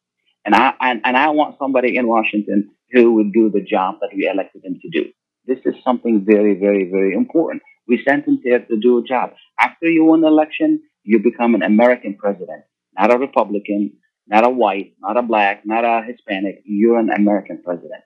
And 0.45 0.55
I, 0.55 0.75
and, 0.81 1.01
and 1.05 1.17
I 1.17 1.31
want 1.31 1.57
somebody 1.59 1.97
in 1.97 2.09
Washington 2.09 2.71
who 2.91 3.13
will 3.13 3.31
do 3.33 3.51
the 3.51 3.61
job 3.61 3.97
that 4.01 4.11
we 4.15 4.29
elected 4.29 4.65
him 4.65 4.79
to 4.83 4.91
do. 4.91 5.11
This 5.47 5.59
is 5.65 5.75
something 5.85 6.25
very, 6.25 6.55
very, 6.59 6.91
very 6.91 7.15
important. 7.15 7.63
We 7.89 8.03
sent 8.07 8.27
him 8.27 8.41
there 8.45 8.61
to 8.61 8.77
do 8.81 8.99
a 8.99 9.03
job. 9.03 9.31
After 9.59 9.87
you 9.87 10.05
win 10.05 10.21
the 10.21 10.29
election, 10.29 10.83
you 11.03 11.19
become 11.19 11.55
an 11.55 11.63
American 11.63 12.17
president, 12.17 12.65
not 12.97 13.13
a 13.13 13.19
Republican, 13.19 13.93
not 14.27 14.45
a 14.45 14.51
white, 14.51 14.95
not 15.01 15.17
a 15.17 15.23
black, 15.23 15.63
not 15.65 15.85
a 15.85 16.03
Hispanic. 16.07 16.63
You're 16.65 16.99
an 16.99 17.11
American 17.11 17.61
president. 17.65 18.03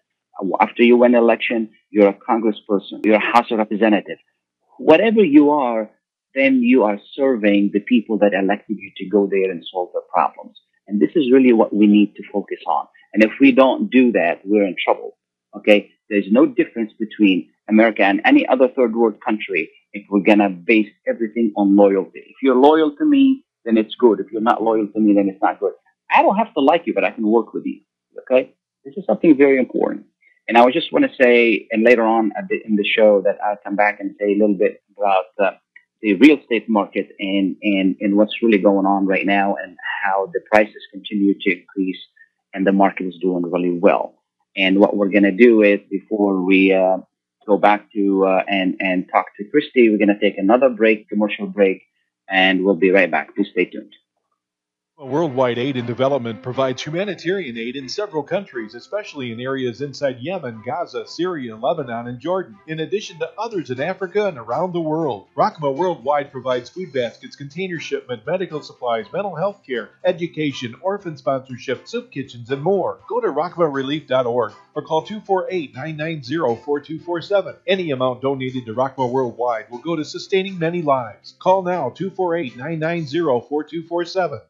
After 0.60 0.82
you 0.82 0.96
win 0.96 1.12
the 1.12 1.18
election, 1.18 1.70
you're 1.90 2.08
a 2.08 2.14
congressperson, 2.14 3.04
you're 3.04 3.16
a 3.16 3.32
House 3.32 3.50
of 3.50 3.58
Representative. 3.58 4.18
Whatever 4.78 5.24
you 5.24 5.50
are, 5.50 5.90
then 6.34 6.62
you 6.62 6.84
are 6.84 6.98
serving 7.14 7.70
the 7.72 7.80
people 7.80 8.18
that 8.18 8.34
elected 8.34 8.76
you 8.78 8.92
to 8.98 9.08
go 9.08 9.26
there 9.30 9.50
and 9.50 9.64
solve 9.72 9.90
their 9.92 10.02
problems. 10.12 10.58
And 10.88 11.00
this 11.00 11.10
is 11.14 11.32
really 11.32 11.52
what 11.52 11.74
we 11.74 11.86
need 11.86 12.14
to 12.16 12.22
focus 12.32 12.58
on. 12.66 12.86
And 13.12 13.24
if 13.24 13.32
we 13.40 13.52
don't 13.52 13.90
do 13.90 14.12
that, 14.12 14.40
we're 14.44 14.66
in 14.66 14.76
trouble. 14.82 15.16
Okay. 15.56 15.90
There's 16.08 16.26
no 16.30 16.46
difference 16.46 16.92
between 16.98 17.48
America 17.68 18.02
and 18.02 18.20
any 18.24 18.46
other 18.46 18.68
third 18.68 18.94
world 18.94 19.16
country 19.24 19.70
if 19.92 20.04
we're 20.10 20.20
going 20.20 20.38
to 20.38 20.48
base 20.50 20.90
everything 21.08 21.52
on 21.56 21.74
loyalty. 21.74 22.20
If 22.20 22.36
you're 22.42 22.54
loyal 22.54 22.94
to 22.96 23.04
me, 23.04 23.44
then 23.64 23.76
it's 23.76 23.94
good. 23.96 24.20
If 24.20 24.26
you're 24.30 24.42
not 24.42 24.62
loyal 24.62 24.86
to 24.86 25.00
me, 25.00 25.14
then 25.14 25.28
it's 25.28 25.42
not 25.42 25.58
good. 25.58 25.72
I 26.10 26.22
don't 26.22 26.36
have 26.36 26.54
to 26.54 26.60
like 26.60 26.82
you, 26.86 26.94
but 26.94 27.04
I 27.04 27.10
can 27.10 27.26
work 27.26 27.52
with 27.52 27.64
you. 27.64 27.80
Okay. 28.20 28.52
This 28.84 28.94
is 28.96 29.04
something 29.06 29.36
very 29.36 29.58
important. 29.58 30.06
And 30.48 30.56
I 30.56 30.70
just 30.70 30.92
want 30.92 31.04
to 31.04 31.10
say, 31.20 31.66
and 31.72 31.82
later 31.82 32.04
on 32.04 32.30
in 32.64 32.76
the 32.76 32.84
show, 32.84 33.20
that 33.22 33.38
I'll 33.44 33.56
come 33.64 33.74
back 33.74 33.98
and 33.98 34.14
say 34.20 34.26
a 34.26 34.38
little 34.38 34.54
bit 34.54 34.80
about 34.96 35.24
uh, 35.42 35.56
the 36.02 36.14
real 36.14 36.38
estate 36.38 36.68
market 36.68 37.08
and, 37.18 37.56
and, 37.62 37.96
and 38.00 38.16
what's 38.16 38.42
really 38.42 38.58
going 38.58 38.86
on 38.86 39.06
right 39.06 39.26
now 39.26 39.56
and 39.62 39.76
how 40.04 40.26
the 40.32 40.40
prices 40.50 40.82
continue 40.92 41.34
to 41.40 41.58
increase 41.58 41.98
and 42.52 42.66
the 42.66 42.72
market 42.72 43.06
is 43.06 43.18
doing 43.20 43.42
really 43.50 43.78
well. 43.78 44.14
And 44.56 44.78
what 44.78 44.96
we're 44.96 45.10
going 45.10 45.24
to 45.24 45.32
do 45.32 45.62
is 45.62 45.80
before 45.90 46.42
we 46.42 46.72
uh, 46.72 46.98
go 47.46 47.58
back 47.58 47.92
to 47.92 48.26
uh, 48.26 48.42
and, 48.48 48.76
and 48.80 49.06
talk 49.12 49.26
to 49.36 49.44
Christy, 49.50 49.90
we're 49.90 49.98
going 49.98 50.08
to 50.08 50.18
take 50.18 50.38
another 50.38 50.70
break, 50.70 51.08
commercial 51.08 51.46
break, 51.46 51.82
and 52.28 52.64
we'll 52.64 52.76
be 52.76 52.90
right 52.90 53.10
back. 53.10 53.34
Please 53.34 53.48
stay 53.52 53.66
tuned. 53.66 53.92
Worldwide 54.98 55.58
Aid 55.58 55.76
and 55.76 55.86
Development 55.86 56.42
provides 56.42 56.82
humanitarian 56.82 57.58
aid 57.58 57.76
in 57.76 57.86
several 57.86 58.22
countries, 58.22 58.74
especially 58.74 59.30
in 59.30 59.38
areas 59.38 59.82
inside 59.82 60.20
Yemen, 60.20 60.62
Gaza, 60.64 61.06
Syria, 61.06 61.54
Lebanon, 61.54 62.06
and 62.06 62.18
Jordan, 62.18 62.56
in 62.66 62.80
addition 62.80 63.18
to 63.18 63.30
others 63.36 63.70
in 63.70 63.78
Africa 63.78 64.26
and 64.26 64.38
around 64.38 64.72
the 64.72 64.80
world. 64.80 65.28
Rahma 65.36 65.76
Worldwide 65.76 66.32
provides 66.32 66.70
food 66.70 66.94
baskets, 66.94 67.36
container 67.36 67.78
shipment, 67.78 68.26
medical 68.26 68.62
supplies, 68.62 69.04
mental 69.12 69.34
health 69.36 69.60
care, 69.66 69.90
education, 70.02 70.74
orphan 70.80 71.18
sponsorship, 71.18 71.86
soup 71.86 72.10
kitchens, 72.10 72.50
and 72.50 72.62
more. 72.62 73.00
Go 73.06 73.20
to 73.20 73.28
rahmarelief.org 73.28 74.54
or 74.74 74.82
call 74.82 75.02
248 75.02 75.74
990 75.74 76.36
4247. 76.64 77.56
Any 77.66 77.90
amount 77.90 78.22
donated 78.22 78.64
to 78.64 78.74
Rahma 78.74 79.10
Worldwide 79.10 79.70
will 79.70 79.80
go 79.80 79.94
to 79.94 80.06
sustaining 80.06 80.58
many 80.58 80.80
lives. 80.80 81.34
Call 81.38 81.60
now 81.60 81.90
248 81.90 82.56
990 82.56 83.18
4247. 83.46 84.40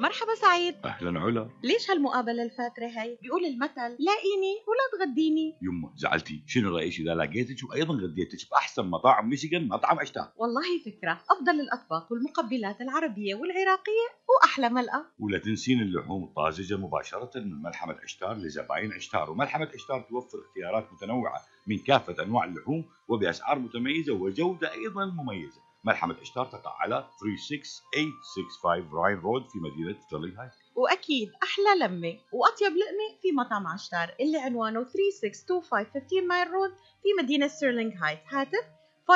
مرحبا 0.00 0.34
سعيد. 0.34 0.74
أهلا 0.84 1.20
علا. 1.20 1.50
ليش 1.64 1.90
هالمقابلة 1.90 2.42
الفاترة 2.42 2.86
هي؟ 2.86 3.18
بيقول 3.22 3.44
المثل 3.44 3.96
لاقيني 3.98 4.54
ولا 4.68 4.98
تغديني. 5.06 5.58
يما 5.62 5.92
زعلتي. 5.96 6.42
شنو 6.46 6.76
رأيك؟ 6.76 7.00
إذا 7.00 7.14
لقيتك 7.14 7.70
وأيضا 7.70 7.94
غديتك 7.94 8.50
بأحسن 8.50 8.84
مطاعم 8.84 9.28
ميشيغان 9.28 9.68
مطعم 9.68 10.00
اشتاق 10.00 10.32
والله 10.36 10.78
فكرة. 10.84 11.20
أفضل 11.30 11.60
الأطباق 11.60 12.12
والمقبلات 12.12 12.80
العربية 12.80 13.34
والعراقية 13.34 14.08
وأحلى 14.28 14.68
ملقا 14.68 15.04
ولا 15.18 15.38
تنسين 15.38 15.80
اللحوم 15.82 16.24
الطازجة 16.24 16.76
مباشرة 16.76 17.40
من 17.40 17.62
ملحمة 17.62 17.96
عشتار 18.02 18.36
لزباين 18.36 18.92
عشتار. 18.92 19.30
وملحمة 19.30 19.68
عشتار 19.74 20.00
توفر 20.00 20.38
اختيارات 20.48 20.92
متنوعة 20.92 21.40
من 21.66 21.78
كافة 21.78 22.22
أنواع 22.22 22.44
اللحوم 22.44 22.84
وبأسعار 23.08 23.58
متميزة 23.58 24.12
وجودة 24.12 24.72
أيضا 24.72 25.04
مميزة. 25.04 25.69
ملحمة 25.84 26.16
عشتار 26.20 26.46
تقع 26.46 26.76
على 26.80 27.08
36865 27.20 28.90
راين 28.92 29.18
رود 29.18 29.48
في 29.50 29.58
مدينة 29.58 30.00
ستيرلينغ 30.00 30.40
هايت. 30.40 30.52
وأكيد 30.74 31.30
أحلى 31.42 31.78
لمة 31.86 32.18
وأطيب 32.32 32.72
لقمة 32.76 33.18
في 33.22 33.32
مطعم 33.32 33.66
عشتار 33.66 34.14
اللي 34.20 34.38
عنوانه 34.38 34.84
3625 34.84 36.02
15 36.02 36.26
مايل 36.26 36.50
رود 36.50 36.70
في 37.02 37.08
مدينة 37.22 37.48
ستيرلينغ 37.48 37.92
هايت. 37.94 38.18
هاتف 38.28 38.64
586-698-2585 39.10 39.14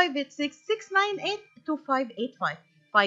586-698-2585 2.96 3.02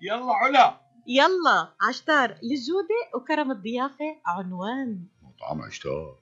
يلا 0.00 0.32
علا. 0.34 0.80
يلا 1.06 1.68
عشتار 1.88 2.28
للجودة 2.42 3.00
وكرم 3.14 3.50
الضيافة 3.50 4.16
عنوان. 4.26 5.04
مطعم 5.22 5.62
عشتار 5.62 6.21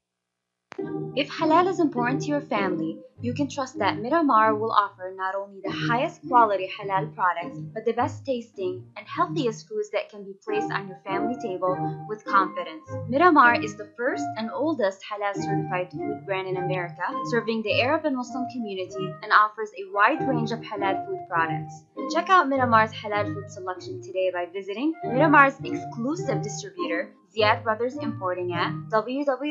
If 1.13 1.29
halal 1.29 1.67
is 1.67 1.81
important 1.81 2.21
to 2.21 2.27
your 2.27 2.39
family, 2.39 2.97
you 3.19 3.33
can 3.33 3.49
trust 3.49 3.77
that 3.79 3.99
Miramar 3.99 4.55
will 4.55 4.71
offer 4.71 5.13
not 5.13 5.35
only 5.35 5.59
the 5.61 5.69
highest 5.69 6.21
quality 6.27 6.71
halal 6.79 7.13
products, 7.13 7.59
but 7.73 7.83
the 7.83 7.91
best 7.91 8.25
tasting 8.25 8.85
and 8.95 9.05
healthiest 9.05 9.67
foods 9.67 9.89
that 9.91 10.09
can 10.09 10.23
be 10.23 10.33
placed 10.43 10.71
on 10.71 10.87
your 10.87 11.01
family 11.05 11.35
table 11.41 11.75
with 12.07 12.23
confidence. 12.23 12.89
Miramar 13.09 13.61
is 13.61 13.75
the 13.75 13.89
first 13.97 14.23
and 14.37 14.49
oldest 14.53 15.03
halal 15.03 15.35
certified 15.35 15.91
food 15.91 16.25
brand 16.25 16.47
in 16.47 16.55
America, 16.55 17.03
serving 17.25 17.61
the 17.63 17.81
Arab 17.81 18.05
and 18.05 18.15
Muslim 18.15 18.45
community 18.53 19.13
and 19.21 19.33
offers 19.33 19.71
a 19.77 19.91
wide 19.91 20.25
range 20.25 20.51
of 20.51 20.59
halal 20.61 21.05
food 21.05 21.19
products. 21.27 21.83
Check 22.13 22.29
out 22.29 22.47
Miramar's 22.47 22.93
halal 22.93 23.33
food 23.33 23.51
selection 23.51 24.01
today 24.01 24.31
by 24.31 24.45
visiting 24.45 24.93
Miramar's 25.03 25.59
exclusive 25.63 26.41
distributor, 26.41 27.11
Ziad 27.35 27.63
Brothers 27.63 27.97
Importing 27.97 28.53
at 28.53 28.73
www.ziad.com. 28.89 29.41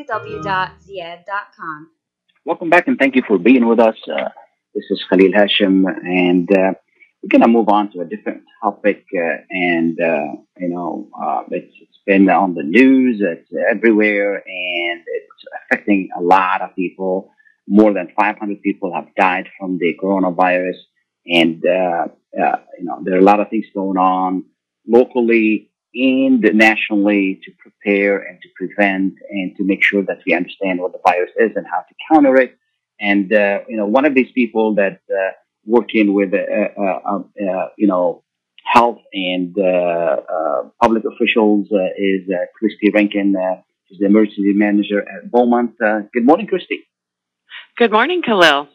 Welcome 2.45 2.69
back 2.71 2.89
and 2.89 2.99
thank 2.99 3.17
you 3.17 3.23
for 3.27 3.39
being 3.39 3.67
with 3.67 3.81
us. 3.81 3.97
Uh, 4.07 4.29
this 4.75 4.85
is 4.91 5.03
Khalil 5.09 5.33
Hashim, 5.33 5.85
and 6.05 6.51
uh, 6.53 6.73
we're 7.23 7.29
going 7.31 7.41
to 7.41 7.49
move 7.49 7.71
on 7.71 7.91
to 7.93 8.01
a 8.01 8.05
different 8.05 8.43
topic. 8.63 9.07
Uh, 9.17 9.39
and, 9.51 9.99
uh, 9.99 10.37
you 10.59 10.69
know, 10.69 11.09
uh, 11.19 11.45
it's, 11.51 11.73
it's 11.81 11.99
been 12.07 12.29
on 12.29 12.55
the 12.55 12.63
news, 12.63 13.23
it's 13.23 13.51
everywhere, 13.71 14.35
and 14.35 15.01
it's 15.07 15.45
affecting 15.65 16.11
a 16.19 16.21
lot 16.21 16.61
of 16.61 16.77
people. 16.77 17.31
More 17.67 17.95
than 17.95 18.13
500 18.19 18.63
people 18.63 18.93
have 18.95 19.15
died 19.17 19.49
from 19.59 19.79
the 19.79 19.97
coronavirus. 20.03 20.77
And, 21.27 21.65
uh, 21.65 22.09
you 22.79 22.85
know, 22.85 23.01
there 23.05 23.15
are 23.15 23.21
a 23.21 23.23
lot 23.23 23.41
of 23.41 23.49
things 23.49 23.67
going 23.75 23.97
on 23.97 24.45
locally 24.87 25.70
and 25.95 26.41
nationally 26.55 27.41
to 27.45 27.51
prepare 27.59 28.19
and 28.19 28.41
to 28.43 28.49
prevent 28.57 29.15
and 29.31 29.57
to 29.57 29.65
make 29.65 29.83
sure 29.83 30.03
that 30.03 30.19
we 30.27 30.35
understand 30.35 30.81
what 30.81 30.93
the 30.93 31.01
virus 31.05 31.31
is 31.39 31.51
and 31.57 31.67
how 31.67 31.81
to 31.81 31.95
counter 32.11 32.37
it. 32.37 32.57
And, 33.01 33.33
uh, 33.33 33.61
you 33.69 33.77
know, 33.77 33.87
one 33.87 34.05
of 34.05 34.15
these 34.15 34.31
people 34.33 34.75
that 34.77 35.01
uh, 35.11 35.31
working 35.65 36.15
with, 36.15 36.33
uh, 36.35 36.81
uh, 36.81 37.19
uh, 37.19 37.69
you 37.77 37.87
know, 37.87 38.23
health 38.65 39.01
and 39.13 39.57
uh, 39.59 39.63
uh, 39.63 40.63
public 40.81 41.05
officials 41.05 41.69
uh, 41.73 41.79
is 41.97 42.29
uh, 42.31 42.45
Christy 42.57 42.91
Rankin. 42.95 43.35
Uh, 43.35 43.63
she's 43.89 43.99
the 43.99 44.07
emergency 44.07 44.53
manager 44.53 45.01
at 45.01 45.31
Beaumont. 45.31 45.73
Uh, 45.85 46.01
good 46.13 46.25
morning, 46.25 46.47
Christy. 46.47 46.87
Good 47.77 47.91
morning, 47.91 48.23
Khalil. 48.23 48.69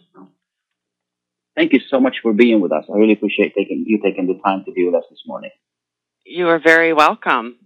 Thank 1.56 1.72
you 1.72 1.80
so 1.90 2.02
much 2.02 2.18
for 2.22 2.34
being 2.34 2.60
with 2.60 2.74
us. 2.74 2.84
I 2.94 2.98
really 2.98 3.14
appreciate 3.14 3.54
taking 3.56 3.86
you 3.88 4.02
taking 4.04 4.28
the 4.28 4.38
time 4.44 4.66
to 4.66 4.72
be 4.72 4.86
with 4.86 4.96
us 4.96 5.06
this 5.10 5.22
morning. 5.26 5.52
You 6.26 6.48
are 6.50 6.60
very 6.60 6.92
welcome. 6.92 7.58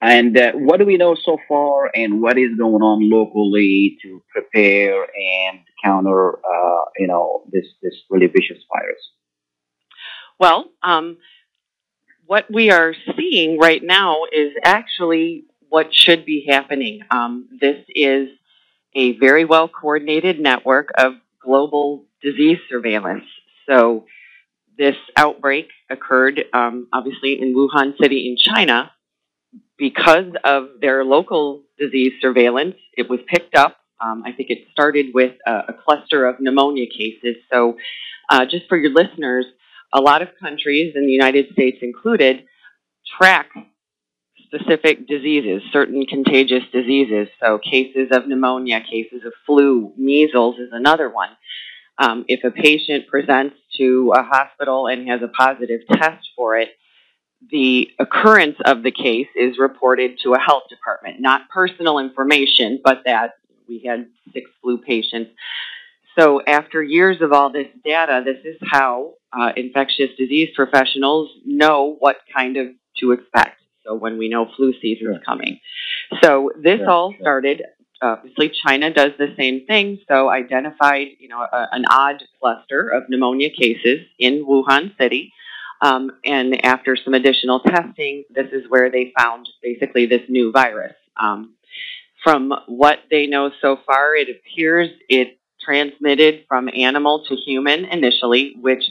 And 0.00 0.36
uh, 0.38 0.52
what 0.52 0.78
do 0.78 0.84
we 0.84 0.96
know 0.96 1.16
so 1.16 1.38
far, 1.48 1.90
and 1.92 2.22
what 2.22 2.38
is 2.38 2.56
going 2.56 2.82
on 2.82 3.10
locally 3.10 3.98
to 4.02 4.22
prepare 4.30 5.02
and 5.02 5.60
counter, 5.82 6.38
uh, 6.38 6.84
you 6.98 7.08
know, 7.08 7.42
this 7.50 7.66
this 7.82 7.94
really 8.08 8.26
vicious 8.28 8.62
virus? 8.72 9.10
Well, 10.38 10.66
um, 10.84 11.16
what 12.26 12.46
we 12.52 12.70
are 12.70 12.94
seeing 13.16 13.58
right 13.58 13.82
now 13.82 14.24
is 14.30 14.52
actually 14.62 15.46
what 15.68 15.92
should 15.92 16.24
be 16.24 16.46
happening. 16.48 17.00
Um, 17.10 17.48
this 17.60 17.84
is 17.88 18.28
a 18.94 19.18
very 19.18 19.44
well 19.44 19.68
coordinated 19.68 20.38
network 20.38 20.90
of 20.96 21.14
global 21.42 22.04
disease 22.22 22.58
surveillance. 22.68 23.24
So, 23.68 24.06
this 24.78 24.96
outbreak 25.16 25.68
occurred 25.90 26.44
um, 26.52 26.88
obviously 26.92 27.40
in 27.40 27.54
Wuhan 27.54 27.94
City 28.00 28.28
in 28.28 28.36
China. 28.36 28.92
Because 29.76 30.32
of 30.44 30.68
their 30.80 31.04
local 31.04 31.62
disease 31.78 32.12
surveillance, 32.20 32.74
it 32.96 33.08
was 33.08 33.20
picked 33.28 33.54
up. 33.54 33.76
Um, 34.00 34.22
I 34.26 34.32
think 34.32 34.50
it 34.50 34.66
started 34.72 35.06
with 35.14 35.34
a, 35.46 35.52
a 35.68 35.72
cluster 35.84 36.26
of 36.26 36.36
pneumonia 36.40 36.86
cases. 36.86 37.36
So, 37.52 37.76
uh, 38.28 38.44
just 38.44 38.68
for 38.68 38.76
your 38.76 38.92
listeners, 38.92 39.46
a 39.92 40.00
lot 40.00 40.22
of 40.22 40.28
countries, 40.40 40.94
and 40.96 41.06
the 41.06 41.12
United 41.12 41.52
States 41.52 41.78
included, 41.80 42.44
track 43.18 43.50
specific 44.46 45.06
diseases, 45.06 45.62
certain 45.72 46.06
contagious 46.06 46.62
diseases. 46.72 47.28
So, 47.40 47.58
cases 47.58 48.08
of 48.10 48.26
pneumonia, 48.26 48.80
cases 48.80 49.22
of 49.24 49.32
flu, 49.46 49.92
measles 49.96 50.58
is 50.58 50.70
another 50.72 51.08
one. 51.08 51.30
Um, 51.98 52.24
if 52.28 52.44
a 52.44 52.50
patient 52.50 53.08
presents 53.08 53.56
to 53.76 54.12
a 54.14 54.22
hospital 54.22 54.86
and 54.86 55.08
has 55.08 55.20
a 55.22 55.28
positive 55.28 55.80
test 55.90 56.28
for 56.36 56.56
it, 56.56 56.70
the 57.50 57.90
occurrence 57.98 58.56
of 58.64 58.82
the 58.82 58.90
case 58.90 59.28
is 59.36 59.58
reported 59.58 60.18
to 60.24 60.32
a 60.34 60.38
health 60.38 60.64
department, 60.68 61.20
not 61.20 61.48
personal 61.50 61.98
information, 61.98 62.80
but 62.82 63.02
that 63.04 63.34
we 63.68 63.82
had 63.86 64.08
six 64.32 64.50
flu 64.62 64.78
patients. 64.78 65.30
So, 66.18 66.42
after 66.44 66.82
years 66.82 67.20
of 67.20 67.32
all 67.32 67.50
this 67.50 67.68
data, 67.84 68.22
this 68.24 68.44
is 68.44 68.56
how 68.62 69.14
uh, 69.32 69.52
infectious 69.56 70.10
disease 70.18 70.48
professionals 70.56 71.30
know 71.44 71.96
what 72.00 72.16
kind 72.34 72.56
of 72.56 72.68
to 72.98 73.12
expect. 73.12 73.60
So, 73.86 73.94
when 73.94 74.18
we 74.18 74.28
know 74.28 74.48
flu 74.56 74.72
season 74.80 75.14
is 75.14 75.22
coming. 75.24 75.60
So, 76.22 76.50
this 76.60 76.78
Sure, 76.78 76.90
all 76.90 77.12
sure. 77.12 77.20
started 77.20 77.62
obviously 78.00 78.50
China 78.66 78.92
does 78.92 79.12
the 79.18 79.34
same 79.36 79.66
thing, 79.66 79.98
so 80.08 80.28
identified, 80.28 81.08
you 81.18 81.28
know, 81.28 81.40
a, 81.40 81.66
an 81.72 81.84
odd 81.90 82.22
cluster 82.40 82.88
of 82.88 83.04
pneumonia 83.08 83.50
cases 83.50 84.06
in 84.18 84.44
Wuhan 84.44 84.96
City. 84.98 85.32
Um, 85.80 86.12
and 86.24 86.64
after 86.64 86.96
some 86.96 87.14
additional 87.14 87.60
testing, 87.60 88.24
this 88.30 88.48
is 88.52 88.64
where 88.68 88.90
they 88.90 89.12
found 89.16 89.48
basically 89.62 90.06
this 90.06 90.22
new 90.28 90.50
virus. 90.50 90.94
Um, 91.20 91.54
from 92.24 92.52
what 92.66 92.98
they 93.10 93.26
know 93.26 93.50
so 93.60 93.78
far, 93.86 94.16
it 94.16 94.28
appears 94.28 94.90
it 95.08 95.38
transmitted 95.60 96.44
from 96.48 96.68
animal 96.68 97.24
to 97.28 97.36
human 97.36 97.84
initially, 97.84 98.54
which 98.60 98.84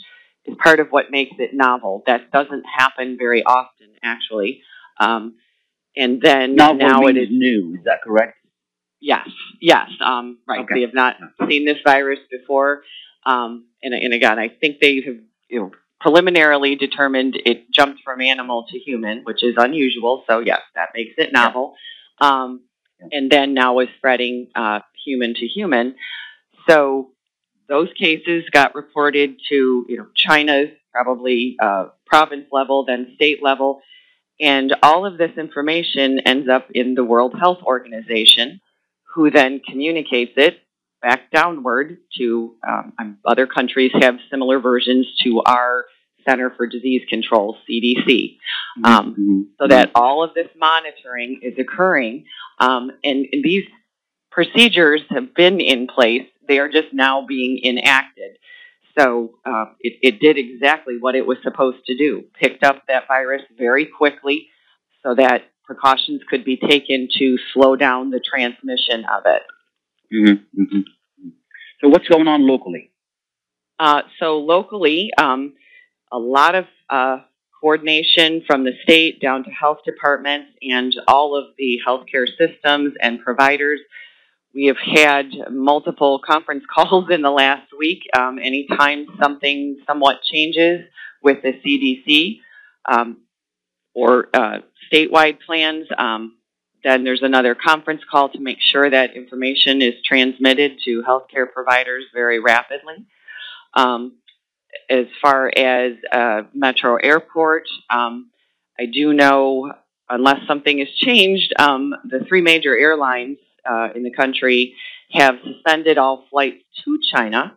is 0.45 0.55
part 0.63 0.79
of 0.79 0.87
what 0.89 1.11
makes 1.11 1.35
it 1.39 1.53
novel. 1.53 2.03
That 2.07 2.31
doesn't 2.31 2.63
happen 2.63 3.17
very 3.17 3.43
often, 3.43 3.89
actually. 4.01 4.61
Um, 4.99 5.35
and 5.95 6.21
then 6.21 6.55
Novel 6.55 6.75
now 6.77 7.07
it 7.07 7.17
is 7.17 7.29
new. 7.31 7.75
Is 7.77 7.83
that 7.85 8.01
correct? 8.03 8.36
Yes, 8.99 9.27
yes, 9.61 9.89
um, 10.03 10.39
right. 10.47 10.61
Okay. 10.61 10.75
They 10.75 10.81
have 10.81 10.93
not 10.93 11.17
seen 11.47 11.65
this 11.65 11.77
virus 11.85 12.19
before, 12.31 12.81
um, 13.25 13.65
and, 13.83 13.93
and 13.93 14.13
again, 14.13 14.39
I 14.39 14.49
think 14.49 14.79
they 14.81 15.01
have 15.05 15.17
you 15.49 15.59
know 15.59 15.71
preliminarily 15.99 16.75
determined 16.75 17.39
it 17.45 17.71
jumped 17.71 18.01
from 18.03 18.21
animal 18.21 18.65
to 18.69 18.79
human, 18.79 19.23
which 19.23 19.43
is 19.43 19.55
unusual. 19.57 20.23
So 20.27 20.39
yes, 20.39 20.61
that 20.75 20.89
makes 20.95 21.13
it 21.17 21.31
novel. 21.31 21.75
Um, 22.19 22.61
and 23.11 23.31
then 23.31 23.53
now 23.53 23.79
is 23.79 23.89
spreading 23.97 24.47
uh, 24.55 24.79
human 25.05 25.33
to 25.35 25.45
human. 25.47 25.95
So 26.67 27.11
those 27.69 27.89
cases 27.97 28.45
got 28.51 28.75
reported 28.75 29.37
to 29.49 29.85
you 29.87 29.97
know 29.97 30.07
China's 30.15 30.69
probably 30.91 31.55
uh, 31.61 31.89
province 32.05 32.47
level, 32.51 32.85
then 32.85 33.11
state 33.15 33.43
level, 33.43 33.81
and 34.39 34.75
all 34.81 35.05
of 35.05 35.17
this 35.17 35.37
information 35.37 36.19
ends 36.25 36.49
up 36.49 36.67
in 36.73 36.95
the 36.95 37.03
World 37.03 37.35
Health 37.39 37.59
Organization, 37.63 38.59
who 39.17 39.31
then 39.31 39.59
communicates 39.67 40.33
it 40.37 40.59
back 41.01 41.31
downward 41.31 41.97
to 42.15 42.55
um, 42.67 43.17
other 43.25 43.47
countries 43.47 43.91
have 43.99 44.15
similar 44.29 44.59
versions 44.59 45.07
to 45.23 45.41
our 45.43 45.85
Center 46.23 46.53
for 46.55 46.67
Disease 46.67 47.01
Control 47.09 47.57
(CDC). 47.67 48.37
Um, 48.83 49.49
so 49.59 49.67
that 49.67 49.89
all 49.95 50.23
of 50.23 50.35
this 50.35 50.49
monitoring 50.55 51.39
is 51.41 51.55
occurring, 51.57 52.25
um, 52.59 52.91
and, 53.03 53.25
and 53.31 53.43
these 53.43 53.63
procedures 54.29 55.01
have 55.09 55.33
been 55.33 55.59
in 55.61 55.87
place. 55.87 56.27
They 56.47 56.59
are 56.59 56.69
just 56.69 56.93
now 56.93 57.25
being 57.25 57.59
enacted. 57.63 58.37
So 58.99 59.31
uh, 59.45 59.65
it, 59.79 59.97
it 60.03 60.19
did 60.19 60.37
exactly 60.37 60.97
what 60.99 61.15
it 61.15 61.25
was 61.25 61.37
supposed 61.41 61.83
to 61.87 61.97
do. 61.97 62.25
Picked 62.39 62.63
up 62.63 62.83
that 62.87 63.07
virus 63.07 63.41
very 63.57 63.85
quickly, 63.85 64.49
so 65.01 65.15
that 65.15 65.41
precautions 65.67 66.21
could 66.29 66.43
be 66.43 66.57
taken 66.57 67.09
to 67.19 67.37
slow 67.53 67.75
down 67.75 68.09
the 68.09 68.19
transmission 68.19 69.05
of 69.05 69.23
it. 69.25 69.43
Mm-hmm. 70.11 70.63
hmm 70.63 70.79
So 71.81 71.89
what's 71.89 72.07
going 72.07 72.27
on 72.27 72.47
locally? 72.47 72.91
Uh, 73.77 74.01
so 74.19 74.39
locally, 74.39 75.11
um, 75.17 75.53
a 76.11 76.17
lot 76.17 76.55
of 76.55 76.65
uh, 76.89 77.19
coordination 77.61 78.43
from 78.47 78.63
the 78.63 78.71
state 78.83 79.19
down 79.21 79.43
to 79.43 79.51
health 79.51 79.79
departments 79.85 80.51
and 80.61 80.95
all 81.07 81.37
of 81.37 81.53
the 81.57 81.79
healthcare 81.85 82.25
systems 82.37 82.93
and 83.01 83.19
providers. 83.19 83.79
We 84.55 84.65
have 84.65 84.77
had 84.77 85.25
multiple 85.51 86.19
conference 86.25 86.63
calls 86.73 87.09
in 87.11 87.21
the 87.21 87.29
last 87.29 87.67
week. 87.77 88.03
Um, 88.17 88.39
anytime 88.39 89.05
something 89.21 89.77
somewhat 89.85 90.21
changes 90.23 90.81
with 91.21 91.43
the 91.43 91.53
CDC 91.53 92.39
um, 92.85 93.17
or 93.93 94.29
uh, 94.33 94.59
statewide 94.91 95.39
plans, 95.45 95.87
um, 95.97 96.37
then 96.83 97.03
there's 97.03 97.23
another 97.23 97.55
conference 97.55 98.01
call 98.09 98.29
to 98.29 98.39
make 98.39 98.59
sure 98.61 98.89
that 98.89 99.15
information 99.15 99.81
is 99.81 99.95
transmitted 100.05 100.79
to 100.85 101.03
healthcare 101.03 101.51
providers 101.51 102.05
very 102.13 102.39
rapidly. 102.39 103.05
Um, 103.73 104.17
as 104.89 105.07
far 105.21 105.51
as 105.55 105.93
uh, 106.11 106.43
Metro 106.53 106.95
Airport, 106.95 107.63
um, 107.89 108.29
I 108.79 108.85
do 108.85 109.13
know, 109.13 109.73
unless 110.09 110.45
something 110.47 110.79
has 110.79 110.89
changed, 110.89 111.53
um, 111.59 111.93
the 112.05 112.19
three 112.27 112.41
major 112.41 112.77
airlines 112.77 113.37
uh, 113.69 113.89
in 113.95 114.03
the 114.03 114.11
country 114.11 114.75
have 115.11 115.35
suspended 115.43 115.97
all 115.97 116.25
flights 116.29 116.63
to 116.85 116.99
China. 117.11 117.55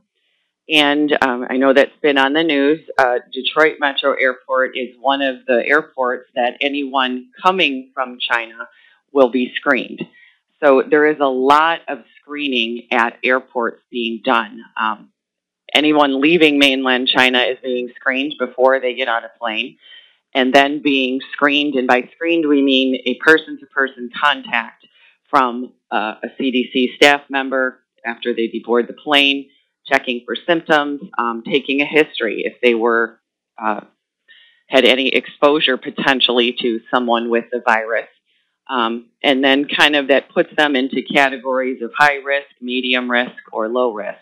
And 0.71 1.17
um, 1.21 1.47
I 1.51 1.57
know 1.57 1.73
that's 1.73 1.91
been 2.01 2.17
on 2.17 2.33
the 2.33 2.45
news. 2.45 2.81
Uh, 2.97 3.19
Detroit 3.33 3.79
Metro 3.81 4.15
Airport 4.15 4.77
is 4.77 4.95
one 5.01 5.21
of 5.21 5.45
the 5.47 5.67
airports 5.67 6.31
that 6.37 6.59
anyone 6.61 7.31
coming 7.43 7.91
from 7.93 8.19
China 8.21 8.69
will 9.13 9.31
be 9.31 9.53
screened. 9.57 10.01
So 10.63 10.83
there 10.89 11.07
is 11.07 11.19
a 11.21 11.27
lot 11.27 11.81
of 11.89 12.05
screening 12.21 12.87
at 12.93 13.19
airports 13.25 13.83
being 13.91 14.21
done. 14.25 14.61
Um, 14.81 15.11
anyone 15.75 16.21
leaving 16.21 16.59
mainland 16.59 17.09
China 17.09 17.41
is 17.41 17.59
being 17.63 17.89
screened 17.97 18.35
before 18.39 18.79
they 18.79 18.95
get 18.95 19.09
on 19.09 19.25
a 19.25 19.31
plane 19.41 19.77
and 20.35 20.55
then 20.55 20.83
being 20.83 21.21
screened. 21.33 21.75
And 21.75 21.89
by 21.89 22.09
screened, 22.15 22.47
we 22.47 22.63
mean 22.63 23.01
a 23.07 23.15
person 23.15 23.59
to 23.59 23.67
person 23.67 24.11
contact 24.23 24.87
from 25.29 25.73
uh, 25.91 26.15
a 26.23 26.29
CDC 26.41 26.95
staff 26.97 27.23
member 27.29 27.81
after 28.05 28.35
they 28.35 28.49
deboard 28.49 28.87
the 28.87 28.93
plane, 28.93 29.49
checking 29.91 30.23
for 30.25 30.37
symptoms, 30.47 31.01
um, 31.19 31.43
taking 31.45 31.81
a 31.81 31.87
history 31.87 32.43
if 32.45 32.55
they 32.63 32.75
were 32.75 33.19
uh, 33.63 33.81
had 34.67 34.85
any 34.85 35.09
exposure 35.09 35.77
potentially 35.77 36.57
to 36.61 36.81
someone 36.93 37.29
with 37.29 37.45
the 37.51 37.61
virus. 37.65 38.09
Um, 38.69 39.11
and 39.23 39.43
then 39.43 39.67
kind 39.67 39.97
of 39.97 40.09
that 40.09 40.29
puts 40.33 40.51
them 40.57 40.77
into 40.77 41.03
categories 41.03 41.83
of 41.83 41.91
high 41.97 42.17
risk, 42.25 42.47
medium 42.61 43.11
risk, 43.11 43.35
or 43.53 43.69
low 43.69 43.93
risk. 43.93 44.19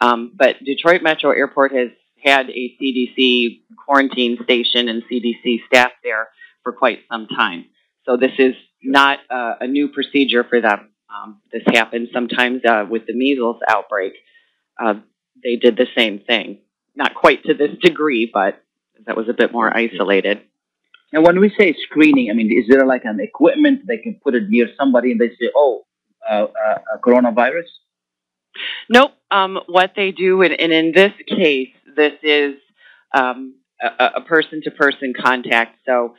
Um, 0.00 0.32
but 0.34 0.56
Detroit 0.64 1.02
Metro 1.02 1.30
Airport 1.30 1.72
has 1.72 1.90
had 2.24 2.48
a 2.48 2.76
CDC 2.80 3.60
quarantine 3.84 4.38
station 4.42 4.88
and 4.88 5.02
CDC 5.04 5.66
staff 5.66 5.92
there 6.02 6.28
for 6.62 6.72
quite 6.72 7.00
some 7.12 7.26
time. 7.26 7.66
So 8.06 8.16
this 8.16 8.32
is 8.38 8.54
not 8.82 9.18
uh, 9.30 9.56
a 9.60 9.66
new 9.66 9.88
procedure 9.88 10.44
for 10.44 10.62
them. 10.62 10.90
Um, 11.14 11.40
this 11.52 11.62
happens 11.66 12.08
sometimes 12.12 12.62
uh, 12.64 12.86
with 12.88 13.06
the 13.06 13.14
measles 13.14 13.60
outbreak. 13.68 14.14
Uh, 14.82 14.94
they 15.42 15.56
did 15.56 15.76
the 15.76 15.86
same 15.96 16.20
thing. 16.20 16.58
Not 16.96 17.14
quite 17.14 17.44
to 17.44 17.54
this 17.54 17.76
degree, 17.82 18.30
but 18.32 18.62
that 19.06 19.16
was 19.16 19.28
a 19.28 19.34
bit 19.34 19.52
more 19.52 19.74
isolated. 19.74 20.40
And 21.12 21.24
when 21.24 21.38
we 21.38 21.52
say 21.58 21.74
screening, 21.84 22.30
I 22.30 22.34
mean, 22.34 22.50
is 22.52 22.66
there 22.68 22.86
like 22.86 23.04
an 23.04 23.20
equipment 23.20 23.86
they 23.86 23.98
can 23.98 24.18
put 24.22 24.34
it 24.34 24.48
near 24.48 24.68
somebody 24.78 25.12
and 25.12 25.20
they 25.20 25.28
say, 25.28 25.50
oh, 25.54 25.84
uh, 26.28 26.46
uh, 26.46 26.78
coronavirus? 27.04 27.66
Nope. 28.88 29.12
Um, 29.30 29.58
what 29.66 29.92
they 29.96 30.12
do, 30.12 30.42
and, 30.42 30.58
and 30.58 30.72
in 30.72 30.92
this 30.92 31.12
case, 31.28 31.74
this 31.96 32.12
is 32.22 32.54
um, 33.12 33.54
a 33.80 34.20
person 34.22 34.62
to 34.64 34.70
person 34.70 35.12
contact. 35.20 35.76
So 35.86 36.14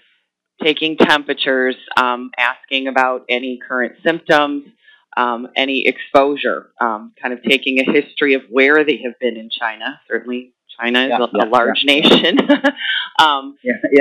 taking 0.62 0.98
temperatures, 0.98 1.76
um, 1.98 2.32
asking 2.38 2.88
about 2.88 3.26
any 3.30 3.60
current 3.66 3.94
symptoms, 4.06 4.66
um, 5.18 5.48
any 5.56 5.88
exposure, 5.88 6.72
um, 6.82 7.14
kind 7.22 7.34
of 7.34 7.42
taking 7.44 7.80
a 7.80 7.84
history 7.92 8.34
of 8.34 8.44
where 8.50 8.84
they 8.84 8.98
have 9.04 9.18
been 9.20 9.38
in 9.38 9.50
China. 9.50 10.00
Certainly, 10.08 10.54
China 10.80 11.04
is 11.04 11.10
Yeah, 11.10 11.18
a, 11.20 11.28
yeah, 11.34 11.44
a 11.44 11.48
large 11.48 11.84
yeah. 11.84 12.02
nation. 12.02 12.38
um, 13.20 13.58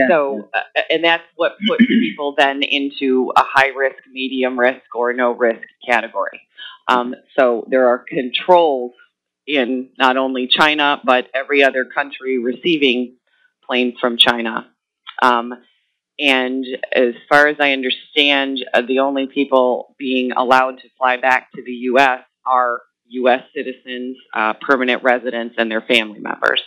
so, 0.08 0.48
uh, 0.52 0.80
and 0.90 1.04
that's 1.04 1.22
what 1.36 1.52
puts 1.68 1.86
people 1.86 2.34
then 2.36 2.62
into 2.62 3.32
a 3.36 3.42
high 3.44 3.68
risk, 3.68 3.96
medium 4.10 4.58
risk, 4.58 4.82
or 4.94 5.12
no 5.12 5.32
risk 5.32 5.62
category. 5.86 6.40
Um, 6.88 7.14
so 7.38 7.66
there 7.70 7.88
are 7.88 7.98
controls 7.98 8.92
in 9.46 9.90
not 9.98 10.16
only 10.16 10.46
China, 10.48 11.00
but 11.04 11.28
every 11.34 11.62
other 11.62 11.84
country 11.84 12.38
receiving 12.38 13.16
planes 13.66 13.94
from 14.00 14.16
China. 14.16 14.66
Um, 15.22 15.54
and 16.18 16.64
as 16.94 17.14
far 17.28 17.48
as 17.48 17.56
I 17.60 17.72
understand, 17.72 18.58
uh, 18.72 18.82
the 18.86 19.00
only 19.00 19.26
people 19.26 19.94
being 19.98 20.32
allowed 20.32 20.78
to 20.78 20.88
fly 20.96 21.16
back 21.16 21.50
to 21.52 21.62
the 21.64 21.72
U.S. 21.72 22.20
are 22.46 22.82
U.S. 23.08 23.42
citizens, 23.54 24.16
uh, 24.34 24.54
permanent 24.60 25.02
residents, 25.02 25.56
and 25.58 25.70
their 25.70 25.82
family 25.82 26.20
members. 26.20 26.62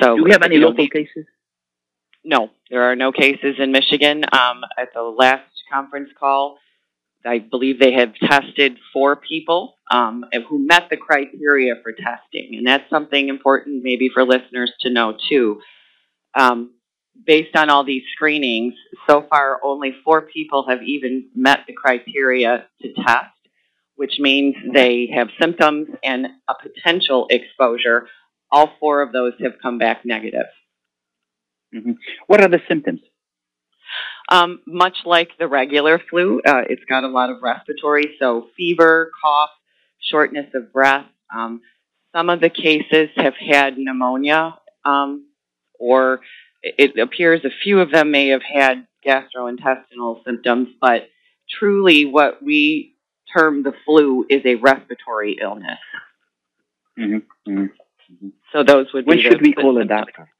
So, 0.00 0.16
Do 0.16 0.24
we 0.24 0.32
have 0.32 0.42
any 0.42 0.56
local 0.58 0.88
cases? 0.88 1.26
no, 2.24 2.50
there 2.70 2.82
are 2.90 2.96
no 2.96 3.12
cases 3.12 3.56
in 3.58 3.70
Michigan. 3.70 4.24
Um, 4.32 4.62
at 4.76 4.92
the 4.92 5.02
last 5.02 5.48
conference 5.72 6.10
call, 6.18 6.58
I 7.24 7.38
believe 7.38 7.78
they 7.78 7.92
have 7.92 8.14
tested 8.14 8.78
four 8.92 9.16
people 9.16 9.76
um, 9.90 10.24
who 10.48 10.58
met 10.58 10.88
the 10.90 10.96
criteria 10.96 11.74
for 11.82 11.92
testing, 11.92 12.56
and 12.56 12.66
that's 12.66 12.88
something 12.90 13.28
important 13.28 13.82
maybe 13.82 14.10
for 14.12 14.24
listeners 14.24 14.72
to 14.80 14.90
know 14.90 15.16
too. 15.28 15.60
Um, 16.34 16.72
based 17.24 17.56
on 17.56 17.70
all 17.70 17.84
these 17.84 18.02
screenings, 18.14 18.74
so 19.08 19.24
far 19.28 19.60
only 19.62 19.94
four 20.04 20.22
people 20.22 20.66
have 20.68 20.82
even 20.82 21.28
met 21.34 21.60
the 21.66 21.72
criteria 21.72 22.66
to 22.82 22.92
test, 22.94 23.34
which 23.96 24.18
means 24.18 24.54
they 24.72 25.08
have 25.14 25.28
symptoms 25.40 25.88
and 26.02 26.26
a 26.48 26.54
potential 26.60 27.26
exposure. 27.30 28.08
All 28.50 28.70
four 28.78 29.02
of 29.02 29.12
those 29.12 29.32
have 29.40 29.54
come 29.60 29.78
back 29.78 30.04
negative. 30.04 30.46
hmm 31.72 31.92
What 32.26 32.40
are 32.42 32.48
the 32.48 32.60
symptoms? 32.68 33.00
Um, 34.28 34.60
much 34.66 34.98
like 35.04 35.30
the 35.38 35.46
regular 35.46 36.00
flu, 36.10 36.40
uh, 36.44 36.62
it's 36.68 36.84
got 36.88 37.04
a 37.04 37.08
lot 37.08 37.30
of 37.30 37.36
respiratory, 37.42 38.16
so 38.18 38.48
fever, 38.56 39.10
cough, 39.22 39.50
shortness 40.00 40.46
of 40.54 40.72
breath. 40.72 41.06
Um, 41.34 41.60
some 42.14 42.28
of 42.28 42.40
the 42.40 42.50
cases 42.50 43.10
have 43.16 43.34
had 43.34 43.78
pneumonia, 43.78 44.58
um, 44.84 45.26
or 45.78 46.20
it 46.78 46.98
appears 46.98 47.44
a 47.44 47.50
few 47.62 47.80
of 47.80 47.90
them 47.90 48.10
may 48.10 48.28
have 48.28 48.42
had 48.42 48.86
gastrointestinal 49.06 50.24
symptoms, 50.24 50.68
but 50.80 51.08
truly 51.48 52.04
what 52.04 52.42
we 52.42 52.94
term 53.34 53.62
the 53.62 53.72
flu 53.84 54.24
is 54.28 54.42
a 54.44 54.56
respiratory 54.56 55.38
illness. 55.40 55.78
Mm-hmm. 56.98 57.52
Mm-hmm. 57.52 58.28
So 58.52 58.62
those 58.62 58.86
would 58.94 59.06
When 59.06 59.18
be 59.18 59.22
should 59.22 59.42
we 59.42 59.52
call 59.52 59.78
a 59.78 59.84
doctor? 59.84 60.30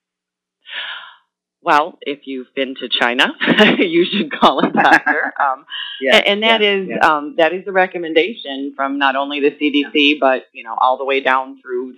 Well, 1.63 1.99
if 2.01 2.21
you've 2.27 2.55
been 2.55 2.77
to 2.77 2.89
China, 2.89 3.33
you 3.79 4.05
should 4.05 4.31
call 4.33 4.61
a 4.61 4.71
doctor. 4.71 5.33
Um, 5.41 5.67
Yeah, 6.01 6.17
and, 6.17 6.27
and 6.27 6.43
that 6.43 6.63
yeah, 6.63 6.75
is 6.75 6.89
yeah. 6.89 6.99
um, 7.09 7.35
that 7.39 7.53
is 7.53 7.65
the 7.65 7.73
recommendation 7.73 8.73
from 8.77 8.99
not 8.99 9.17
only 9.17 9.41
the 9.41 9.51
CDC, 9.51 10.19
but 10.21 10.45
you 10.53 10.63
know 10.65 10.75
all 10.79 10.97
the 10.99 11.05
way 11.05 11.21
down 11.21 11.61
through 11.61 11.95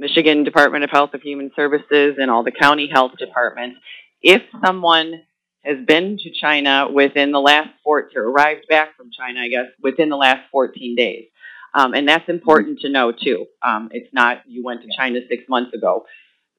Michigan 0.00 0.44
Department 0.44 0.82
of 0.82 0.88
Health 0.90 1.10
and 1.12 1.22
Human 1.22 1.50
Services 1.54 2.16
and 2.18 2.30
all 2.30 2.42
the 2.42 2.50
county 2.50 2.88
health 2.90 3.12
departments. 3.18 3.80
If 4.22 4.40
someone 4.64 5.22
has 5.62 5.76
been 5.86 6.16
to 6.16 6.30
China 6.30 6.88
within 6.90 7.32
the 7.32 7.38
last 7.38 7.68
14, 7.84 8.18
or 8.18 8.30
arrived 8.30 8.66
back 8.66 8.96
from 8.96 9.10
China, 9.10 9.40
I 9.40 9.48
guess, 9.48 9.66
within 9.82 10.08
the 10.08 10.16
last 10.16 10.40
14 10.50 10.96
days. 10.96 11.26
Um, 11.74 11.92
and 11.92 12.08
that's 12.08 12.26
important 12.30 12.80
to 12.80 12.88
know 12.88 13.12
too. 13.12 13.44
Um, 13.62 13.90
it's 13.92 14.12
not 14.12 14.38
you 14.48 14.64
went 14.64 14.80
to 14.82 14.88
China 14.96 15.20
six 15.28 15.44
months 15.50 15.74
ago. 15.74 16.06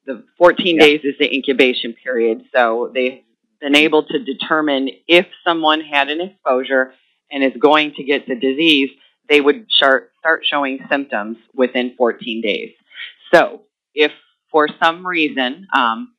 The 0.06 0.24
14 0.38 0.78
days 0.78 1.02
is 1.04 1.16
the 1.20 1.34
incubation 1.34 1.94
period, 1.94 2.44
so 2.56 2.92
they've 2.94 3.22
been 3.60 3.76
able 3.76 4.04
to 4.04 4.20
determine 4.20 4.90
if 5.08 5.26
someone 5.44 5.82
had 5.82 6.10
an 6.10 6.22
exposure 6.22 6.94
and 7.32 7.44
is 7.44 7.54
going 7.60 7.94
to 7.96 8.04
get 8.04 8.28
the 8.28 8.36
disease, 8.36 8.92
they 9.30 9.42
would 9.42 9.66
start, 9.70 10.12
start 10.20 10.46
showing 10.46 10.80
symptoms 10.90 11.38
within 11.56 11.96
14 11.98 12.42
days. 12.42 12.72
So, 13.34 13.62
if 13.94 14.12
for 14.52 14.68
some 14.82 15.06
reason 15.06 15.68
um, 15.74 16.14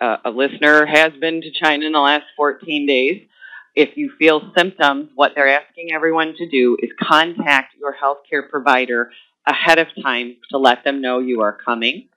a, 0.00 0.16
a 0.26 0.30
listener 0.30 0.86
has 0.86 1.12
been 1.20 1.40
to 1.40 1.50
China 1.52 1.86
in 1.86 1.92
the 1.92 1.98
last 1.98 2.24
14 2.36 2.86
days, 2.86 3.26
if 3.74 3.96
you 3.96 4.10
feel 4.18 4.52
symptoms, 4.56 5.10
what 5.14 5.32
they're 5.34 5.48
asking 5.48 5.92
everyone 5.92 6.34
to 6.36 6.48
do 6.48 6.76
is 6.82 6.90
contact 7.00 7.74
your 7.78 7.94
healthcare 7.94 8.48
provider 8.48 9.10
ahead 9.46 9.78
of 9.78 9.86
time 10.02 10.36
to 10.50 10.58
let 10.58 10.84
them 10.84 11.00
know 11.00 11.20
you 11.20 11.40
are 11.40 11.56
coming. 11.64 12.08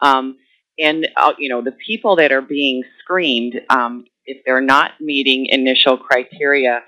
Um, 0.00 0.38
and 0.78 1.06
uh, 1.16 1.32
you 1.38 1.48
know 1.48 1.62
the 1.62 1.76
people 1.86 2.16
that 2.16 2.32
are 2.32 2.42
being 2.42 2.82
screened, 2.98 3.60
um, 3.70 4.06
if 4.26 4.38
they're 4.44 4.60
not 4.60 4.92
meeting 5.00 5.46
initial 5.46 5.96
criteria, 5.96 6.80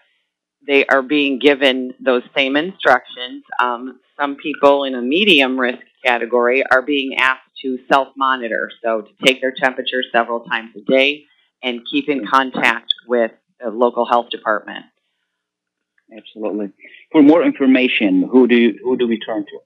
they 0.67 0.85
are 0.87 1.03
being 1.03 1.39
given 1.39 1.95
those 2.05 2.23
same 2.35 2.57
instructions. 2.57 3.45
Um, 3.63 4.01
some 4.19 4.37
people 4.37 4.85
in 4.85 4.95
a 4.95 5.03
medium 5.03 5.59
risk 5.61 5.83
category 6.07 6.63
are 6.71 6.83
being 6.83 7.17
asked 7.19 7.51
to 7.63 7.79
self 7.91 8.09
monitor, 8.17 8.71
so 8.83 9.03
to 9.03 9.27
take 9.27 9.41
their 9.41 9.53
temperature 9.53 10.03
several 10.13 10.41
times 10.41 10.71
a 10.77 10.81
day 10.91 11.25
and 11.63 11.81
keep 11.91 12.09
in 12.09 12.27
contact 12.27 12.93
with 13.07 13.33
the 13.61 13.71
local 13.71 14.07
health 14.07 14.31
department. 14.31 14.85
Absolutely. 16.17 16.71
For 17.11 17.23
more 17.23 17.43
information, 17.43 18.29
who 18.31 18.47
do 18.47 18.57
you, 18.57 18.79
who 18.83 18.97
do 18.97 19.09
we 19.09 19.19
turn 19.19 19.45
to? 19.45 19.59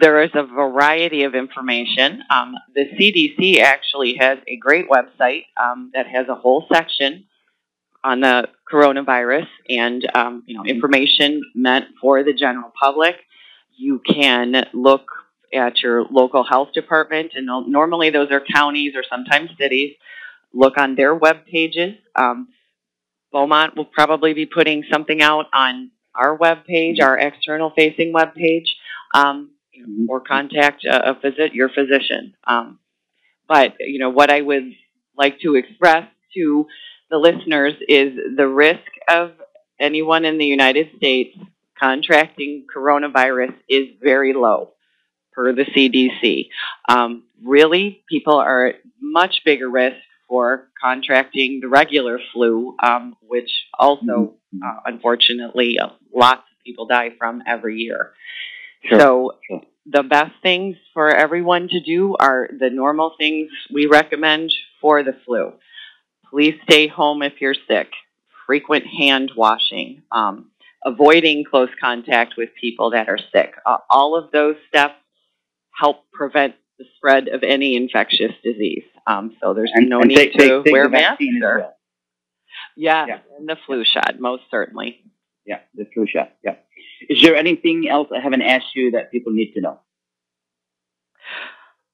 There 0.00 0.22
is 0.22 0.30
a 0.34 0.44
variety 0.44 1.24
of 1.24 1.34
information. 1.34 2.22
Um, 2.30 2.54
the 2.74 2.86
CDC 2.98 3.60
actually 3.60 4.16
has 4.18 4.38
a 4.48 4.56
great 4.56 4.86
website 4.88 5.44
um, 5.62 5.90
that 5.94 6.06
has 6.06 6.28
a 6.28 6.34
whole 6.34 6.64
section 6.72 7.26
on 8.02 8.20
the 8.20 8.48
coronavirus 8.70 9.46
and 9.68 10.04
um, 10.14 10.42
you 10.46 10.56
know 10.56 10.64
information 10.64 11.42
meant 11.54 11.86
for 12.00 12.24
the 12.24 12.32
general 12.32 12.72
public. 12.82 13.16
You 13.82 13.98
can 13.98 14.64
look 14.72 15.06
at 15.52 15.82
your 15.82 16.04
local 16.04 16.44
health 16.44 16.68
department, 16.72 17.32
and 17.34 17.46
normally 17.66 18.10
those 18.10 18.30
are 18.30 18.40
counties 18.54 18.92
or 18.94 19.02
sometimes 19.10 19.50
cities. 19.58 19.96
Look 20.54 20.78
on 20.78 20.94
their 20.94 21.16
web 21.16 21.46
pages. 21.50 21.94
Um, 22.14 22.48
Beaumont 23.32 23.76
will 23.76 23.86
probably 23.86 24.34
be 24.34 24.46
putting 24.46 24.84
something 24.92 25.20
out 25.20 25.46
on 25.52 25.90
our 26.14 26.36
web 26.36 26.64
page, 26.64 27.00
our 27.00 27.18
external 27.18 27.72
facing 27.76 28.12
web 28.12 28.36
page, 28.36 28.76
um, 29.14 29.50
or 30.08 30.20
contact 30.20 30.84
a, 30.84 31.10
a 31.10 31.14
visit 31.14 31.52
your 31.52 31.68
physician. 31.68 32.34
Um, 32.46 32.78
but 33.48 33.74
you 33.80 33.98
know 33.98 34.10
what 34.10 34.30
I 34.30 34.42
would 34.42 34.70
like 35.18 35.40
to 35.40 35.56
express 35.56 36.06
to 36.36 36.66
the 37.10 37.18
listeners 37.18 37.74
is 37.88 38.12
the 38.36 38.46
risk 38.46 38.90
of 39.08 39.32
anyone 39.80 40.24
in 40.24 40.38
the 40.38 40.46
United 40.46 40.90
States 40.98 41.36
contracting 41.82 42.66
coronavirus 42.74 43.54
is 43.68 43.88
very 44.00 44.32
low 44.32 44.70
per 45.32 45.52
the 45.52 45.64
CDC. 45.64 46.48
Um, 46.88 47.24
really, 47.42 48.04
people 48.08 48.36
are 48.36 48.66
at 48.66 48.76
much 49.00 49.42
bigger 49.44 49.68
risk 49.68 49.96
for 50.28 50.68
contracting 50.80 51.60
the 51.60 51.68
regular 51.68 52.18
flu, 52.32 52.76
um, 52.82 53.16
which 53.22 53.50
also, 53.78 54.34
uh, 54.64 54.80
unfortunately, 54.86 55.78
uh, 55.78 55.88
lots 56.14 56.40
of 56.40 56.64
people 56.64 56.86
die 56.86 57.10
from 57.18 57.42
every 57.46 57.78
year. 57.78 58.12
So, 58.90 59.32
the 59.84 60.02
best 60.02 60.32
things 60.42 60.76
for 60.94 61.08
everyone 61.08 61.68
to 61.68 61.80
do 61.80 62.14
are 62.18 62.48
the 62.56 62.70
normal 62.70 63.14
things 63.18 63.50
we 63.72 63.86
recommend 63.86 64.52
for 64.80 65.02
the 65.02 65.16
flu. 65.24 65.52
Please 66.30 66.54
stay 66.62 66.86
home 66.86 67.22
if 67.22 67.40
you're 67.40 67.54
sick. 67.68 67.88
Frequent 68.46 68.86
hand 68.86 69.32
washing. 69.36 70.02
Um, 70.10 70.51
avoiding 70.84 71.44
close 71.44 71.70
contact 71.80 72.34
with 72.36 72.50
people 72.60 72.90
that 72.90 73.08
are 73.08 73.18
sick. 73.32 73.54
Uh, 73.64 73.78
all 73.90 74.16
of 74.16 74.30
those 74.32 74.56
steps 74.68 74.94
help 75.78 76.10
prevent 76.12 76.54
the 76.78 76.84
spread 76.96 77.28
of 77.28 77.42
any 77.42 77.76
infectious 77.76 78.32
disease. 78.42 78.84
Um, 79.06 79.36
so 79.40 79.54
there's 79.54 79.70
And- 79.74 79.88
no 79.88 80.00
and 80.00 80.08
need 80.08 80.16
take- 80.16 80.32
to 80.34 80.62
take- 80.62 80.72
wear 80.72 80.88
masks. 80.88 81.24
Or, 81.42 81.58
well. 81.60 81.76
yeah, 82.76 83.20
and 83.38 83.48
the 83.48 83.56
flu 83.66 83.84
shot, 83.84 84.18
most 84.18 84.44
certainly. 84.50 85.02
Yeah, 85.46 85.60
the 85.74 85.86
flu 85.92 86.06
shot. 86.06 86.32
Yeah. 86.44 86.56
Is 87.08 87.20
there 87.22 87.34
anything 87.36 87.88
else 87.88 88.08
I 88.14 88.20
haven't 88.20 88.42
asked 88.42 88.74
you 88.74 88.92
that 88.92 89.10
people 89.10 89.32
need 89.32 89.52
to 89.54 89.60
know? 89.60 89.80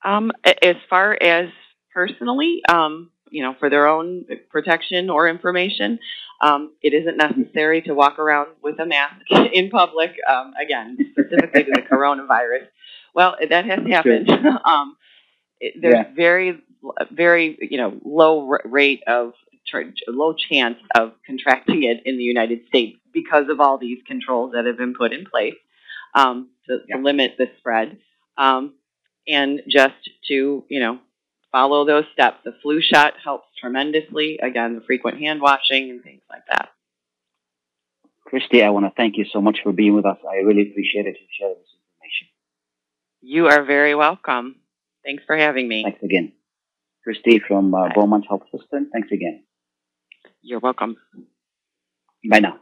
Um, 0.04 0.32
as 0.44 0.76
far 0.88 1.16
as 1.20 1.48
personally, 1.92 2.62
um, 2.68 3.10
you 3.30 3.42
know, 3.42 3.54
for 3.58 3.68
their 3.70 3.86
own 3.86 4.24
protection 4.50 5.10
or 5.10 5.28
information, 5.28 5.98
um, 6.40 6.72
it 6.82 6.94
isn't 6.94 7.16
necessary 7.16 7.82
to 7.82 7.94
walk 7.94 8.18
around 8.18 8.48
with 8.62 8.78
a 8.80 8.86
mask 8.86 9.22
in 9.52 9.70
public. 9.70 10.12
Um, 10.28 10.52
again, 10.60 10.96
specifically 11.12 11.64
to 11.64 11.70
the 11.74 11.82
coronavirus. 11.92 12.66
Well, 13.14 13.36
that 13.48 13.64
has 13.66 13.86
happened. 13.86 14.30
um, 14.64 14.96
it, 15.60 15.74
there's 15.80 15.94
Yeah. 16.06 16.14
very, 16.14 16.62
very, 17.10 17.58
you 17.60 17.78
know, 17.78 17.98
low 18.04 18.48
r- 18.50 18.60
rate 18.64 19.02
of 19.06 19.32
tr- 19.66 19.82
low 20.08 20.34
chance 20.34 20.78
of 20.94 21.12
contracting 21.26 21.82
it 21.84 22.02
in 22.04 22.16
the 22.18 22.24
United 22.24 22.66
States 22.68 22.98
because 23.12 23.48
of 23.48 23.60
all 23.60 23.78
these 23.78 23.98
controls 24.06 24.52
that 24.52 24.66
have 24.66 24.76
been 24.76 24.94
put 24.94 25.12
in 25.12 25.24
place 25.26 25.54
um, 26.14 26.48
to, 26.68 26.78
to 26.90 26.98
limit 26.98 27.34
the 27.38 27.46
spread. 27.58 27.98
Um, 28.36 28.74
and 29.26 29.60
just 29.68 29.94
to, 30.28 30.64
you 30.68 30.80
know, 30.80 30.98
follow 31.52 31.84
those 31.86 32.04
steps. 32.12 32.38
The 32.44 32.52
flu 32.62 32.80
shot 32.80 33.14
helps 33.22 33.46
tremendously. 33.60 34.38
Again, 34.42 34.74
the 34.74 34.80
frequent 34.80 35.18
hand 35.18 35.40
washing 35.40 35.90
and 35.90 36.02
things 36.02 36.22
like 36.30 36.42
that. 36.50 36.70
Christy, 38.24 38.62
I 38.62 38.70
want 38.70 38.84
to 38.84 38.92
thank 38.96 39.16
you 39.16 39.24
so 39.32 39.40
much 39.40 39.60
for 39.62 39.72
being 39.72 39.94
with 39.94 40.04
us. 40.04 40.18
I 40.28 40.36
really 40.38 40.70
appreciate 40.70 41.06
it. 41.06 41.16
You 41.18 41.26
sharing 41.38 41.54
this 41.54 41.72
information. 41.74 42.28
You 43.22 43.46
are 43.46 43.64
very 43.64 43.94
welcome. 43.94 44.56
Thanks 45.04 45.24
for 45.26 45.36
having 45.36 45.66
me. 45.66 45.82
Thanks 45.82 46.02
again. 46.02 46.32
Christy 47.04 47.38
from 47.38 47.74
uh, 47.74 47.88
Beaumont 47.94 48.26
Health 48.28 48.42
System. 48.52 48.90
Thanks 48.92 49.10
again. 49.12 49.44
You're 50.42 50.60
welcome. 50.60 50.96
Bye 52.28 52.40
now. 52.40 52.58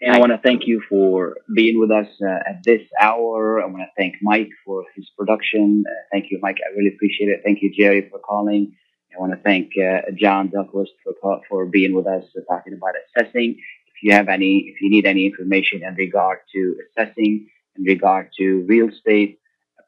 And 0.00 0.14
I 0.14 0.18
want 0.18 0.32
to 0.32 0.38
thank 0.38 0.66
you 0.66 0.82
for 0.88 1.36
being 1.54 1.78
with 1.80 1.90
us 1.90 2.08
uh, 2.20 2.50
at 2.50 2.62
this 2.64 2.82
hour. 3.00 3.62
I 3.62 3.66
want 3.66 3.78
to 3.78 3.88
thank 3.96 4.16
Mike 4.20 4.50
for 4.64 4.84
his 4.94 5.08
production. 5.16 5.84
Uh, 5.88 5.92
thank 6.12 6.30
you, 6.30 6.38
Mike. 6.42 6.58
I 6.64 6.68
really 6.76 6.94
appreciate 6.94 7.28
it. 7.28 7.40
Thank 7.42 7.62
you, 7.62 7.72
Jerry, 7.74 8.06
for 8.10 8.18
calling. 8.18 8.76
I 9.14 9.18
want 9.18 9.32
to 9.32 9.38
thank 9.38 9.72
uh, 9.78 10.02
John 10.14 10.50
Douglas 10.50 10.90
for 11.02 11.14
for 11.48 11.64
being 11.64 11.94
with 11.94 12.06
us 12.06 12.24
uh, 12.36 12.42
talking 12.52 12.74
about 12.74 12.92
assessing. 13.16 13.56
If 13.86 14.02
you 14.02 14.12
have 14.12 14.28
any, 14.28 14.66
if 14.68 14.82
you 14.82 14.90
need 14.90 15.06
any 15.06 15.24
information 15.24 15.82
in 15.82 15.94
regard 15.94 16.40
to 16.52 16.76
assessing, 16.90 17.48
in 17.76 17.84
regard 17.84 18.32
to 18.38 18.66
real 18.68 18.90
estate, 18.90 19.38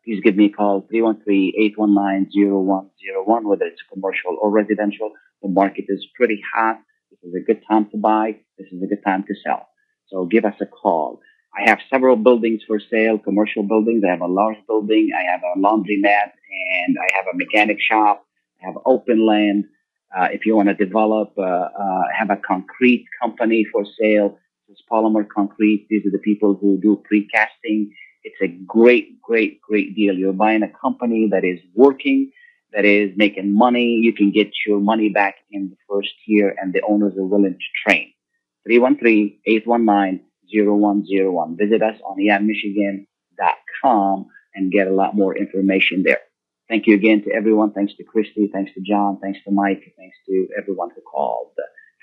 please 0.07 0.23
give 0.25 0.37
me 0.37 0.47
a 0.47 0.51
call 0.51 0.89
313-819-0101, 0.91 3.45
whether 3.45 3.67
it's 3.67 3.83
commercial 3.93 4.39
or 4.41 4.51
residential. 4.51 5.13
The 5.43 5.51
market 5.51 5.85
is 5.89 6.07
pretty 6.17 6.41
hot. 6.55 6.81
This 7.11 7.21
is 7.29 7.35
a 7.35 7.41
good 7.41 7.63
time 7.71 7.91
to 7.91 7.99
buy. 7.99 8.37
This 8.57 8.69
is 8.73 8.83
a 8.83 8.87
good 8.87 9.05
time 9.05 9.25
to 9.29 9.35
sell. 9.45 9.69
So 10.11 10.25
give 10.25 10.45
us 10.45 10.55
a 10.61 10.67
call. 10.67 11.21
I 11.57 11.69
have 11.69 11.79
several 11.91 12.17
buildings 12.17 12.63
for 12.67 12.79
sale, 12.79 13.19
commercial 13.19 13.63
buildings. 13.63 14.03
I 14.07 14.11
have 14.11 14.21
a 14.21 14.27
large 14.27 14.59
building. 14.67 15.11
I 15.19 15.31
have 15.31 15.41
a 15.43 15.59
laundromat 15.59 16.33
and 16.85 16.97
I 16.99 17.17
have 17.17 17.27
a 17.33 17.37
mechanic 17.37 17.79
shop. 17.81 18.25
I 18.63 18.67
have 18.67 18.77
open 18.87 19.27
land. 19.27 19.65
Uh, 20.17 20.29
if 20.33 20.47
you 20.47 20.57
want 20.57 20.69
to 20.69 20.75
develop, 20.75 21.33
uh, 21.37 21.43
uh, 21.43 22.03
have 22.17 22.31
a 22.31 22.37
concrete 22.37 23.07
company 23.21 23.67
for 23.71 23.85
sale, 24.01 24.39
it's 24.69 24.83
Polymer 24.91 25.27
Concrete. 25.27 25.87
These 25.89 26.07
are 26.07 26.11
the 26.11 26.19
people 26.19 26.55
who 26.55 26.79
do 26.81 27.03
precasting. 27.11 27.91
It's 28.23 28.37
a 28.43 28.49
great, 28.67 29.21
great, 29.23 29.61
great 29.63 29.95
deal. 29.95 30.15
You're 30.15 30.35
buying 30.35 30.63
a 30.63 30.69
company 30.69 31.29
that 31.31 31.45
is 31.45 31.59
working, 31.75 32.33
that 32.73 32.85
is 32.85 33.13
making 33.17 33.55
money. 33.57 33.99
You 34.03 34.13
can 34.13 34.31
get 34.31 34.51
your 34.67 34.81
money 34.81 35.09
back 35.09 35.37
in 35.51 35.71
the 35.71 35.77
first 35.89 36.13
year, 36.27 36.55
and 36.61 36.75
the 36.75 36.83
owners 36.87 37.15
are 37.17 37.25
willing 37.25 37.55
to 37.55 37.91
train. 37.91 38.13
313-819-0101. 38.69 41.59
Visit 41.59 41.83
us 41.83 41.97
on 42.05 42.19
yammichigan.com 42.19 44.27
and 44.55 44.73
get 44.73 44.87
a 44.87 44.93
lot 44.93 45.15
more 45.15 45.37
information 45.37 46.05
there. 46.05 46.21
Thank 46.69 46.87
you 46.87 46.95
again 46.95 47.25
to 47.25 47.33
everyone. 47.33 47.73
Thanks 47.73 47.95
to 47.97 48.05
Christy. 48.05 48.49
Thanks 48.53 48.73
to 48.75 48.81
John. 48.81 49.19
Thanks 49.23 49.39
to 49.45 49.51
Mike. 49.51 49.95
Thanks 49.97 50.17
to 50.27 50.49
everyone 50.61 50.91
who 50.95 51.01
called. 51.01 51.53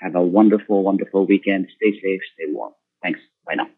Have 0.00 0.16
a 0.16 0.22
wonderful, 0.22 0.82
wonderful 0.82 1.26
weekend. 1.26 1.68
Stay 1.76 1.92
safe. 1.92 2.20
Stay 2.34 2.46
warm. 2.48 2.72
Thanks. 3.02 3.20
Bye 3.46 3.54
now. 3.54 3.68